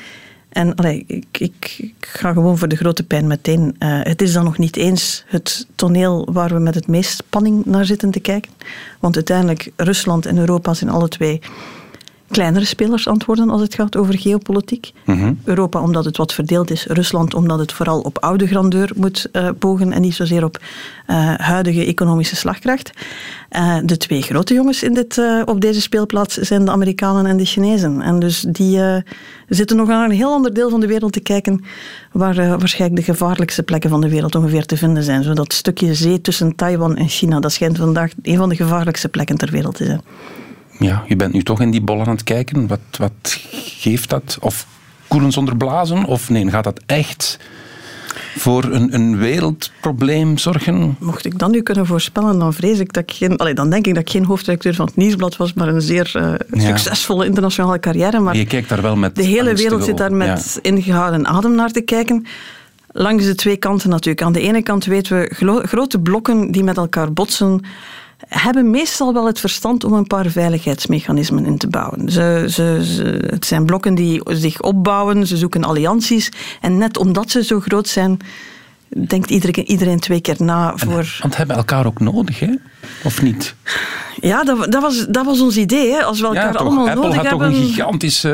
En 0.50 0.76
allee, 0.76 1.04
ik, 1.08 1.26
ik, 1.38 1.76
ik, 1.78 1.94
ga 2.00 2.34
gewoon 2.34 2.58
voor 2.58 2.68
de 2.68 2.76
grote 2.76 3.04
pijn 3.04 3.28
meteen. 3.28 3.76
Uh, 3.80 4.00
het 4.04 4.22
is 4.22 4.34
dan 4.34 4.44
nog 4.44 4.58
niet 4.58 4.76
eens 4.76 5.24
het 5.28 5.68
toneel 5.76 6.28
waar 6.32 6.54
we 6.54 6.60
met 6.60 6.76
het 6.76 6.88
meest 6.88 7.12
spanning 7.12 7.66
naar 7.66 7.86
zitten 7.86 8.12
te 8.12 8.20
kijken. 8.20 8.52
Want 9.00 9.16
uiteindelijk, 9.16 9.72
Rusland 9.76 10.26
en 10.26 10.38
Europa 10.38 10.74
zijn 10.74 10.90
alle 10.90 11.08
twee 11.08 11.42
kleinere 12.32 12.66
spelers 12.66 13.08
antwoorden 13.08 13.50
als 13.50 13.62
het 13.62 13.74
gaat 13.74 13.98
over 13.98 14.20
geopolitiek. 14.20 14.92
Mhm. 15.06 15.34
Europa 15.44 15.82
omdat 15.82 16.06
het 16.06 16.18
wat 16.18 16.34
verdeeld 16.34 16.72
is, 16.72 16.86
Rusland 16.86 17.34
omdat 17.34 17.60
het 17.60 17.72
vooral 17.72 18.00
op 18.00 18.18
oude 18.20 18.48
grandeur 18.48 18.92
moet 18.96 19.30
uh, 19.32 19.50
pogen 19.60 19.92
en 19.92 20.02
niet 20.02 20.16
zozeer 20.16 20.44
op 20.44 20.58
uh, 21.08 21.34
huidige 21.36 21.86
economische 21.86 22.36
slagkracht. 22.36 22.92
Uh, 23.52 23.78
de 23.84 23.98
twee 23.98 24.22
grote 24.22 24.54
jongens 24.54 24.84
in 24.84 24.94
dit, 24.94 25.22
op 25.46 25.62
deze 25.62 25.82
speelplaats 25.82 26.38
zijn 26.38 26.66
de 26.66 26.72
Amerikanen 26.72 27.26
en 27.26 27.38
de 27.38 27.46
Chinezen. 27.46 28.02
En 28.02 28.20
dus 28.20 28.46
die 28.48 28.82
zitten 29.48 29.78
nog 29.78 29.88
naar 29.88 30.06
een 30.06 30.16
heel 30.16 30.32
ander 30.32 30.54
deel 30.54 30.70
van 30.70 30.80
de 30.80 30.88
wereld 30.88 31.14
te 31.14 31.20
kijken 31.20 31.64
waar 32.12 32.36
waarschijnlijk 32.36 33.06
de 33.06 33.12
gevaarlijkste 33.12 33.64
plekken 33.64 33.90
van 33.90 34.02
de 34.02 34.10
wereld 34.10 34.36
ongeveer 34.36 34.66
te 34.66 34.78
vinden 34.78 35.04
zijn. 35.04 35.24
Zo 35.24 35.34
dat 35.34 35.54
stukje 35.54 35.94
zee 35.94 36.22
tussen 36.22 36.56
Taiwan 36.56 36.96
en 36.96 37.08
China, 37.08 37.40
dat 37.40 37.52
schijnt 37.52 37.78
vandaag 37.78 38.12
een 38.22 38.38
van 38.38 38.50
de 38.50 38.56
gevaarlijkste 38.56 39.10
plekken 39.10 39.38
ter 39.38 39.52
wereld 39.52 39.76
te 39.76 39.86
zijn 39.86 40.02
ja, 40.82 41.04
je 41.08 41.16
bent 41.16 41.34
nu 41.34 41.44
toch 41.44 41.62
in 41.62 41.72
die 41.72 41.82
bol 41.82 42.00
aan 42.00 42.10
het 42.10 42.24
kijken. 42.24 42.68
Wat, 42.68 42.80
wat 42.98 43.40
geeft 43.52 44.10
dat? 44.10 44.38
Of 44.42 44.68
koelen 45.08 45.32
zonder 45.32 45.58
blazen? 45.58 46.06
Of 46.06 46.30
nee, 46.30 46.50
gaat 46.50 46.64
dat 46.64 46.82
echt 46.86 47.40
voor 48.36 48.64
een, 48.64 48.94
een 48.94 49.18
wereldprobleem 49.18 50.38
zorgen? 50.38 50.96
Mocht 51.00 51.26
ik 51.26 51.40
dat 51.40 51.52
nu 51.52 51.62
kunnen 51.62 51.86
voorspellen, 51.86 52.40
dan 52.40 52.54
vrees 52.54 52.80
ik 52.80 52.94
dat 52.94 53.04
ik 53.04 53.12
geen... 53.12 53.38
Allee, 53.38 53.54
dan 53.54 53.70
denk 53.70 53.88
ik 53.88 53.94
dat 53.94 54.04
ik 54.04 54.10
geen 54.10 54.26
hoofdredacteur 54.26 54.76
van 54.76 54.86
het 54.86 54.96
Nieuwsblad 54.96 55.38
was, 55.38 55.54
maar 55.54 55.68
een 55.68 55.82
zeer 55.82 56.12
uh, 56.16 56.34
succesvolle 56.52 57.26
internationale 57.26 57.80
carrière. 57.80 58.20
Maar 58.20 58.38
je 58.38 58.46
kijkt 58.46 58.70
daar 58.70 58.82
wel 58.82 58.96
met 58.96 59.16
De 59.16 59.24
hele 59.24 59.56
wereld 59.56 59.84
zit 59.84 59.98
daar 59.98 60.14
met 60.14 60.60
ja. 60.64 60.72
ingehouden 60.72 61.28
adem 61.28 61.56
naar 61.56 61.72
te 61.72 61.82
kijken. 61.82 62.26
Langs 62.92 63.26
de 63.26 63.36
twee 63.36 63.58
kanten 63.58 63.90
natuurlijk. 63.90 64.26
Aan 64.26 64.34
de 64.34 64.42
ene 64.42 64.64
kant 64.64 64.86
weten 64.86 65.18
we 65.18 65.64
grote 65.68 66.00
blokken 66.00 66.52
die 66.52 66.64
met 66.64 66.78
elkaar 66.78 67.14
botsen 67.14 67.62
hebben 68.28 68.70
meestal 68.70 69.14
wel 69.14 69.26
het 69.26 69.40
verstand 69.40 69.84
om 69.84 69.94
een 69.94 70.08
paar 70.08 70.30
veiligheidsmechanismen 70.30 71.46
in 71.46 71.58
te 71.58 71.68
bouwen. 71.68 72.12
Ze, 72.12 72.46
ze, 72.50 72.80
ze, 72.86 73.26
het 73.30 73.46
zijn 73.46 73.66
blokken 73.66 73.96
die 73.96 74.22
zich 74.26 74.62
opbouwen, 74.62 75.28
ze 75.28 75.38
zoeken 75.38 75.64
allianties. 75.64 76.32
En 76.62 76.78
net 76.78 76.98
omdat 76.98 77.32
ze 77.32 77.44
zo 77.44 77.60
groot 77.60 77.88
zijn, 77.88 78.20
denkt 79.08 79.30
iedereen, 79.30 79.66
iedereen 79.70 80.00
twee 80.00 80.22
keer 80.22 80.36
na 80.38 80.74
voor... 80.76 81.18
Want 81.22 81.38
hebben 81.38 81.56
elkaar 81.56 81.86
ook 81.86 82.00
nodig, 82.00 82.40
hè? 82.40 82.54
Of 83.04 83.22
niet? 83.22 83.56
Ja, 84.22 84.44
dat, 84.44 84.72
dat, 84.72 84.82
was, 84.82 85.06
dat 85.10 85.26
was 85.26 85.42
ons 85.42 85.58
idee. 85.58 85.92
Hè. 85.92 86.04
Als 86.04 86.20
we 86.20 86.26
elkaar 86.26 86.54
ja, 86.54 86.60
allemaal 86.60 86.88
Apple 86.88 87.02
nodig 87.02 87.16
had 87.16 87.26
hebben... 87.26 87.52
toch 87.52 87.58
een 87.60 87.66
gigantische 87.66 88.30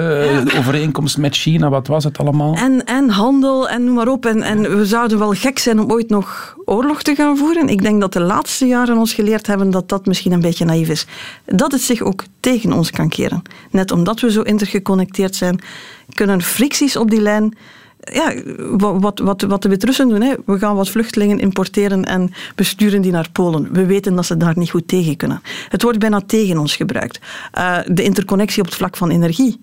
ja. 0.46 0.58
overeenkomst 0.60 1.18
met 1.18 1.36
China. 1.36 1.70
Wat 1.70 1.88
was 1.88 2.04
het 2.04 2.18
allemaal? 2.18 2.56
En, 2.56 2.86
en 2.86 3.10
handel 3.10 3.70
en 3.70 3.84
noem 3.84 3.94
maar 3.94 4.08
op. 4.08 4.26
En, 4.26 4.42
en 4.42 4.78
we 4.78 4.86
zouden 4.86 5.20
wel 5.20 5.32
gek 5.34 5.60
zijn 5.60 5.80
om 5.80 5.92
ooit 5.92 6.10
nog 6.10 6.56
oorlog 6.66 7.02
te 7.02 7.16
gaan 7.16 7.38
voeren. 7.38 7.68
Ik 7.70 7.82
denk 7.82 8.02
dat 8.02 8.14
de 8.14 8.20
laatste 8.22 8.66
jaren 8.66 8.98
ons 8.98 9.14
geleerd 9.14 9.48
hebben 9.48 9.70
dat 9.70 9.90
dat 9.90 10.06
misschien 10.06 10.32
een 10.32 10.42
beetje 10.42 10.66
naïef 10.66 10.90
is. 10.90 11.06
Dat 11.46 11.72
het 11.72 11.82
zich 11.82 12.02
ook 12.02 12.24
tegen 12.40 12.74
ons 12.74 12.92
kan 12.92 13.10
keren. 13.10 13.42
Net 13.72 13.92
omdat 13.92 14.20
we 14.20 14.32
zo 14.32 14.42
intergeconnecteerd 14.42 15.36
zijn, 15.36 15.60
kunnen 16.14 16.42
fricties 16.42 16.96
op 16.96 17.10
die 17.10 17.22
lijn 17.22 17.58
ja, 18.14 18.34
wat, 18.78 19.20
wat, 19.20 19.42
wat 19.42 19.62
de 19.62 19.70
Wit-Russen 19.70 20.10
doen. 20.10 20.22
Hè. 20.22 20.34
We 20.46 20.58
gaan 20.58 20.76
wat 20.76 20.90
vluchtelingen 20.90 21.40
importeren 21.40 22.06
en 22.06 22.32
besturen 22.56 23.02
die 23.02 23.12
naar 23.12 23.30
Polen. 23.32 23.74
We 23.74 23.86
weten 23.86 24.16
dat 24.16 24.26
ze 24.26 24.38
daar 24.38 24.58
niet 24.58 24.70
goed 24.70 24.88
tegen 24.88 25.18
kunnen. 25.18 25.42
Het 25.70 25.82
wordt 25.82 26.00
bijna 26.00 26.22
tegen 26.26 26.58
ons 26.58 26.76
gebruikt. 26.76 27.20
Uh, 27.58 27.78
de 27.86 28.04
interconnectie 28.04 28.62
op 28.62 28.66
het 28.66 28.76
vlak 28.76 28.98
van 28.98 29.10
energie. 29.10 29.60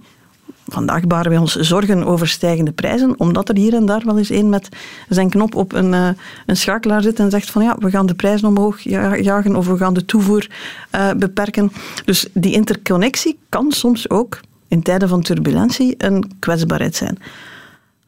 Vandaag 0.67 1.07
baren 1.07 1.31
wij 1.31 1.41
ons 1.41 1.55
zorgen 1.55 2.05
over 2.05 2.29
stijgende 2.29 2.73
prijzen, 2.73 3.21
omdat 3.21 3.49
er 3.49 3.57
hier 3.57 3.75
en 3.75 3.87
daar 3.87 4.03
wel 4.05 4.19
eens 4.19 4.31
een 4.31 4.49
met 4.49 4.69
zijn 5.09 5.31
knop 5.31 5.55
op 5.55 5.73
een, 5.73 5.93
uh, 5.93 6.09
een 6.47 6.57
schakelaar 6.57 7.03
zit 7.03 7.19
en 7.19 7.31
zegt 7.31 7.51
van 7.51 7.63
ja, 7.63 7.77
we 7.79 7.91
gaan 7.91 8.07
de 8.07 8.15
prijzen 8.15 8.49
omhoog 8.49 8.81
jagen 9.21 9.57
of 9.57 9.67
we 9.67 9.77
gaan 9.77 9.95
de 9.95 10.05
toevoer 10.05 10.51
uh, 10.95 11.11
beperken. 11.13 11.73
Dus 12.05 12.27
die 12.33 12.53
interconnectie 12.53 13.39
kan 13.49 13.73
soms 13.73 14.11
ook 14.11 14.41
in 14.69 14.83
tijden 14.83 15.09
van 15.09 15.23
turbulentie 15.23 15.95
een 15.99 16.31
kwetsbaarheid 16.39 16.97
zijn. 16.97 17.19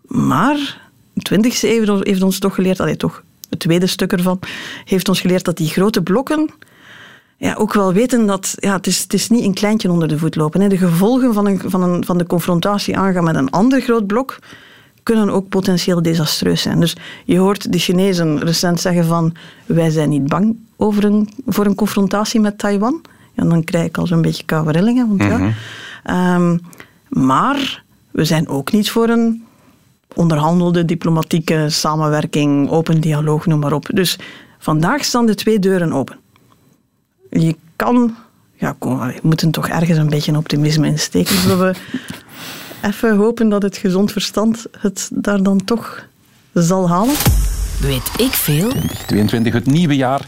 Maar 0.07 0.81
de 1.13 1.37
20e 1.37 1.61
eeuw 1.61 2.01
heeft 2.03 2.23
ons 2.23 2.39
toch 2.39 2.55
geleerd, 2.55 2.81
allee, 2.81 2.97
toch, 2.97 3.23
het 3.51 3.59
tweede 3.59 3.87
stuk 3.87 4.13
ervan, 4.13 4.39
heeft 4.85 5.09
ons 5.09 5.21
geleerd 5.21 5.45
dat 5.45 5.57
die 5.57 5.69
grote 5.69 6.03
blokken 6.03 6.51
ja, 7.37 7.55
ook 7.55 7.73
wel 7.73 7.93
weten 7.93 8.27
dat 8.27 8.55
ja, 8.57 8.73
het, 8.73 8.87
is, 8.87 9.03
het 9.03 9.13
is 9.13 9.29
niet 9.29 9.45
een 9.45 9.55
kleintje 9.55 9.91
onder 9.91 10.09
de 10.09 10.19
voet 10.19 10.37
lopen. 10.37 10.61
Hè. 10.61 10.69
De 10.69 10.77
gevolgen 10.77 11.35
van, 11.35 11.47
een, 11.47 11.61
van, 11.67 11.83
een, 11.83 12.05
van 12.05 12.19
de 12.19 12.27
confrontatie 12.27 12.97
aangaan 12.97 13.25
met 13.25 13.35
een 13.35 13.51
ander 13.51 13.81
groot 13.81 14.07
blok 14.07 14.39
kunnen 15.03 15.31
ook 15.31 15.49
potentieel 15.49 16.03
desastreus 16.03 16.63
zijn. 16.63 16.81
Dus 16.81 16.97
je 17.25 17.39
hoort 17.39 17.73
de 17.73 17.79
Chinezen 17.79 18.39
recent 18.39 18.81
zeggen 18.81 19.05
van 19.05 19.35
wij 19.67 19.91
zijn 19.91 20.09
niet 20.09 20.29
bang 20.29 20.57
over 20.77 21.05
een, 21.05 21.29
voor 21.47 21.67
een 21.67 21.75
confrontatie 21.75 22.41
met 22.41 22.59
Taiwan. 22.59 23.03
Ja, 23.33 23.45
dan 23.45 23.65
krijg 23.65 23.87
ik 23.87 23.99
al 23.99 24.07
zo'n 24.07 24.23
beetje 24.23 24.45
koude 24.45 24.73
rillingen. 24.73 25.17
Want, 25.17 25.23
ja. 25.23 26.35
Um, 26.35 26.61
maar 27.09 27.83
we 28.11 28.25
zijn 28.25 28.49
ook 28.49 28.73
niet 28.73 28.91
voor 28.91 29.09
een 29.09 29.45
onderhandelde 30.17 30.85
diplomatieke 30.85 31.67
samenwerking, 31.69 32.71
open 32.71 33.01
dialoog, 33.01 33.47
noem 33.47 33.59
maar 33.59 33.73
op. 33.73 33.89
Dus 33.95 34.19
vandaag 34.59 35.05
staan 35.05 35.27
de 35.27 35.35
twee 35.35 35.59
deuren 35.59 35.93
open. 35.93 36.19
Je 37.31 37.57
kan, 37.77 38.17
ja, 38.55 38.77
kom, 38.79 38.99
we 38.99 39.19
moeten 39.23 39.51
toch 39.51 39.69
ergens 39.69 39.99
een 39.99 40.09
beetje 40.09 40.37
optimisme 40.37 40.87
insteken. 40.87 41.37
Zullen 41.37 41.59
we 41.59 41.75
even 42.89 43.17
hopen 43.17 43.49
dat 43.49 43.63
het 43.63 43.77
gezond 43.77 44.13
verstand 44.13 44.67
het 44.79 45.11
daar 45.13 45.43
dan 45.43 45.65
toch 45.65 46.07
zal 46.53 46.89
halen? 46.89 47.15
Weet 47.81 48.11
ik 48.17 48.33
veel? 48.33 48.69
2022, 48.69 49.53
het 49.53 49.67
nieuwe 49.67 49.97
jaar. 49.97 50.21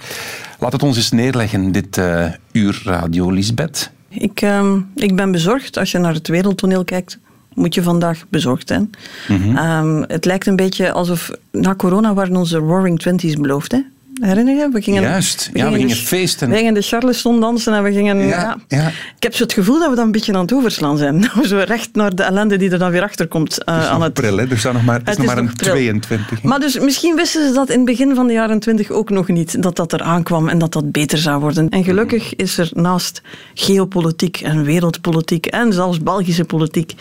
Laat 0.59 0.73
het 0.73 0.83
ons 0.83 0.97
eens 0.97 1.11
neerleggen, 1.11 1.73
dit 1.73 1.97
uh, 1.97 2.27
uur 2.53 2.81
Radio 2.85 3.31
Lisbeth. 3.31 3.91
Ik, 4.09 4.43
uh, 4.43 4.73
ik 4.95 5.17
ben 5.17 5.33
bezorgd 5.33 5.77
als 5.77 5.91
je 5.91 5.99
naar 5.99 6.15
het 6.15 6.29
wereldtoneel 6.29 6.85
kijkt 6.85 7.19
moet 7.59 7.75
je 7.75 7.83
vandaag 7.83 8.25
bezorgd 8.29 8.69
zijn. 8.69 8.91
Mhm. 9.29 9.57
um, 9.57 10.05
het 10.09 10.25
lijkt 10.25 10.47
een 10.47 10.57
beetje 10.57 10.93
alsof 10.93 11.31
na 11.51 11.75
corona 11.75 12.15
waren 12.15 12.37
onze 12.37 12.59
Roaring 12.59 12.99
Twenties 12.99 13.37
beloofd. 13.37 13.73
Hè? 13.73 13.81
Herinner 14.21 14.57
je? 14.57 14.69
We 14.73 14.83
gingen, 14.83 15.03
Juist, 15.03 15.51
we 15.53 15.59
ja, 15.59 15.65
gingen 15.65 15.81
we 15.81 15.87
gingen 15.87 16.05
feesten. 16.07 16.49
We 16.49 16.57
gingen 16.57 16.75
de 16.75 16.83
Charleston 16.83 17.41
dansen 17.41 17.75
en 17.75 17.83
we 17.83 17.93
gingen... 17.93 18.27
Ja, 18.27 18.57
ja. 18.69 18.87
Ik 18.89 19.23
heb 19.23 19.35
zo 19.35 19.43
het 19.43 19.53
gevoel 19.53 19.79
dat 19.79 19.91
we 19.91 19.97
dan 19.97 20.05
een 20.05 20.13
beetje 20.13 20.33
aan 20.33 20.41
het 20.41 20.53
overslaan 20.53 20.97
zijn. 20.97 21.31
zo 21.43 21.63
recht 21.67 21.89
naar 21.93 22.15
de 22.15 22.23
ellende 22.23 22.57
die 22.57 22.71
er 22.71 22.79
dan 22.79 22.91
weer 22.91 23.03
achter 23.03 23.29
komt. 23.29 23.59
Uh, 23.69 23.79
het 23.79 23.87
aan 23.87 24.03
het... 24.03 24.13
pril, 24.13 24.37
hè? 24.37 24.47
Er 24.51 24.59
staat 24.59 24.73
nog 24.73 24.85
maar, 24.85 24.99
het 24.99 25.09
is 25.09 25.17
nog 25.17 25.27
maar 25.27 25.39
een 25.39 25.55
22. 25.55 26.43
Maar 26.43 26.61
dus 26.61 26.79
misschien 26.79 27.17
wisten 27.17 27.49
ze 27.49 27.55
dat 27.55 27.69
in 27.69 27.77
het 27.77 27.85
begin 27.85 28.15
van 28.15 28.27
de 28.27 28.33
jaren 28.33 28.59
20 28.59 28.91
ook 28.91 29.11
nog 29.11 29.29
niet, 29.29 29.63
dat 29.63 29.77
dat 29.77 29.93
er 29.93 30.03
aankwam 30.03 30.49
en 30.49 30.59
dat 30.59 30.73
dat 30.73 30.93
beter 30.93 31.19
zou 31.19 31.41
worden. 31.41 31.69
En 31.69 31.85
gelukkig 31.85 32.35
is 32.35 32.59
er 32.59 32.71
naast 32.73 33.23
geopolitiek 33.55 34.41
en 34.41 34.65
wereldpolitiek 34.65 35.47
en 35.47 35.73
zelfs 35.73 36.03
Belgische 36.03 36.45
politiek 36.45 36.95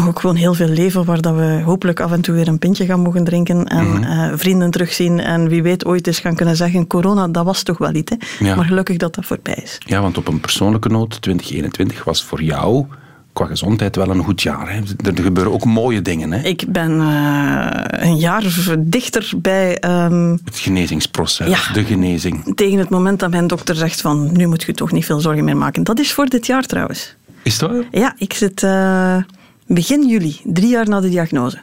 nog 0.00 0.08
ook 0.08 0.20
gewoon 0.20 0.36
heel 0.36 0.54
veel 0.54 0.68
leven 0.68 1.04
waar 1.04 1.20
dat 1.20 1.34
we 1.34 1.60
hopelijk 1.64 2.00
af 2.00 2.12
en 2.12 2.20
toe 2.20 2.34
weer 2.34 2.48
een 2.48 2.58
pintje 2.58 2.84
gaan 2.84 3.00
mogen 3.00 3.24
drinken 3.24 3.66
en 3.66 3.88
Mhm. 3.90 4.02
uh, 4.02 4.32
vrienden 4.34 4.70
terugzien 4.70 5.20
en 5.20 5.48
wie 5.48 5.62
weet 5.62 5.84
ooit 5.84 6.06
eens 6.06 6.18
gaan 6.18 6.34
kunnen 6.34 6.56
zeggen 6.56 6.86
corona, 6.86 7.28
dat 7.28 7.44
was 7.44 7.62
toch 7.62 7.78
wel 7.78 7.94
iets. 7.94 8.12
Hè? 8.18 8.44
Ja. 8.46 8.54
Maar 8.54 8.64
gelukkig 8.64 8.96
dat 8.96 9.14
dat 9.14 9.24
voorbij 9.24 9.58
is. 9.62 9.78
Ja, 9.86 10.00
want 10.00 10.18
op 10.18 10.28
een 10.28 10.40
persoonlijke 10.40 10.88
noot, 10.88 11.22
2021 11.22 12.04
was 12.04 12.24
voor 12.24 12.42
jou 12.42 12.86
qua 13.32 13.46
gezondheid 13.46 13.96
wel 13.96 14.08
een 14.10 14.24
goed 14.24 14.42
jaar. 14.42 14.72
Hè? 14.72 14.80
Er 15.16 15.22
gebeuren 15.22 15.52
ook 15.52 15.64
mooie 15.64 16.02
dingen. 16.02 16.32
Hè? 16.32 16.42
Ik 16.42 16.64
ben 16.68 16.90
uh, 17.00 17.66
een 17.90 18.16
jaar 18.16 18.44
dichter 18.78 19.32
bij... 19.36 19.82
Um, 20.04 20.40
het 20.44 20.58
genezingsproces, 20.58 21.48
ja, 21.48 21.72
de 21.72 21.84
genezing. 21.84 22.52
Tegen 22.54 22.78
het 22.78 22.90
moment 22.90 23.20
dat 23.20 23.30
mijn 23.30 23.46
dokter 23.46 23.74
zegt 23.74 24.00
van 24.00 24.32
nu 24.32 24.46
moet 24.46 24.62
je 24.62 24.72
toch 24.72 24.92
niet 24.92 25.04
veel 25.04 25.20
zorgen 25.20 25.44
meer 25.44 25.56
maken. 25.56 25.84
Dat 25.84 25.98
is 25.98 26.12
voor 26.12 26.26
dit 26.26 26.46
jaar 26.46 26.62
trouwens. 26.66 27.16
Is 27.42 27.58
dat? 27.58 27.72
Ja, 27.90 28.14
ik 28.18 28.32
zit... 28.32 28.62
Uh, 28.62 29.16
begin 29.74 30.08
juli, 30.08 30.40
drie 30.44 30.68
jaar 30.68 30.88
na 30.88 31.00
de 31.00 31.08
diagnose. 31.08 31.58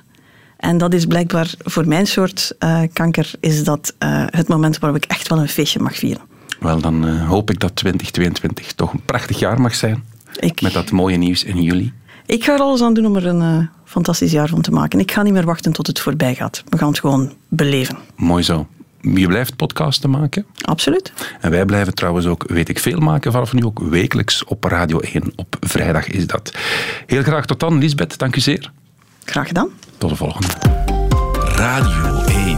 En 0.57 0.77
dat 0.77 0.93
is 0.93 1.05
blijkbaar 1.05 1.53
voor 1.57 1.87
mijn 1.87 2.07
soort 2.07 2.55
uh, 2.59 2.81
kanker 2.93 3.31
is 3.39 3.63
dat 3.63 3.95
uh, 3.99 4.23
het 4.25 4.47
moment 4.47 4.79
waarop 4.79 5.03
ik 5.03 5.09
echt 5.09 5.27
wel 5.27 5.39
een 5.39 5.47
feestje 5.47 5.79
mag 5.79 5.95
vieren. 5.95 6.21
Wel, 6.59 6.81
dan 6.81 7.07
uh, 7.07 7.29
hoop 7.29 7.49
ik 7.49 7.59
dat 7.59 7.75
2022 7.75 8.73
toch 8.73 8.93
een 8.93 9.01
prachtig 9.05 9.39
jaar 9.39 9.61
mag 9.61 9.75
zijn. 9.75 10.03
Ik, 10.39 10.61
met 10.61 10.73
dat 10.73 10.91
mooie 10.91 11.17
nieuws 11.17 11.43
in 11.43 11.61
juli. 11.61 11.93
Ik 12.25 12.43
ga 12.43 12.53
er 12.53 12.59
alles 12.59 12.81
aan 12.81 12.93
doen 12.93 13.05
om 13.05 13.15
er 13.15 13.25
een 13.25 13.69
fantastisch 13.85 14.31
jaar 14.31 14.47
van 14.47 14.61
te 14.61 14.71
maken. 14.71 14.99
Ik 14.99 15.11
ga 15.11 15.21
niet 15.21 15.33
meer 15.33 15.45
wachten 15.45 15.71
tot 15.71 15.87
het 15.87 15.99
voorbij 15.99 16.35
gaat. 16.35 16.63
We 16.69 16.77
gaan 16.77 16.87
het 16.87 16.99
gewoon 16.99 17.33
beleven. 17.47 17.97
Mooi 18.15 18.43
zo. 18.43 18.67
Je 19.01 19.27
blijft 19.27 19.55
podcasten 19.55 20.09
maken. 20.09 20.45
Absoluut. 20.61 21.13
En 21.41 21.51
wij 21.51 21.65
blijven 21.65 21.93
trouwens 21.93 22.25
ook, 22.25 22.43
weet 22.47 22.69
ik 22.69 22.79
veel, 22.79 22.99
maken 22.99 23.31
vanaf 23.31 23.53
nu 23.53 23.63
ook 23.63 23.79
wekelijks 23.79 24.43
op 24.43 24.63
Radio 24.63 24.99
1. 24.99 25.31
Op 25.35 25.57
vrijdag 25.59 26.07
is 26.07 26.27
dat. 26.27 26.53
Heel 27.05 27.23
graag 27.23 27.45
tot 27.45 27.59
dan, 27.59 27.77
Lisbeth. 27.77 28.17
Dank 28.17 28.35
u 28.35 28.39
zeer. 28.39 28.71
Graag 29.23 29.47
gedaan. 29.47 29.69
Tot 29.97 30.09
de 30.09 30.15
volgende. 30.15 30.47
Radio 31.55 32.23
1. 32.25 32.57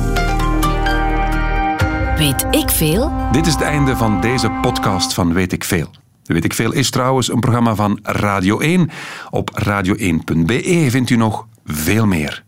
Weet 2.18 2.48
ik 2.52 2.70
veel? 2.70 3.12
Dit 3.32 3.48
is 3.48 3.54
het 3.54 3.62
einde 3.62 3.96
van 3.96 4.22
deze 4.22 4.52
podcast 4.62 5.14
van 5.14 5.34
Weet 5.34 5.54
ik 5.54 5.64
veel. 5.64 5.90
Weet 6.24 6.44
ik 6.44 6.54
veel 6.54 6.72
is 6.72 6.90
trouwens 6.90 7.32
een 7.32 7.40
programma 7.40 7.76
van 7.76 8.00
Radio 8.04 8.60
1. 8.60 8.90
Op 9.30 9.64
radio1.be 9.64 10.88
vindt 10.90 11.10
u 11.10 11.16
nog 11.16 11.48
veel 11.66 12.06
meer. 12.06 12.44